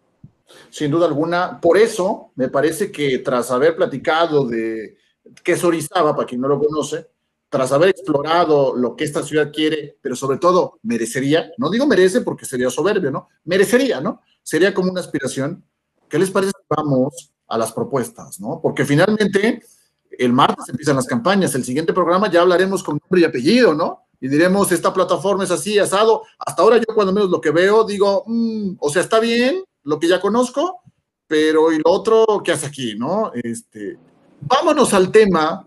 Sin 0.70 0.91
duda 0.91 1.07
alguna, 1.07 1.61
por 1.61 1.77
eso 1.77 2.31
me 2.35 2.49
parece 2.49 2.91
que 2.91 3.18
tras 3.18 3.51
haber 3.51 3.77
platicado 3.77 4.47
de 4.47 4.97
que 5.43 5.53
es 5.53 5.64
Orizaba, 5.64 6.14
para 6.14 6.27
quien 6.27 6.41
no 6.41 6.49
lo 6.49 6.59
conoce, 6.59 7.09
tras 7.49 7.72
haber 7.72 7.91
explorado 7.91 8.74
lo 8.74 8.97
que 8.97 9.05
esta 9.05 9.22
ciudad 9.22 9.53
quiere, 9.53 9.97
pero 10.01 10.16
sobre 10.16 10.39
todo 10.39 10.79
merecería, 10.83 11.51
no 11.59 11.70
digo 11.70 11.87
merece 11.87 12.20
porque 12.20 12.45
sería 12.45 12.70
soberbio, 12.70 13.11
¿no? 13.11 13.29
Merecería, 13.45 14.01
¿no? 14.01 14.20
Sería 14.43 14.74
como 14.74 14.91
una 14.91 15.01
aspiración. 15.01 15.64
¿Qué 16.09 16.18
les 16.18 16.31
parece? 16.31 16.53
Vamos 16.68 17.33
a 17.47 17.59
las 17.59 17.72
propuestas, 17.72 18.41
¿no? 18.41 18.61
Porque 18.61 18.85
finalmente 18.85 19.62
el 20.11 20.33
martes 20.33 20.68
empiezan 20.68 20.97
las 20.97 21.07
campañas, 21.07 21.55
el 21.55 21.64
siguiente 21.64 21.93
programa 21.93 22.31
ya 22.31 22.41
hablaremos 22.41 22.83
con 22.83 22.99
nombre 23.01 23.20
y 23.20 23.24
apellido, 23.24 23.74
¿no? 23.74 24.07
Y 24.20 24.29
diremos, 24.29 24.72
esta 24.72 24.93
plataforma 24.93 25.45
es 25.45 25.51
así, 25.51 25.79
asado. 25.79 26.22
Hasta 26.39 26.62
ahora 26.62 26.79
yo 26.79 26.95
cuando 26.95 27.12
menos 27.12 27.31
lo 27.31 27.41
que 27.41 27.51
veo, 27.51 27.85
digo, 27.85 28.24
mm, 28.27 28.77
o 28.81 28.89
sea, 28.89 29.03
está 29.03 29.20
bien 29.20 29.62
lo 29.85 30.01
que 30.01 30.09
ya 30.09 30.20
conozco, 30.20 30.81
pero 31.27 31.72
¿y 31.72 31.79
lo 31.79 31.91
otro 31.91 32.24
qué 32.45 32.53
hace 32.53 32.66
aquí, 32.66 32.95
no? 32.97 33.31
Este, 33.35 33.99
vámonos 34.41 34.95
al 34.95 35.11
tema 35.11 35.66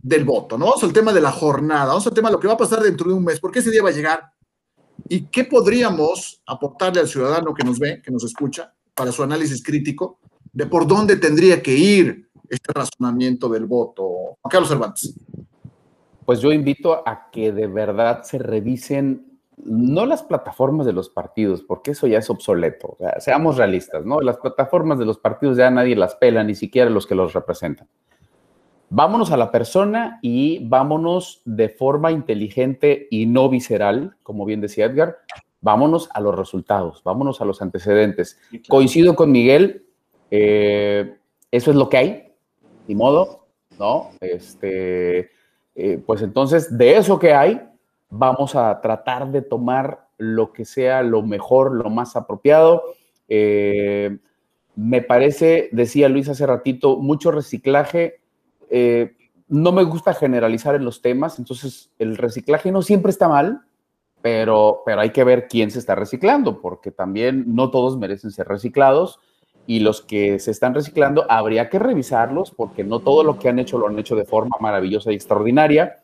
del 0.00 0.24
voto, 0.24 0.56
¿no? 0.56 0.66
Vamos 0.66 0.84
al 0.84 0.92
tema 0.92 1.12
de 1.12 1.20
la 1.20 1.32
jornada, 1.32 1.86
vamos 1.86 2.06
al 2.06 2.14
tema 2.14 2.28
de 2.28 2.34
lo 2.34 2.40
que 2.40 2.48
va 2.48 2.54
a 2.54 2.58
pasar 2.58 2.80
dentro 2.80 3.08
de 3.08 3.14
un 3.14 3.24
mes, 3.24 3.40
porque 3.40 3.58
ese 3.58 3.70
día 3.70 3.82
va 3.82 3.90
a 3.90 3.92
llegar 3.92 4.32
y 5.08 5.26
qué 5.26 5.44
podríamos 5.44 6.40
aportarle 6.46 7.00
al 7.00 7.08
ciudadano 7.08 7.54
que 7.54 7.64
nos 7.64 7.78
ve, 7.78 8.00
que 8.02 8.10
nos 8.10 8.24
escucha, 8.24 8.74
para 8.94 9.12
su 9.12 9.22
análisis 9.22 9.62
crítico 9.62 10.18
de 10.52 10.66
por 10.66 10.86
dónde 10.86 11.16
tendría 11.16 11.62
que 11.62 11.74
ir 11.74 12.28
este 12.48 12.72
razonamiento 12.72 13.48
del 13.48 13.66
voto. 13.66 14.38
Carlos 14.48 14.68
Cervantes. 14.68 15.14
Pues 16.24 16.40
yo 16.40 16.52
invito 16.52 17.06
a 17.06 17.30
que 17.30 17.52
de 17.52 17.66
verdad 17.66 18.22
se 18.22 18.38
revisen 18.38 19.27
no 19.64 20.06
las 20.06 20.22
plataformas 20.22 20.86
de 20.86 20.92
los 20.92 21.08
partidos, 21.08 21.62
porque 21.62 21.92
eso 21.92 22.06
ya 22.06 22.18
es 22.18 22.30
obsoleto. 22.30 22.96
seamos 23.18 23.56
realistas, 23.56 24.04
¿no? 24.04 24.20
Las 24.20 24.38
plataformas 24.38 24.98
de 24.98 25.04
los 25.04 25.18
partidos 25.18 25.56
ya 25.56 25.70
nadie 25.70 25.96
las 25.96 26.14
pela, 26.16 26.44
ni 26.44 26.54
siquiera 26.54 26.90
los 26.90 27.06
que 27.06 27.14
los 27.14 27.32
representan. 27.32 27.88
Vámonos 28.90 29.32
a 29.32 29.36
la 29.36 29.50
persona 29.50 30.18
y 30.22 30.66
vámonos 30.66 31.42
de 31.44 31.68
forma 31.68 32.10
inteligente 32.10 33.06
y 33.10 33.26
no 33.26 33.48
visceral, 33.50 34.16
como 34.22 34.46
bien 34.46 34.62
decía 34.62 34.86
Edgar, 34.86 35.18
vámonos 35.60 36.08
a 36.14 36.20
los 36.20 36.34
resultados, 36.34 37.02
vámonos 37.04 37.40
a 37.40 37.44
los 37.44 37.60
antecedentes. 37.60 38.38
Coincido 38.68 39.14
con 39.14 39.30
Miguel, 39.30 39.84
eh, 40.30 41.18
eso 41.50 41.70
es 41.70 41.76
lo 41.76 41.88
que 41.88 41.96
hay, 41.98 42.32
ni 42.86 42.94
modo, 42.94 43.46
¿no? 43.78 44.10
Este, 44.20 45.30
eh, 45.74 46.02
pues 46.06 46.22
entonces, 46.22 46.76
de 46.76 46.96
eso 46.96 47.18
que 47.18 47.34
hay, 47.34 47.67
vamos 48.10 48.54
a 48.54 48.80
tratar 48.80 49.30
de 49.30 49.42
tomar 49.42 50.08
lo 50.16 50.52
que 50.52 50.64
sea 50.64 51.02
lo 51.02 51.22
mejor, 51.22 51.74
lo 51.74 51.90
más 51.90 52.16
apropiado. 52.16 52.82
Eh, 53.28 54.18
me 54.76 55.02
parece, 55.02 55.68
decía 55.72 56.08
Luis 56.08 56.28
hace 56.28 56.46
ratito, 56.46 56.96
mucho 56.98 57.30
reciclaje 57.30 58.20
eh, 58.70 59.14
no 59.48 59.72
me 59.72 59.82
gusta 59.82 60.12
generalizar 60.12 60.74
en 60.74 60.84
los 60.84 61.00
temas, 61.00 61.38
entonces 61.38 61.90
el 61.98 62.16
reciclaje 62.16 62.70
no 62.70 62.82
siempre 62.82 63.10
está 63.10 63.28
mal, 63.28 63.62
pero, 64.20 64.82
pero 64.84 65.00
hay 65.00 65.10
que 65.10 65.24
ver 65.24 65.48
quién 65.48 65.70
se 65.70 65.78
está 65.78 65.94
reciclando, 65.94 66.60
porque 66.60 66.90
también 66.90 67.44
no 67.54 67.70
todos 67.70 67.96
merecen 67.96 68.30
ser 68.30 68.46
reciclados 68.46 69.20
y 69.66 69.80
los 69.80 70.02
que 70.02 70.38
se 70.38 70.50
están 70.50 70.74
reciclando 70.74 71.26
habría 71.30 71.70
que 71.70 71.78
revisarlos 71.78 72.50
porque 72.50 72.84
no 72.84 73.00
todo 73.00 73.22
lo 73.22 73.38
que 73.38 73.48
han 73.48 73.58
hecho 73.58 73.78
lo 73.78 73.86
han 73.86 73.98
hecho 73.98 74.16
de 74.16 74.24
forma 74.24 74.56
maravillosa 74.60 75.12
y 75.12 75.14
extraordinaria 75.14 75.98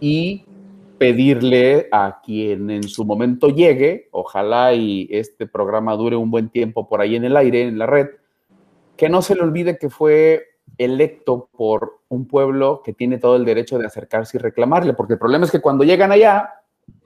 y 0.00 0.44
pedirle 1.02 1.88
a 1.90 2.20
quien 2.24 2.70
en 2.70 2.84
su 2.84 3.04
momento 3.04 3.48
llegue, 3.48 4.08
ojalá 4.12 4.72
y 4.72 5.08
este 5.10 5.48
programa 5.48 5.96
dure 5.96 6.14
un 6.14 6.30
buen 6.30 6.48
tiempo 6.48 6.88
por 6.88 7.00
ahí 7.00 7.16
en 7.16 7.24
el 7.24 7.36
aire, 7.36 7.62
en 7.62 7.76
la 7.76 7.86
red, 7.86 8.06
que 8.96 9.08
no 9.08 9.20
se 9.20 9.34
le 9.34 9.42
olvide 9.42 9.78
que 9.78 9.90
fue 9.90 10.44
electo 10.78 11.48
por 11.56 12.02
un 12.06 12.28
pueblo 12.28 12.82
que 12.84 12.92
tiene 12.92 13.18
todo 13.18 13.34
el 13.34 13.44
derecho 13.44 13.78
de 13.78 13.86
acercarse 13.86 14.36
y 14.36 14.40
reclamarle, 14.40 14.92
porque 14.92 15.14
el 15.14 15.18
problema 15.18 15.44
es 15.44 15.50
que 15.50 15.60
cuando 15.60 15.82
llegan 15.82 16.12
allá, 16.12 16.50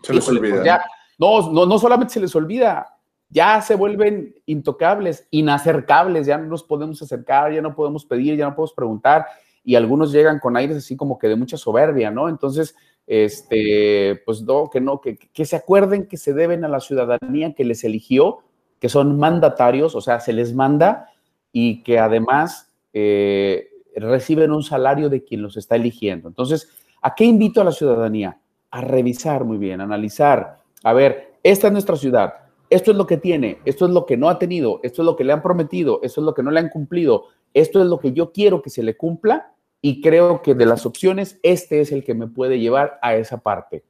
se 0.03 0.13
les 0.13 0.27
pues 0.27 0.37
olvida. 0.37 0.85
no, 1.17 1.51
no, 1.51 1.65
no 1.65 1.79
solamente 1.79 2.13
se 2.13 2.21
les 2.21 2.37
olvida, 2.37 2.99
ya 3.31 3.63
se 3.63 3.77
vuelven 3.77 4.35
intocables, 4.45 5.27
inacercables, 5.31 6.27
ya 6.27 6.37
no 6.37 6.45
nos 6.45 6.63
podemos 6.63 7.01
acercar, 7.01 7.51
ya 7.51 7.63
no 7.63 7.75
podemos 7.75 8.05
pedir, 8.05 8.37
ya 8.37 8.45
no 8.45 8.55
podemos 8.55 8.75
preguntar, 8.75 9.25
y 9.65 9.75
algunos 9.75 10.13
llegan 10.13 10.39
con 10.39 10.55
aires 10.55 10.77
así 10.77 10.97
como 10.97 11.19
que 11.19 11.29
de 11.29 11.37
mucha 11.37 11.57
soberbia, 11.57 12.11
¿no? 12.11 12.29
Entonces, 12.29 12.77
este, 13.07 14.21
pues 14.25 14.43
no, 14.43 14.69
que 14.71 14.81
no, 14.81 15.01
que, 15.01 15.17
que 15.17 15.45
se 15.45 15.57
acuerden 15.57 16.07
que 16.07 16.17
se 16.17 16.35
deben 16.35 16.65
a 16.65 16.69
la 16.69 16.81
ciudadanía 16.81 17.55
que 17.55 17.65
les 17.65 17.85
eligió, 17.85 18.39
que 18.81 18.89
son 18.89 19.19
mandatarios, 19.19 19.95
o 19.95 20.01
sea, 20.01 20.21
se 20.21 20.33
les 20.33 20.55
manda 20.55 21.11
y 21.53 21.83
que 21.83 21.99
además 21.99 22.73
eh, 22.93 23.71
reciben 23.95 24.53
un 24.53 24.63
salario 24.63 25.09
de 25.09 25.25
quien 25.25 25.43
los 25.43 25.57
está 25.57 25.77
eligiendo. 25.77 26.29
Entonces, 26.29 26.69
¿a 27.01 27.15
qué 27.15 27.25
invito 27.25 27.61
a 27.61 27.65
la 27.65 27.73
ciudadanía? 27.73 28.39
A 28.71 28.81
revisar 28.81 29.45
muy 29.45 29.57
bien, 29.57 29.81
analizar, 29.81 30.57
a 30.83 30.93
ver, 30.93 31.35
esta 31.43 31.69
es 31.69 31.73
nuestra 31.73 31.97
ciudad, 31.97 32.35
esto 32.69 32.91
es 32.91 32.97
lo 32.97 33.07
que 33.07 33.17
tiene, 33.17 33.59
esto 33.65 33.87
es 33.87 33.93
lo 33.93 34.05
que 34.05 34.17
no 34.17 34.29
ha 34.29 34.39
tenido, 34.39 34.81
esto 34.83 35.03
es 35.03 35.07
lo 35.07 35.17
que 35.17 35.25
le 35.25 35.33
han 35.33 35.43
prometido, 35.43 36.01
esto 36.03 36.21
es 36.21 36.25
lo 36.25 36.35
que 36.35 36.43
no 36.43 36.51
le 36.51 36.61
han 36.61 36.69
cumplido, 36.69 37.27
esto 37.55 37.81
es 37.81 37.87
lo 37.87 37.99
que 37.99 38.13
yo 38.13 38.33
quiero 38.33 38.61
que 38.61 38.71
se 38.71 38.83
le 38.83 38.97
cumpla 38.97 39.53
y 39.81 40.01
creo 40.01 40.43
que 40.43 40.55
de 40.55 40.67
las 40.67 40.87
opciones, 40.87 41.39
este 41.43 41.81
es 41.81 41.93
el 41.93 42.05
que 42.05 42.15
me 42.15 42.27
puede 42.27 42.59
llevar 42.59 42.99
a 43.03 43.15
esa 43.15 43.39
parte 43.39 43.85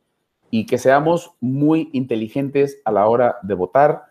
y 0.50 0.66
que 0.66 0.78
seamos 0.78 1.32
muy 1.40 1.90
inteligentes 1.92 2.80
a 2.84 2.92
la 2.92 3.06
hora 3.06 3.36
de 3.42 3.54
votar 3.54 4.04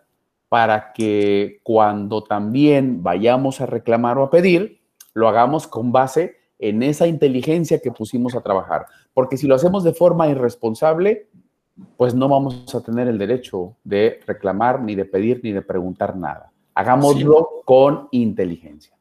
para 0.49 0.93
que 0.93 1.59
cuando 1.63 2.23
también 2.23 3.03
vayamos 3.03 3.61
a 3.61 3.65
reclamar 3.65 4.17
o 4.17 4.23
a 4.23 4.29
pedir, 4.29 4.81
lo 5.13 5.27
hagamos 5.27 5.67
con 5.67 5.91
base 5.91 6.37
en 6.59 6.83
esa 6.83 7.07
inteligencia 7.07 7.79
que 7.79 7.91
pusimos 7.91 8.35
a 8.35 8.41
trabajar. 8.41 8.85
Porque 9.13 9.37
si 9.37 9.47
lo 9.47 9.55
hacemos 9.55 9.83
de 9.83 9.93
forma 9.93 10.27
irresponsable, 10.27 11.27
pues 11.97 12.15
no 12.15 12.29
vamos 12.29 12.73
a 12.73 12.81
tener 12.81 13.07
el 13.07 13.17
derecho 13.17 13.75
de 13.83 14.19
reclamar, 14.25 14.81
ni 14.81 14.95
de 14.95 15.05
pedir, 15.05 15.41
ni 15.43 15.51
de 15.51 15.61
preguntar 15.61 16.15
nada. 16.15 16.51
Hagámoslo 16.73 17.49
con 17.65 18.07
inteligencia. 18.11 18.94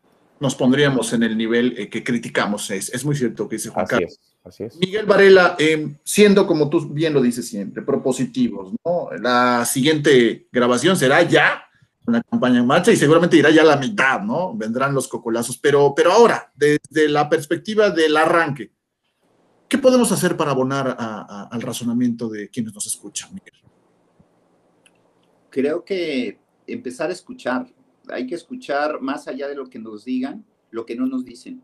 Nos 0.44 0.56
pondríamos 0.56 1.10
en 1.14 1.22
el 1.22 1.38
nivel 1.38 1.74
eh, 1.78 1.88
que 1.88 2.04
criticamos. 2.04 2.70
Es, 2.70 3.02
muy 3.02 3.16
cierto 3.16 3.48
que 3.48 3.56
dice 3.56 3.70
Juan 3.70 3.86
Carlos. 3.86 4.20
así 4.44 4.64
es. 4.64 4.76
Miguel 4.76 5.06
Varela, 5.06 5.56
em, 5.58 5.96
siendo 6.04 6.46
como 6.46 6.68
tú 6.68 6.86
bien 6.90 7.14
lo 7.14 7.22
dices 7.22 7.48
siempre, 7.48 7.80
propositivos, 7.80 8.74
¿no? 8.84 9.08
La 9.22 9.64
siguiente 9.64 10.46
grabación 10.52 10.98
será 10.98 11.22
ya 11.22 11.64
una 12.06 12.22
campaña 12.22 12.58
en 12.58 12.66
marcha 12.66 12.92
y 12.92 12.96
seguramente 12.96 13.38
irá 13.38 13.48
ya 13.48 13.64
la 13.64 13.78
mitad, 13.78 14.20
¿no? 14.20 14.54
Vendrán 14.54 14.92
los 14.92 15.08
cocolazos. 15.08 15.56
Pero, 15.56 15.94
pero 15.96 16.12
ahora, 16.12 16.52
desde 16.54 17.08
la 17.08 17.26
perspectiva 17.26 17.88
del 17.88 18.14
arranque, 18.14 18.70
¿qué 19.66 19.78
podemos 19.78 20.12
hacer 20.12 20.36
para 20.36 20.50
abonar 20.50 20.94
al 20.98 21.62
razonamiento 21.62 22.28
de 22.28 22.50
quienes 22.50 22.74
nos 22.74 22.86
escuchan, 22.86 23.32
Miguel? 23.32 23.54
Creo 25.48 25.82
que 25.86 26.38
empezar 26.66 27.08
a 27.08 27.14
escuchar. 27.14 27.66
Hay 28.08 28.26
que 28.26 28.34
escuchar 28.34 29.00
más 29.00 29.28
allá 29.28 29.48
de 29.48 29.54
lo 29.54 29.68
que 29.68 29.78
nos 29.78 30.04
digan, 30.04 30.44
lo 30.70 30.84
que 30.84 30.96
no 30.96 31.06
nos 31.06 31.24
dicen. 31.24 31.62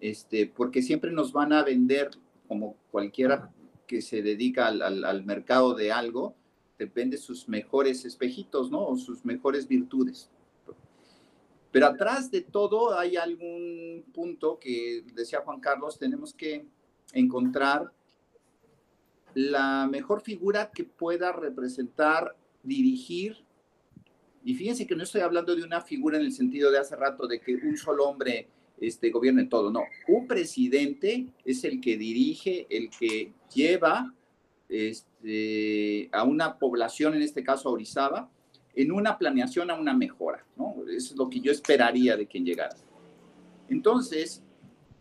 Este, 0.00 0.46
porque 0.46 0.82
siempre 0.82 1.10
nos 1.10 1.32
van 1.32 1.52
a 1.52 1.62
vender, 1.62 2.10
como 2.46 2.76
cualquiera 2.90 3.50
que 3.86 4.02
se 4.02 4.22
dedica 4.22 4.68
al, 4.68 5.24
mercado 5.24 5.74
de 5.74 5.90
algo, 5.90 6.34
depende 6.78 7.16
de 7.16 7.22
sus 7.22 7.48
mejores 7.48 8.04
espejitos, 8.04 8.70
¿no? 8.70 8.86
O 8.86 8.96
sus 8.96 9.24
mejores 9.24 9.66
virtudes. 9.66 10.30
Pero 11.70 11.86
atrás 11.86 12.30
de 12.30 12.42
todo 12.42 12.98
hay 12.98 13.16
algún 13.16 14.04
punto 14.14 14.58
que 14.58 15.04
decía 15.14 15.40
Juan 15.40 15.60
Carlos, 15.60 15.98
tenemos 15.98 16.32
que 16.32 16.66
encontrar 17.12 17.92
la 19.34 19.86
mejor 19.90 20.20
figura 20.20 20.70
que 20.70 20.84
pueda 20.84 21.32
representar, 21.32 22.36
dirigir. 22.62 23.44
Y 24.44 24.54
fíjense 24.54 24.86
que 24.86 24.96
no 24.96 25.02
estoy 25.02 25.20
hablando 25.20 25.54
de 25.54 25.62
una 25.62 25.80
figura 25.80 26.16
en 26.16 26.24
el 26.24 26.32
sentido 26.32 26.70
de 26.70 26.78
hace 26.78 26.96
rato 26.96 27.26
de 27.26 27.40
que 27.40 27.54
un 27.54 27.76
solo 27.76 28.08
hombre 28.08 28.48
este, 28.80 29.10
gobierne 29.10 29.44
todo, 29.44 29.70
no. 29.70 29.82
Un 30.06 30.26
presidente 30.26 31.26
es 31.44 31.64
el 31.64 31.80
que 31.80 31.96
dirige, 31.96 32.66
el 32.70 32.90
que 32.90 33.32
lleva 33.54 34.14
este, 34.68 36.08
a 36.12 36.24
una 36.24 36.58
población, 36.58 37.14
en 37.14 37.22
este 37.22 37.42
caso 37.42 37.68
a 37.68 37.72
Orizaba, 37.72 38.30
en 38.74 38.92
una 38.92 39.18
planeación 39.18 39.70
a 39.70 39.74
una 39.74 39.94
mejora, 39.94 40.44
¿no? 40.56 40.76
Eso 40.88 41.14
es 41.14 41.16
lo 41.16 41.28
que 41.28 41.40
yo 41.40 41.50
esperaría 41.50 42.16
de 42.16 42.26
quien 42.26 42.44
llegara. 42.44 42.76
Entonces, 43.68 44.42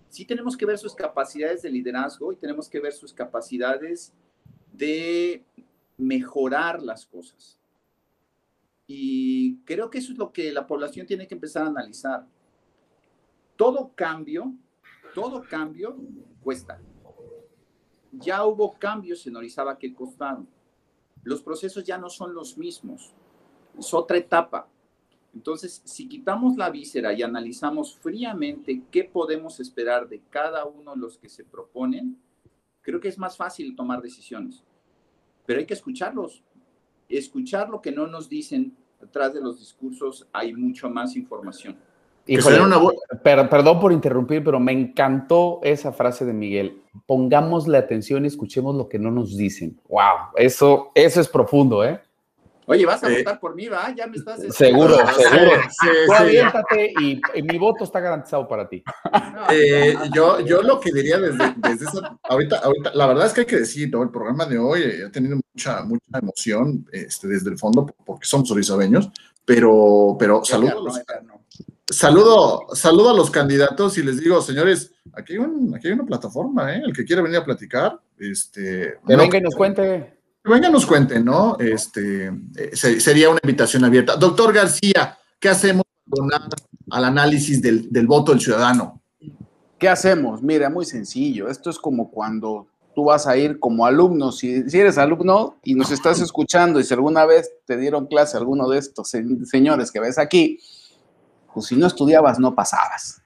sí 0.10 0.26
tenemos 0.26 0.58
que 0.58 0.66
ver 0.66 0.78
sus 0.78 0.96
capacidades 0.96 1.62
de 1.62 1.70
liderazgo 1.70 2.34
y 2.34 2.38
tenemos 2.38 2.70
que 2.70 2.80
ver 2.80 2.94
sus 2.94 3.14
capacidades 3.14 4.14
de 4.74 5.44
mejorar 5.98 6.82
las 6.82 7.06
cosas. 7.06 7.57
Y 8.88 9.58
creo 9.66 9.90
que 9.90 9.98
eso 9.98 10.14
es 10.14 10.18
lo 10.18 10.32
que 10.32 10.52
la 10.52 10.66
población 10.66 11.06
tiene 11.06 11.28
que 11.28 11.36
empezar 11.36 11.64
a 11.64 11.68
analizar. 11.68 12.26
Todo 13.56 13.92
cambio, 13.94 14.54
todo 15.14 15.44
cambio 15.48 15.98
cuesta. 16.42 16.80
Ya 18.14 18.46
hubo 18.46 18.80
cambios 18.80 19.28
en 19.28 19.36
Orizaba 19.36 19.78
que 19.78 19.94
costaron. 19.94 20.48
Los 21.24 21.44
procesos 21.44 21.84
ya 21.84 21.98
no 21.98 22.10
son 22.10 22.34
los 22.34 22.58
mismos 22.58 23.14
es 23.78 23.94
otra 23.94 24.18
etapa. 24.18 24.68
Entonces, 25.34 25.82
si 25.86 26.08
quitamos 26.08 26.58
la 26.58 26.70
víscera 26.70 27.14
y 27.14 27.22
analizamos 27.22 27.96
fríamente 27.96 28.84
qué 28.92 29.04
podemos 29.04 29.60
esperar 29.60 30.08
de 30.08 30.22
cada 30.30 30.66
uno 30.66 30.94
de 30.94 31.00
los 31.00 31.18
que 31.18 31.30
se 31.30 31.44
proponen, 31.44 32.20
creo 32.82 33.00
que 33.00 33.10
es 33.10 33.18
más 33.18 33.38
fácil 33.38 33.76
tomar 33.76 34.02
decisiones. 34.02 34.64
Pero 35.46 35.60
hay 35.60 35.66
que 35.66 35.76
escucharlos. 35.76 36.44
Escuchar 37.10 37.70
lo 37.70 37.82
que 37.82 37.92
no 37.92 38.08
nos 38.08 38.30
dicen 38.30 38.76
atrás 39.02 39.34
de 39.34 39.42
los 39.42 39.60
discursos, 39.60 40.28
hay 40.34 40.54
mucho 40.54 40.90
más 40.90 41.16
información. 41.16 41.78
perdón 43.24 43.80
por 43.80 43.94
interrumpir, 43.94 44.44
pero 44.44 44.60
me 44.60 44.74
encantó 44.74 45.60
esa 45.64 45.94
frase 45.94 46.26
de 46.26 46.34
Miguel. 46.34 46.82
Pongamos 47.06 47.68
la 47.68 47.78
atención 47.78 48.26
y 48.26 48.28
escuchemos 48.28 48.76
lo 48.76 48.90
que 48.90 49.00
no 49.00 49.12
nos 49.12 49.38
dicen. 49.38 49.80
Wow, 49.88 50.32
eso, 50.36 50.92
eso 50.94 51.22
es 51.22 51.30
profundo, 51.30 51.86
¿eh? 51.86 52.02
Oye, 52.70 52.86
vas 52.86 53.02
a 53.02 53.08
votar 53.08 53.40
por 53.40 53.56
mí, 53.56 53.70
¿va? 53.70 53.96
Ya 53.96 54.08
me 54.08 54.18
estás. 54.18 54.42
Seguro, 54.54 54.98
seguro. 54.98 55.52
Tú 55.80 56.76
y, 57.00 57.42
mi 57.42 57.58
voto 57.58 57.86
está 57.86 58.02
garantizado 58.02 58.46
para 58.48 58.68
ti. 58.68 58.84
Eh, 59.50 59.96
yo, 60.14 60.42
yo 60.42 60.62
lo 60.62 60.78
que 60.80 60.92
diría 60.92 61.18
desde, 61.18 61.54
desde 61.58 61.86
esa, 61.86 62.18
ahorita, 62.24 62.58
ahorita, 62.58 62.92
la 62.94 63.08
verdad 63.08 63.28
es 63.28 63.34
que 63.34 63.42
hay 63.42 63.46
que 63.46 63.60
decir, 63.60 63.90
¿no? 63.90 64.04
El 64.04 64.10
programa 64.10 64.46
de 64.46 64.58
hoy 64.58 65.02
ha 65.06 65.10
tenido 65.10 65.40
mucha, 65.54 65.84
mucha 65.84 66.20
emoción 66.22 66.86
este, 66.92 67.30
desde 67.30 67.52
el 67.52 67.58
fondo, 67.58 67.86
porque 68.06 68.28
somos 68.28 68.52
orizabeños, 68.52 69.10
pero, 69.46 70.18
pero 70.20 70.44
saludo, 70.44 70.80
a 70.80 70.84
los, 70.84 71.02
saludo, 71.90 72.68
saludo 72.74 73.12
a 73.12 73.14
los 73.14 73.32
candidatos 73.32 73.98
y 73.98 74.04
les 74.04 74.20
digo, 74.20 74.42
señores, 74.42 74.92
aquí 75.14 75.34
hay, 75.34 75.40
un, 75.40 75.74
aquí 75.74 75.88
hay 75.88 75.94
una 75.94 76.06
plataforma, 76.06 76.76
¿eh? 76.76 76.82
El 76.86 76.94
que 76.94 77.06
quiera 77.06 77.22
venir 77.22 77.38
a 77.38 77.46
platicar, 77.46 77.98
este. 78.20 78.98
Que 79.08 79.16
venga 79.16 79.38
y 79.38 79.42
nos 79.42 79.56
cuente 79.56 80.17
venga, 80.48 80.70
nos 80.70 80.86
cuenten, 80.86 81.26
¿no? 81.26 81.58
Este, 81.60 82.32
eh, 82.56 82.76
sería 82.76 83.30
una 83.30 83.40
invitación 83.44 83.84
abierta. 83.86 84.16
Doctor 84.16 84.54
García, 84.54 85.18
¿qué 85.40 85.50
hacemos 85.50 85.84
al 86.90 87.06
análisis 87.06 87.62
del, 87.62 88.08
voto 88.08 88.32
del 88.32 88.42
ciudadano? 88.42 89.02
¿Qué 89.78 89.90
hacemos? 89.90 90.42
Mira, 90.42 90.70
muy 90.70 90.86
sencillo. 90.86 91.50
Esto 91.50 91.70
es 91.70 91.78
como 91.78 92.10
cuando 92.10 92.68
tú 92.96 93.06
vas 93.06 93.28
a 93.28 93.38
ir 93.38 93.60
como 93.60 93.86
alumno. 93.86 94.32
Si, 94.32 94.70
si 94.70 94.80
eres 94.80 94.98
alumno 94.98 95.58
y 95.64 95.76
nos 95.76 95.92
estás 95.92 96.20
escuchando 96.20 96.80
y 96.80 96.84
si 96.84 96.94
alguna 96.94 97.26
vez 97.26 97.52
te 97.66 97.78
dieron 97.78 98.08
clase 98.08 98.38
alguno 98.38 98.68
de 98.70 98.80
estos 98.80 99.10
señores 99.46 99.92
que 99.92 100.00
ves 100.00 100.18
aquí, 100.18 100.60
pues 101.54 101.68
si 101.68 101.76
no 101.76 101.88
estudiabas 101.88 102.40
no 102.40 102.56
pasabas. 102.56 103.22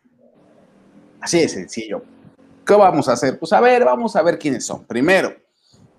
Así 1.21 1.39
de 1.39 1.47
sencillo. 1.47 2.03
¿Qué 2.65 2.73
vamos 2.73 3.07
a 3.07 3.13
hacer? 3.13 3.37
Pues 3.39 3.53
a 3.53 3.61
ver, 3.61 3.85
vamos 3.85 4.15
a 4.15 4.21
ver 4.21 4.39
quiénes 4.39 4.65
son. 4.65 4.83
Primero, 4.85 5.33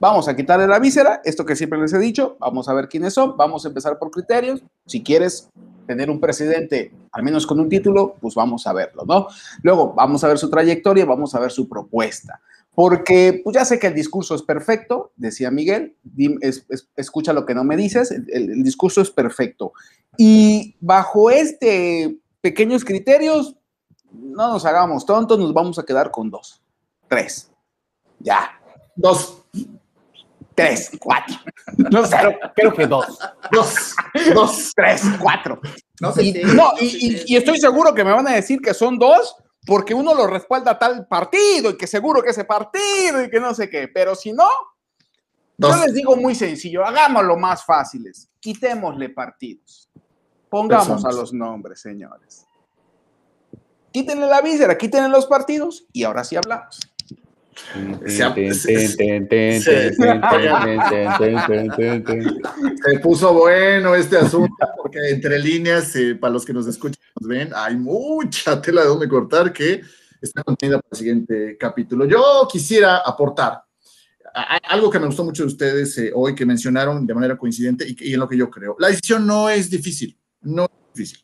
Vamos 0.02 0.26
a 0.26 0.34
quitarle 0.34 0.66
la 0.66 0.80
víscera, 0.80 1.20
esto 1.24 1.46
que 1.46 1.54
siempre 1.54 1.78
les 1.78 1.92
he 1.92 1.98
dicho, 2.00 2.36
vamos 2.40 2.68
a 2.68 2.74
ver 2.74 2.88
quiénes 2.88 3.14
son, 3.14 3.36
vamos 3.36 3.64
a 3.64 3.68
empezar 3.68 4.00
por 4.00 4.10
criterios. 4.10 4.60
Si 4.84 5.00
quieres 5.00 5.48
tener 5.86 6.10
un 6.10 6.18
presidente, 6.18 6.92
al 7.12 7.22
menos 7.22 7.46
con 7.46 7.60
un 7.60 7.68
título, 7.68 8.16
pues 8.20 8.34
vamos 8.34 8.66
a 8.66 8.72
verlo, 8.72 9.04
¿no? 9.06 9.28
Luego 9.62 9.94
vamos 9.94 10.24
a 10.24 10.26
ver 10.26 10.38
su 10.38 10.50
trayectoria, 10.50 11.04
vamos 11.04 11.36
a 11.36 11.38
ver 11.38 11.52
su 11.52 11.68
propuesta. 11.68 12.40
Porque 12.74 13.42
pues 13.44 13.54
ya 13.54 13.64
sé 13.64 13.78
que 13.78 13.86
el 13.86 13.94
discurso 13.94 14.34
es 14.34 14.42
perfecto, 14.42 15.12
decía 15.14 15.52
Miguel, 15.52 15.94
escucha 16.96 17.32
lo 17.32 17.46
que 17.46 17.54
no 17.54 17.62
me 17.62 17.76
dices, 17.76 18.10
el, 18.10 18.64
discurso 18.64 19.02
es 19.02 19.10
perfecto. 19.12 19.72
Y 20.18 20.74
bajo 20.80 21.30
este 21.30 22.18
pequeños 22.40 22.84
criterios, 22.84 23.54
no 24.10 24.48
nos 24.48 24.66
hagamos 24.66 25.06
tontos, 25.06 25.38
nos 25.38 25.54
vamos 25.54 25.78
a 25.78 25.84
quedar 25.84 26.10
con 26.10 26.28
dos, 26.28 26.60
tres, 27.06 27.52
ya. 28.18 28.58
Dos 28.94 29.42
tres, 30.54 30.90
cuatro. 30.98 31.34
No 31.76 32.06
sé, 32.06 32.16
creo 32.54 32.72
que 32.72 32.86
dos. 32.86 33.18
Dos, 33.50 33.94
dos. 34.34 34.72
Tres, 34.74 35.02
cuatro. 35.20 35.60
No, 36.00 36.12
sé 36.12 36.24
y, 36.24 36.32
no 36.54 36.72
y, 36.80 37.36
estoy 37.36 37.58
seguro 37.58 37.94
que 37.94 38.04
me 38.04 38.12
van 38.12 38.26
a 38.28 38.32
decir 38.32 38.60
que 38.60 38.74
son 38.74 38.98
dos 38.98 39.36
porque 39.66 39.94
uno 39.94 40.14
lo 40.14 40.26
respalda 40.26 40.78
tal 40.78 41.06
partido 41.06 41.70
y 41.70 41.76
que 41.76 41.86
seguro 41.86 42.22
que 42.22 42.30
ese 42.30 42.44
partido 42.44 43.22
y 43.22 43.30
que 43.30 43.40
no 43.40 43.54
sé 43.54 43.70
qué. 43.70 43.88
Pero 43.88 44.14
si 44.14 44.32
no, 44.32 44.48
yo 45.56 45.76
les 45.76 45.94
digo 45.94 46.16
muy 46.16 46.34
sencillo, 46.34 46.84
hagámoslo 46.84 47.36
más 47.36 47.64
fáciles. 47.64 48.28
Quitémosle 48.40 49.10
partidos. 49.10 49.88
Pongamos 50.48 51.04
a 51.04 51.12
los 51.12 51.32
nombres, 51.32 51.80
señores. 51.80 52.44
Quítenle 53.92 54.26
la 54.26 54.40
víscera, 54.40 54.76
quítenle 54.76 55.08
los 55.08 55.26
partidos 55.26 55.86
y 55.92 56.04
ahora 56.04 56.24
sí 56.24 56.36
hablamos. 56.36 56.80
Se 62.84 62.98
puso 63.00 63.32
bueno 63.34 63.94
este 63.94 64.16
asunto 64.16 64.54
porque 64.76 65.10
entre 65.10 65.38
líneas, 65.38 65.94
eh, 65.96 66.14
para 66.14 66.32
los 66.32 66.44
que 66.44 66.52
nos 66.52 66.66
escuchan, 66.66 67.02
nos 67.20 67.28
ven, 67.28 67.50
hay 67.54 67.76
mucha 67.76 68.60
tela 68.60 68.82
de 68.82 68.88
donde 68.88 69.08
cortar 69.08 69.52
que 69.52 69.82
está 70.20 70.42
contenida 70.42 70.78
para 70.78 70.88
el 70.92 70.98
siguiente 70.98 71.56
capítulo. 71.58 72.06
Yo 72.06 72.48
quisiera 72.50 72.98
aportar 72.98 73.62
algo 74.68 74.88
que 74.88 74.98
me 74.98 75.06
gustó 75.06 75.24
mucho 75.24 75.42
de 75.42 75.48
ustedes 75.48 75.98
eh, 75.98 76.10
hoy, 76.14 76.34
que 76.34 76.46
mencionaron 76.46 77.06
de 77.06 77.14
manera 77.14 77.36
coincidente 77.36 77.86
y, 77.86 78.14
en 78.14 78.20
lo 78.20 78.26
que 78.26 78.38
yo 78.38 78.48
creo. 78.48 78.76
La 78.78 78.88
decisión 78.88 79.26
no 79.26 79.50
es 79.50 79.68
difícil, 79.68 80.18
no 80.40 80.64
es 80.64 80.94
difícil. 80.94 81.18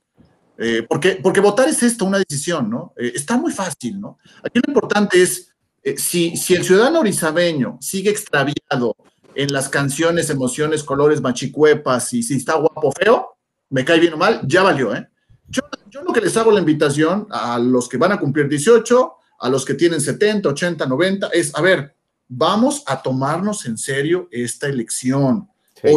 Eh, 0.59 0.85
porque, 0.87 1.21
porque 1.23 1.41
votar 1.41 1.69
es 1.69 1.83
esto, 1.83 2.05
una 2.05 2.19
decisión, 2.19 2.69
¿no? 2.69 2.93
está 2.97 3.39
muy 3.39 3.53
fácil, 3.53 3.99
¿no? 3.99 4.19
Aquí 4.43 4.61
lo 4.63 4.73
importante 4.73 5.23
es 5.23 5.48
eh, 5.83 5.97
si, 5.99 6.35
el 6.55 6.65
ciudadano 6.65 7.01
orizabeño 7.01 7.79
sigue 7.81 8.11
extraviado 8.11 8.97
en 9.35 9.53
las 9.53 9.69
canciones, 9.69 10.31
emociones, 10.31 10.83
colores, 10.83 11.21
machicuepas 11.21 12.13
y 12.13 12.23
si 12.23 12.37
está 12.37 12.55
guapo 12.55 12.93
feo, 12.93 13.37
me 13.71 13.85
cae 13.85 14.01
bien 14.01 14.15
o 14.15 14.17
mal, 14.17 14.41
ya 14.45 14.63
valió, 14.63 14.95
¿eh? 14.95 15.09
Yo, 15.49 15.63
yo 15.91 16.03
lo 16.03 16.13
que 16.13 16.21
les 16.21 16.37
hago 16.37 16.51
la 16.51 16.61
invitación 16.61 17.27
a 17.31 17.59
los 17.59 17.89
que 17.89 17.97
van 17.97 18.13
a 18.13 18.21
cumplir 18.21 18.49
18, 18.49 19.13
a 19.41 19.49
los 19.49 19.65
que 19.65 19.75
tienen 19.75 20.01
70, 20.01 20.49
80, 20.49 20.87
90, 20.87 21.29
es, 21.29 21.55
a 21.55 21.63
ver, 21.63 21.95
vamos 22.29 22.83
a 22.87 23.03
tomarnos 23.03 23.65
en 23.67 23.79
serio 23.79 24.29
esta 24.31 24.67
elección. 24.67 25.49
Sí. 25.81 25.97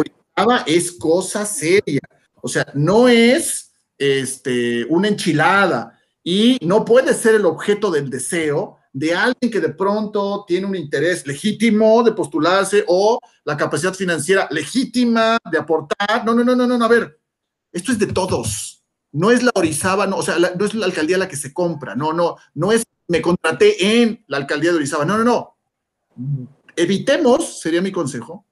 es 0.66 0.92
cosa 0.92 1.44
seria. 1.44 2.00
O 2.40 2.48
sea, 2.48 2.66
no 2.74 3.08
es 3.08 3.72
este, 3.98 4.84
una 4.86 5.08
enchilada 5.08 5.98
y 6.24 6.58
no 6.62 6.84
puede 6.84 7.14
ser 7.14 7.34
el 7.34 7.46
objeto 7.46 7.90
del 7.90 8.10
deseo 8.10 8.78
de 8.92 9.14
alguien 9.14 9.50
que 9.50 9.60
de 9.60 9.70
pronto 9.70 10.44
tiene 10.46 10.66
un 10.66 10.76
interés 10.76 11.26
legítimo 11.26 12.02
de 12.02 12.12
postularse 12.12 12.84
o 12.86 13.18
la 13.44 13.56
capacidad 13.56 13.94
financiera 13.94 14.46
legítima 14.50 15.38
de 15.50 15.58
aportar. 15.58 16.24
No, 16.24 16.34
no, 16.34 16.44
no, 16.44 16.54
no, 16.54 16.66
no, 16.66 16.84
a 16.84 16.88
ver, 16.88 17.18
esto 17.72 17.92
es 17.92 17.98
de 17.98 18.06
todos. 18.06 18.82
No 19.12 19.30
es 19.30 19.42
la 19.42 19.50
Orizaba, 19.54 20.06
no, 20.06 20.16
o 20.16 20.22
sea, 20.22 20.36
no 20.38 20.64
es 20.64 20.74
la 20.74 20.86
alcaldía 20.86 21.18
la 21.18 21.28
que 21.28 21.36
se 21.36 21.52
compra, 21.52 21.94
no, 21.94 22.12
no, 22.12 22.36
no 22.54 22.72
es 22.72 22.84
me 23.08 23.20
contraté 23.20 24.02
en 24.02 24.24
la 24.26 24.38
alcaldía 24.38 24.70
de 24.70 24.76
Orizaba, 24.76 25.04
no, 25.04 25.18
no, 25.18 25.24
no. 25.24 25.56
Evitemos, 26.76 27.60
sería 27.60 27.82
mi 27.82 27.92
consejo, 27.92 28.46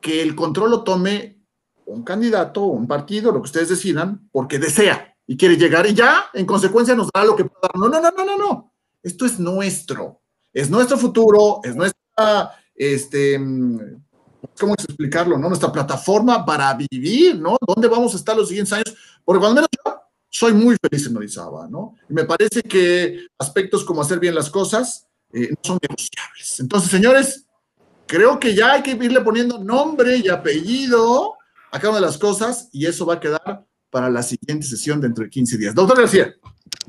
que 0.00 0.22
el 0.22 0.36
control 0.36 0.70
lo 0.70 0.84
tome 0.84 1.42
un 1.86 2.04
candidato, 2.04 2.62
un 2.62 2.86
partido, 2.86 3.32
lo 3.32 3.40
que 3.40 3.46
ustedes 3.46 3.68
decidan, 3.68 4.28
porque 4.30 4.60
desea 4.60 5.16
y 5.26 5.36
quiere 5.36 5.56
llegar 5.56 5.86
y 5.86 5.94
ya, 5.94 6.26
en 6.34 6.46
consecuencia, 6.46 6.94
nos 6.94 7.08
da 7.12 7.24
lo 7.24 7.34
que 7.34 7.44
pueda. 7.44 7.72
No, 7.74 7.88
no, 7.88 8.00
no, 8.00 8.10
no, 8.12 8.24
no, 8.24 8.36
no 8.36 8.70
esto 9.02 9.26
es 9.26 9.38
nuestro, 9.38 10.20
es 10.52 10.70
nuestro 10.70 10.98
futuro, 10.98 11.60
es 11.62 11.74
nuestra 11.76 12.52
este, 12.74 13.38
¿cómo 14.58 14.74
explicarlo? 14.74 15.38
¿no? 15.38 15.48
Nuestra 15.48 15.70
plataforma 15.70 16.44
para 16.44 16.74
vivir, 16.74 17.38
¿no? 17.38 17.56
¿Dónde 17.66 17.88
vamos 17.88 18.14
a 18.14 18.16
estar 18.16 18.36
los 18.36 18.48
siguientes 18.48 18.72
años? 18.72 18.94
Porque 19.24 19.40
cuando 19.40 19.56
menos 19.56 19.68
yo 19.84 20.00
soy 20.30 20.52
muy 20.52 20.76
feliz 20.80 21.06
en 21.06 21.16
Orizaba, 21.16 21.68
¿no? 21.68 21.94
Y 22.08 22.14
me 22.14 22.24
parece 22.24 22.62
que 22.62 23.26
aspectos 23.38 23.84
como 23.84 24.00
hacer 24.00 24.18
bien 24.18 24.34
las 24.34 24.48
cosas 24.48 25.06
eh, 25.32 25.50
no 25.50 25.56
son 25.62 25.78
negociables. 25.82 26.60
Entonces, 26.60 26.90
señores, 26.90 27.46
creo 28.06 28.40
que 28.40 28.54
ya 28.54 28.72
hay 28.72 28.82
que 28.82 28.92
irle 28.92 29.20
poniendo 29.20 29.58
nombre 29.58 30.16
y 30.16 30.28
apellido 30.28 31.34
a 31.70 31.78
cada 31.78 31.90
una 31.90 32.00
de 32.00 32.06
las 32.06 32.18
cosas 32.18 32.68
y 32.72 32.86
eso 32.86 33.06
va 33.06 33.14
a 33.14 33.20
quedar 33.20 33.66
para 33.90 34.08
la 34.08 34.22
siguiente 34.22 34.66
sesión 34.66 35.00
dentro 35.00 35.24
de 35.24 35.30
15 35.30 35.58
días. 35.58 35.74
Doctor 35.74 35.98
García. 35.98 36.34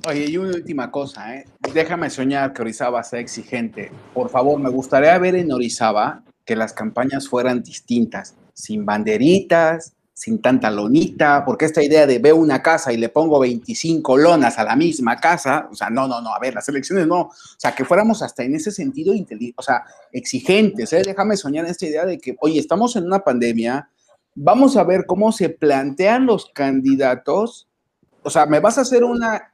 Oye, 0.08 0.26
y 0.30 0.38
una 0.38 0.56
última 0.56 0.90
cosa, 0.90 1.36
¿eh? 1.36 1.46
déjame 1.74 2.10
soñar 2.10 2.54
que 2.54 2.64
Orizaba 2.64 3.04
sea 3.04 3.20
exigente. 3.20 3.92
Por 4.14 4.30
favor, 4.30 4.60
me 4.60 4.70
gustaría 4.70 5.18
ver 5.20 5.36
en 5.36 5.52
Orizaba 5.52 6.24
que 6.44 6.56
las 6.56 6.74
campañas 6.74 7.28
fueran 7.28 7.62
distintas, 7.62 8.36
sin 8.54 8.86
banderitas, 8.86 9.94
sin 10.22 10.42
tanta 10.42 10.70
lonita, 10.70 11.44
porque 11.46 11.66
esta 11.66 11.82
idea 11.82 12.06
de 12.06 12.20
veo 12.20 12.36
una 12.36 12.62
casa 12.62 12.94
y 12.94 12.98
le 12.98 13.10
pongo 13.10 13.40
25 13.40 14.18
lonas 14.18 14.60
a 14.60 14.64
la 14.64 14.76
misma 14.76 15.18
casa, 15.18 15.68
o 15.72 15.76
sea, 15.76 15.90
no, 15.90 16.08
no, 16.08 16.22
no, 16.22 16.34
a 16.34 16.40
ver, 16.40 16.54
las 16.54 16.70
elecciones 16.70 17.08
no, 17.08 17.22
o 17.22 17.34
sea, 17.58 17.74
que 17.74 17.86
fuéramos 17.86 18.22
hasta 18.22 18.44
en 18.44 18.54
ese 18.54 18.72
sentido, 18.72 19.16
o 19.56 19.62
sea, 19.64 19.84
exigentes, 20.12 20.94
¿eh? 20.94 21.02
déjame 21.04 21.38
soñar 21.38 21.66
esta 21.66 21.88
idea 21.88 22.06
de 22.06 22.20
que, 22.20 22.36
oye, 22.40 22.60
estamos 22.60 22.96
en 22.96 23.06
una 23.06 23.20
pandemia, 23.20 23.90
vamos 24.36 24.78
a 24.78 24.84
ver 24.84 25.06
cómo 25.08 25.32
se 25.32 25.50
plantean 25.50 26.28
los 26.28 26.52
candidatos, 26.54 27.68
o 28.22 28.30
sea, 28.30 28.46
me 28.46 28.60
vas 28.60 28.78
a 28.78 28.82
hacer 28.82 29.04
una, 29.04 29.51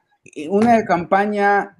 una 0.48 0.84
campaña 0.84 1.78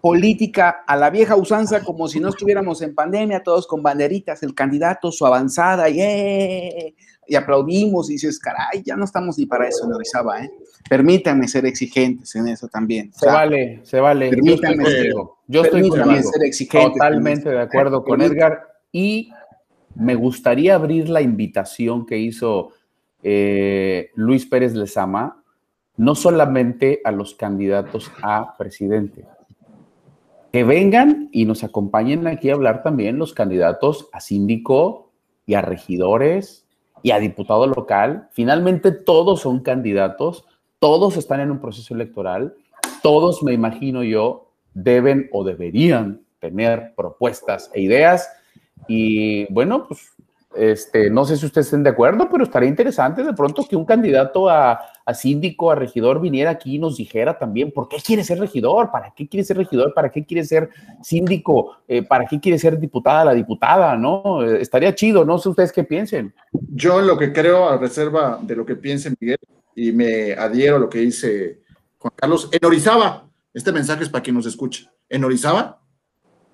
política 0.00 0.84
a 0.86 0.96
la 0.96 1.10
vieja 1.10 1.36
usanza 1.36 1.82
como 1.82 2.08
si 2.08 2.20
no 2.20 2.28
estuviéramos 2.28 2.82
en 2.82 2.94
pandemia, 2.94 3.42
todos 3.42 3.66
con 3.66 3.82
banderitas, 3.82 4.42
el 4.42 4.54
candidato, 4.54 5.12
su 5.12 5.26
avanzada, 5.26 5.88
y 5.88 7.34
aplaudimos 7.34 8.10
y 8.10 8.14
dices, 8.14 8.38
caray, 8.38 8.82
ya 8.84 8.96
no 8.96 9.04
estamos 9.04 9.38
ni 9.38 9.46
para 9.46 9.68
eso, 9.68 9.86
Orizaba, 9.86 10.44
¿eh? 10.44 10.50
Permítanme 10.88 11.48
ser 11.48 11.66
exigentes 11.66 12.34
en 12.36 12.48
eso 12.48 12.68
también. 12.68 13.12
se 13.12 13.26
vale, 13.26 13.80
se 13.82 14.00
vale. 14.00 14.30
Permítanme, 14.30 14.84
yo 15.48 15.62
estoy, 15.62 15.90
ser 15.90 16.44
exigente. 16.44 16.92
Totalmente 16.92 17.50
de 17.50 17.60
acuerdo 17.60 18.04
con 18.04 18.22
Edgar 18.22 18.62
y 18.92 19.30
me 19.96 20.14
gustaría 20.14 20.74
abrir 20.74 21.08
la 21.08 21.20
invitación 21.20 22.06
que 22.06 22.18
hizo 22.18 22.72
eh, 23.22 24.10
Luis 24.14 24.46
Pérez 24.46 24.74
Lezama, 24.74 25.35
no 25.96 26.14
solamente 26.14 27.00
a 27.04 27.12
los 27.12 27.34
candidatos 27.34 28.10
a 28.22 28.56
presidente, 28.56 29.24
que 30.52 30.64
vengan 30.64 31.28
y 31.32 31.44
nos 31.44 31.64
acompañen 31.64 32.26
aquí 32.26 32.50
a 32.50 32.54
hablar 32.54 32.82
también 32.82 33.18
los 33.18 33.34
candidatos 33.34 34.08
a 34.12 34.20
síndico 34.20 35.10
y 35.44 35.54
a 35.54 35.62
regidores 35.62 36.66
y 37.02 37.10
a 37.10 37.18
diputado 37.18 37.66
local. 37.66 38.28
Finalmente 38.32 38.90
todos 38.90 39.40
son 39.40 39.60
candidatos, 39.60 40.46
todos 40.78 41.16
están 41.16 41.40
en 41.40 41.50
un 41.50 41.60
proceso 41.60 41.94
electoral, 41.94 42.54
todos, 43.02 43.42
me 43.42 43.52
imagino 43.52 44.02
yo, 44.02 44.50
deben 44.74 45.28
o 45.32 45.44
deberían 45.44 46.22
tener 46.38 46.94
propuestas 46.96 47.70
e 47.74 47.82
ideas. 47.82 48.28
Y 48.88 49.52
bueno, 49.52 49.86
pues 49.86 50.15
este, 50.58 51.10
no 51.10 51.24
sé 51.24 51.36
si 51.36 51.46
ustedes 51.46 51.66
estén 51.66 51.82
de 51.82 51.90
acuerdo, 51.90 52.28
pero 52.30 52.44
estaría 52.44 52.68
interesante 52.68 53.22
de 53.22 53.32
pronto 53.32 53.66
que 53.68 53.76
un 53.76 53.84
candidato 53.84 54.48
a, 54.48 54.80
síndico, 55.14 55.70
a 55.70 55.74
regidor, 55.74 56.20
viniera 56.20 56.50
aquí 56.50 56.76
y 56.76 56.78
nos 56.78 56.96
dijera 56.96 57.38
también 57.38 57.70
por 57.70 57.88
qué 57.88 57.98
quiere 58.04 58.24
ser 58.24 58.38
regidor, 58.38 58.90
para 58.90 59.12
qué 59.14 59.28
quiere 59.28 59.44
ser 59.44 59.56
regidor, 59.56 59.94
para 59.94 60.10
qué 60.10 60.24
quiere 60.24 60.44
ser 60.44 60.70
síndico, 61.02 61.76
eh, 61.86 62.02
para 62.02 62.26
qué 62.26 62.40
quiere 62.40 62.58
ser 62.58 62.78
diputada 62.78 63.24
la 63.24 63.34
diputada, 63.34 63.96
¿no? 63.96 64.42
Eh, 64.42 64.60
estaría 64.60 64.94
chido, 64.94 65.24
no 65.24 65.38
sé 65.38 65.48
ustedes 65.48 65.72
qué 65.72 65.84
piensen. 65.84 66.34
Yo 66.52 67.00
lo 67.00 67.16
que 67.16 67.32
creo, 67.32 67.68
a 67.68 67.78
reserva 67.78 68.38
de 68.42 68.56
lo 68.56 68.66
que 68.66 68.76
piense 68.76 69.14
Miguel, 69.20 69.38
y 69.74 69.92
me 69.92 70.32
adhiero 70.32 70.76
a 70.76 70.80
lo 70.80 70.88
que 70.88 70.98
dice 70.98 71.60
Juan 71.98 72.12
Carlos, 72.16 72.48
en 72.50 72.64
Orizaba, 72.64 73.28
este 73.52 73.72
mensaje 73.72 74.02
es 74.02 74.08
para 74.08 74.22
quien 74.22 74.36
nos 74.36 74.46
escuche, 74.46 74.88
en 75.08 75.24
Orizaba, 75.24 75.80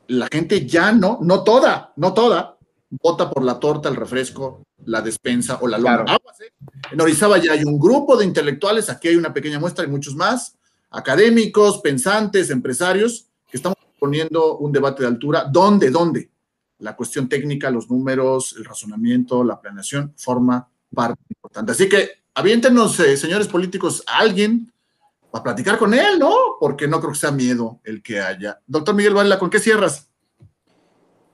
la 0.08 0.28
gente 0.30 0.66
ya 0.66 0.92
no, 0.92 1.18
no 1.22 1.42
toda, 1.42 1.92
no 1.96 2.12
toda, 2.12 2.51
vota 3.00 3.30
por 3.30 3.42
la 3.42 3.58
torta, 3.58 3.88
el 3.88 3.96
refresco, 3.96 4.62
la 4.84 5.00
despensa 5.00 5.58
o 5.60 5.68
la 5.68 5.78
lona. 5.78 6.14
¿eh? 6.14 6.52
En 6.90 7.00
Orizaba 7.00 7.38
ya 7.38 7.52
hay 7.52 7.64
un 7.64 7.78
grupo 7.78 8.16
de 8.16 8.24
intelectuales, 8.24 8.90
aquí 8.90 9.08
hay 9.08 9.16
una 9.16 9.32
pequeña 9.32 9.58
muestra 9.58 9.84
y 9.84 9.88
muchos 9.88 10.14
más, 10.14 10.56
académicos, 10.90 11.80
pensantes, 11.80 12.50
empresarios, 12.50 13.26
que 13.50 13.56
estamos 13.56 13.78
poniendo 13.98 14.58
un 14.58 14.72
debate 14.72 15.02
de 15.02 15.08
altura. 15.08 15.44
¿Dónde? 15.50 15.90
¿Dónde? 15.90 16.30
La 16.78 16.96
cuestión 16.96 17.28
técnica, 17.28 17.70
los 17.70 17.88
números, 17.90 18.54
el 18.58 18.64
razonamiento, 18.64 19.44
la 19.44 19.60
planeación, 19.60 20.12
forma 20.16 20.68
parte 20.94 21.22
importante. 21.30 21.72
Así 21.72 21.88
que 21.88 22.22
aviéntenos, 22.34 22.98
eh, 23.00 23.16
señores 23.16 23.48
políticos, 23.48 24.02
a 24.06 24.18
alguien 24.18 24.72
a 25.32 25.42
platicar 25.42 25.78
con 25.78 25.94
él, 25.94 26.18
¿no? 26.18 26.34
Porque 26.60 26.86
no 26.86 27.00
creo 27.00 27.12
que 27.12 27.18
sea 27.18 27.30
miedo 27.30 27.80
el 27.84 28.02
que 28.02 28.20
haya. 28.20 28.60
Doctor 28.66 28.94
Miguel 28.94 29.14
Varela, 29.14 29.38
¿con 29.38 29.48
qué 29.48 29.58
cierras? 29.58 30.10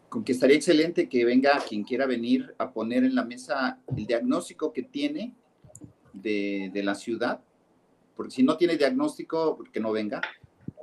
Con 0.09 0.25
que 0.25 0.33
estaría 0.33 0.57
excelente 0.57 1.09
que 1.09 1.25
venga 1.25 1.63
quien 1.69 1.85
quiera 1.85 2.07
venir 2.07 2.55
a 2.59 2.71
poner 2.73 3.05
en 3.05 3.15
la 3.15 3.25
mesa 3.25 3.79
el 3.95 4.07
diagnóstico 4.07 4.73
que 4.73 4.83
tiene 4.83 5.35
de, 6.13 6.81
la 6.83 6.95
ciudad, 6.95 7.41
porque 8.17 8.33
si 8.33 8.43
no 8.43 8.57
tiene 8.57 8.77
diagnóstico, 8.77 9.59
que 9.73 9.81
no 9.81 9.93
venga. 9.93 10.21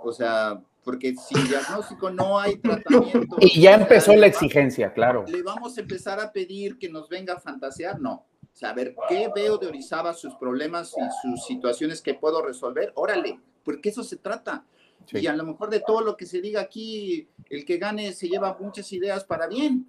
O 0.02 0.12
sea, 0.12 0.62
porque 0.84 1.16
sin 1.16 1.48
diagnóstico 1.48 2.10
no 2.12 2.40
hay 2.40 2.56
tratamiento. 2.62 3.38
Y 3.40 3.62
ya 3.62 3.74
empezó 3.74 4.16
la 4.16 4.28
exigencia, 4.28 4.94
claro. 4.94 5.26
¿Le 5.28 5.42
vamos 5.42 5.78
a 5.78 5.82
empezar 5.82 6.20
a 6.20 6.32
pedir 6.32 6.78
que 6.78 6.90
nos 6.90 7.10
venga 7.10 7.34
a 7.34 7.40
fantasear? 7.40 8.00
No. 8.00 8.26
O 8.56 8.58
sea, 8.58 8.70
a 8.70 8.74
ver, 8.74 8.96
¿qué 9.10 9.30
veo 9.36 9.58
de 9.58 9.68
Orizaba, 9.68 10.14
sus 10.14 10.34
problemas 10.36 10.94
y 10.96 11.02
sus 11.22 11.46
situaciones 11.46 12.02
que 12.02 12.14
puedo 12.14 12.42
resolver? 12.42 12.94
Órale, 12.96 13.40
porque 13.64 13.90
eso 13.90 14.04
se 14.04 14.16
trata. 14.16 14.64
Y 15.12 15.28
a 15.28 15.36
lo 15.36 15.44
mejor 15.44 15.70
de 15.70 15.82
todo 15.82 16.02
lo 16.02 16.18
que 16.18 16.26
se 16.26 16.42
diga 16.42 16.62
aquí, 16.62 17.28
el 17.50 17.66
que 17.66 17.78
gane 17.78 18.14
se 18.14 18.28
lleva 18.28 18.58
muchas 18.60 18.92
ideas 18.94 19.24
para 19.24 19.48
bien. 19.48 19.88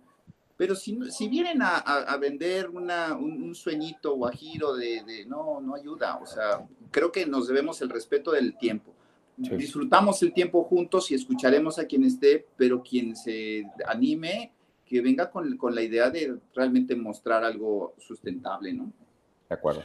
Pero 0.56 0.74
si, 0.74 0.98
si 1.10 1.28
vienen 1.28 1.58
a, 1.60 2.16
vender 2.18 2.70
una, 2.70 3.14
un, 3.14 3.54
sueñito 3.54 4.14
guajiro 4.14 4.74
de, 4.74 5.02
de, 5.04 5.26
no, 5.26 5.60
no 5.60 5.74
ayuda. 5.74 6.16
O 6.16 6.26
sea, 6.26 6.66
creo 6.90 7.12
que 7.12 7.26
nos 7.26 7.46
debemos 7.46 7.82
el 7.82 7.90
respeto 7.90 8.32
del 8.32 8.56
tiempo. 8.56 8.94
Disfrutamos 9.36 10.22
el 10.22 10.32
tiempo 10.32 10.64
juntos 10.64 11.10
y 11.10 11.14
escucharemos 11.14 11.78
a 11.78 11.86
quien 11.86 12.04
esté, 12.04 12.46
pero 12.56 12.82
quien 12.82 13.14
se 13.14 13.64
anime, 13.86 14.52
que 14.86 15.02
venga 15.02 15.30
con, 15.30 15.58
con 15.58 15.74
la 15.74 15.82
idea 15.82 16.08
de 16.08 16.38
realmente 16.54 16.96
mostrar 16.96 17.44
algo 17.44 17.94
sustentable, 17.98 18.72
¿no? 18.72 18.90
De 19.48 19.54
acuerdo. 19.54 19.82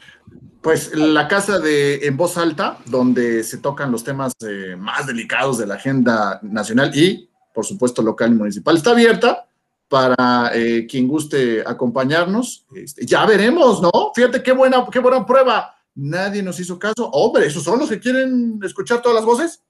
Pues 0.62 0.96
la 0.96 1.28
casa 1.28 1.60
de 1.60 2.08
En 2.08 2.18
Voz 2.18 2.38
Alta, 2.38 2.78
donde 2.86 3.44
se 3.44 3.58
tocan 3.58 3.92
los 3.92 4.04
temas 4.04 4.34
eh, 4.42 4.76
más 4.78 5.08
delicados 5.08 5.58
de 5.58 5.68
la 5.68 5.76
agenda 5.76 6.40
nacional 6.44 6.96
y, 6.96 7.30
por 7.54 7.66
supuesto, 7.66 8.02
local 8.02 8.32
y 8.32 8.36
municipal, 8.36 8.78
está 8.78 8.92
abierta 8.92 9.48
para 9.88 10.52
eh, 10.54 10.88
quien 10.90 11.08
guste 11.08 11.64
acompañarnos. 11.66 12.66
Este, 12.76 13.06
ya 13.06 13.26
veremos, 13.26 13.82
¿no? 13.82 13.92
Fíjate 14.16 14.42
qué 14.42 14.52
buena, 14.52 14.86
qué 14.92 15.00
buena 15.00 15.26
prueba. 15.26 15.76
Nadie 15.94 16.42
nos 16.42 16.60
hizo 16.60 16.80
caso. 16.80 17.10
Hombre, 17.10 17.46
¿esos 17.46 17.64
son 17.64 17.80
los 17.80 17.90
que 17.90 18.00
quieren 18.00 18.60
escuchar 18.64 19.02
todas 19.02 19.18
las 19.18 19.26
voces? 19.26 19.62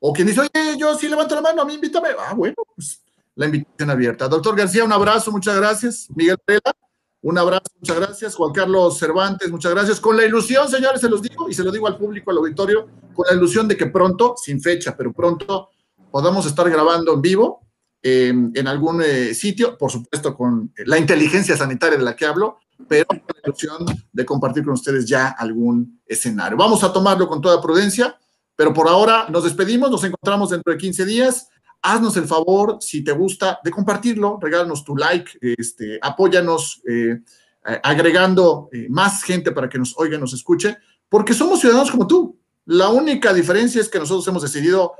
O 0.00 0.12
quien 0.12 0.26
dice, 0.26 0.40
oye, 0.40 0.78
yo 0.78 0.96
sí 0.96 1.08
levanto 1.08 1.34
la 1.34 1.42
mano, 1.42 1.62
a 1.62 1.64
mí 1.64 1.74
invítame. 1.74 2.08
Ah, 2.18 2.34
bueno, 2.34 2.54
pues 2.74 3.02
la 3.34 3.46
invitación 3.46 3.90
abierta. 3.90 4.28
Doctor 4.28 4.56
García, 4.56 4.84
un 4.84 4.92
abrazo, 4.92 5.30
muchas 5.30 5.56
gracias. 5.56 6.08
Miguel 6.14 6.38
Pela. 6.44 6.74
Un 7.26 7.36
abrazo, 7.38 7.64
muchas 7.80 7.96
gracias. 7.96 8.34
Juan 8.36 8.52
Carlos 8.52 8.98
Cervantes, 9.00 9.50
muchas 9.50 9.72
gracias. 9.72 9.98
Con 9.98 10.16
la 10.16 10.24
ilusión, 10.24 10.68
señores, 10.68 11.00
se 11.00 11.08
los 11.08 11.20
digo 11.20 11.50
y 11.50 11.54
se 11.54 11.64
lo 11.64 11.72
digo 11.72 11.88
al 11.88 11.98
público, 11.98 12.30
al 12.30 12.36
auditorio, 12.36 12.86
con 13.12 13.26
la 13.28 13.34
ilusión 13.34 13.66
de 13.66 13.76
que 13.76 13.86
pronto, 13.86 14.36
sin 14.40 14.62
fecha, 14.62 14.96
pero 14.96 15.12
pronto 15.12 15.70
podamos 16.12 16.46
estar 16.46 16.70
grabando 16.70 17.14
en 17.14 17.20
vivo 17.20 17.66
em, 18.00 18.52
en 18.54 18.68
algún 18.68 19.02
eh, 19.02 19.34
sitio, 19.34 19.76
por 19.76 19.90
supuesto 19.90 20.36
con 20.36 20.72
la 20.84 20.98
inteligencia 20.98 21.56
sanitaria 21.56 21.98
de 21.98 22.04
la 22.04 22.14
que 22.14 22.26
hablo, 22.26 22.58
pero 22.86 23.06
con 23.06 23.16
la 23.16 23.40
ilusión 23.42 23.84
de 24.12 24.24
compartir 24.24 24.62
con 24.62 24.74
ustedes 24.74 25.04
ya 25.04 25.26
algún 25.36 26.00
escenario. 26.06 26.56
Vamos 26.56 26.84
a 26.84 26.92
tomarlo 26.92 27.26
con 27.26 27.40
toda 27.40 27.60
prudencia, 27.60 28.16
pero 28.54 28.72
por 28.72 28.86
ahora 28.86 29.26
nos 29.30 29.42
despedimos, 29.42 29.90
nos 29.90 30.04
encontramos 30.04 30.50
dentro 30.50 30.72
de 30.72 30.78
15 30.78 31.04
días 31.04 31.48
haznos 31.82 32.16
el 32.16 32.26
favor, 32.26 32.78
si 32.80 33.02
te 33.04 33.12
gusta, 33.12 33.60
de 33.62 33.70
compartirlo, 33.70 34.38
regálanos 34.40 34.84
tu 34.84 34.96
like, 34.96 35.38
este, 35.40 35.98
apóyanos 36.02 36.82
eh, 36.88 37.20
agregando 37.82 38.68
eh, 38.72 38.86
más 38.88 39.22
gente 39.22 39.52
para 39.52 39.68
que 39.68 39.78
nos 39.78 39.96
oiga, 39.98 40.18
nos 40.18 40.34
escuche, 40.34 40.76
porque 41.08 41.34
somos 41.34 41.60
ciudadanos 41.60 41.90
como 41.90 42.06
tú. 42.06 42.38
La 42.64 42.88
única 42.88 43.32
diferencia 43.32 43.80
es 43.80 43.88
que 43.88 43.98
nosotros 43.98 44.26
hemos 44.28 44.42
decidido 44.42 44.94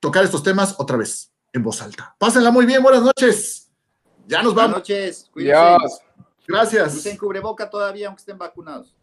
tocar 0.00 0.24
estos 0.24 0.42
temas 0.42 0.74
otra 0.78 0.96
vez, 0.96 1.32
en 1.52 1.62
voz 1.62 1.80
alta. 1.82 2.14
Pásenla 2.18 2.50
muy 2.50 2.66
bien, 2.66 2.82
buenas 2.82 3.02
noches. 3.02 3.70
Ya 4.26 4.42
nos 4.42 4.54
vamos. 4.54 4.72
Buenas 4.72 4.88
noches, 4.88 5.30
cuídense. 5.32 6.02
Gracias. 6.46 6.96
Usen 6.96 7.16
cubreboca 7.16 7.70
todavía, 7.70 8.08
aunque 8.08 8.20
estén 8.20 8.38
vacunados. 8.38 8.94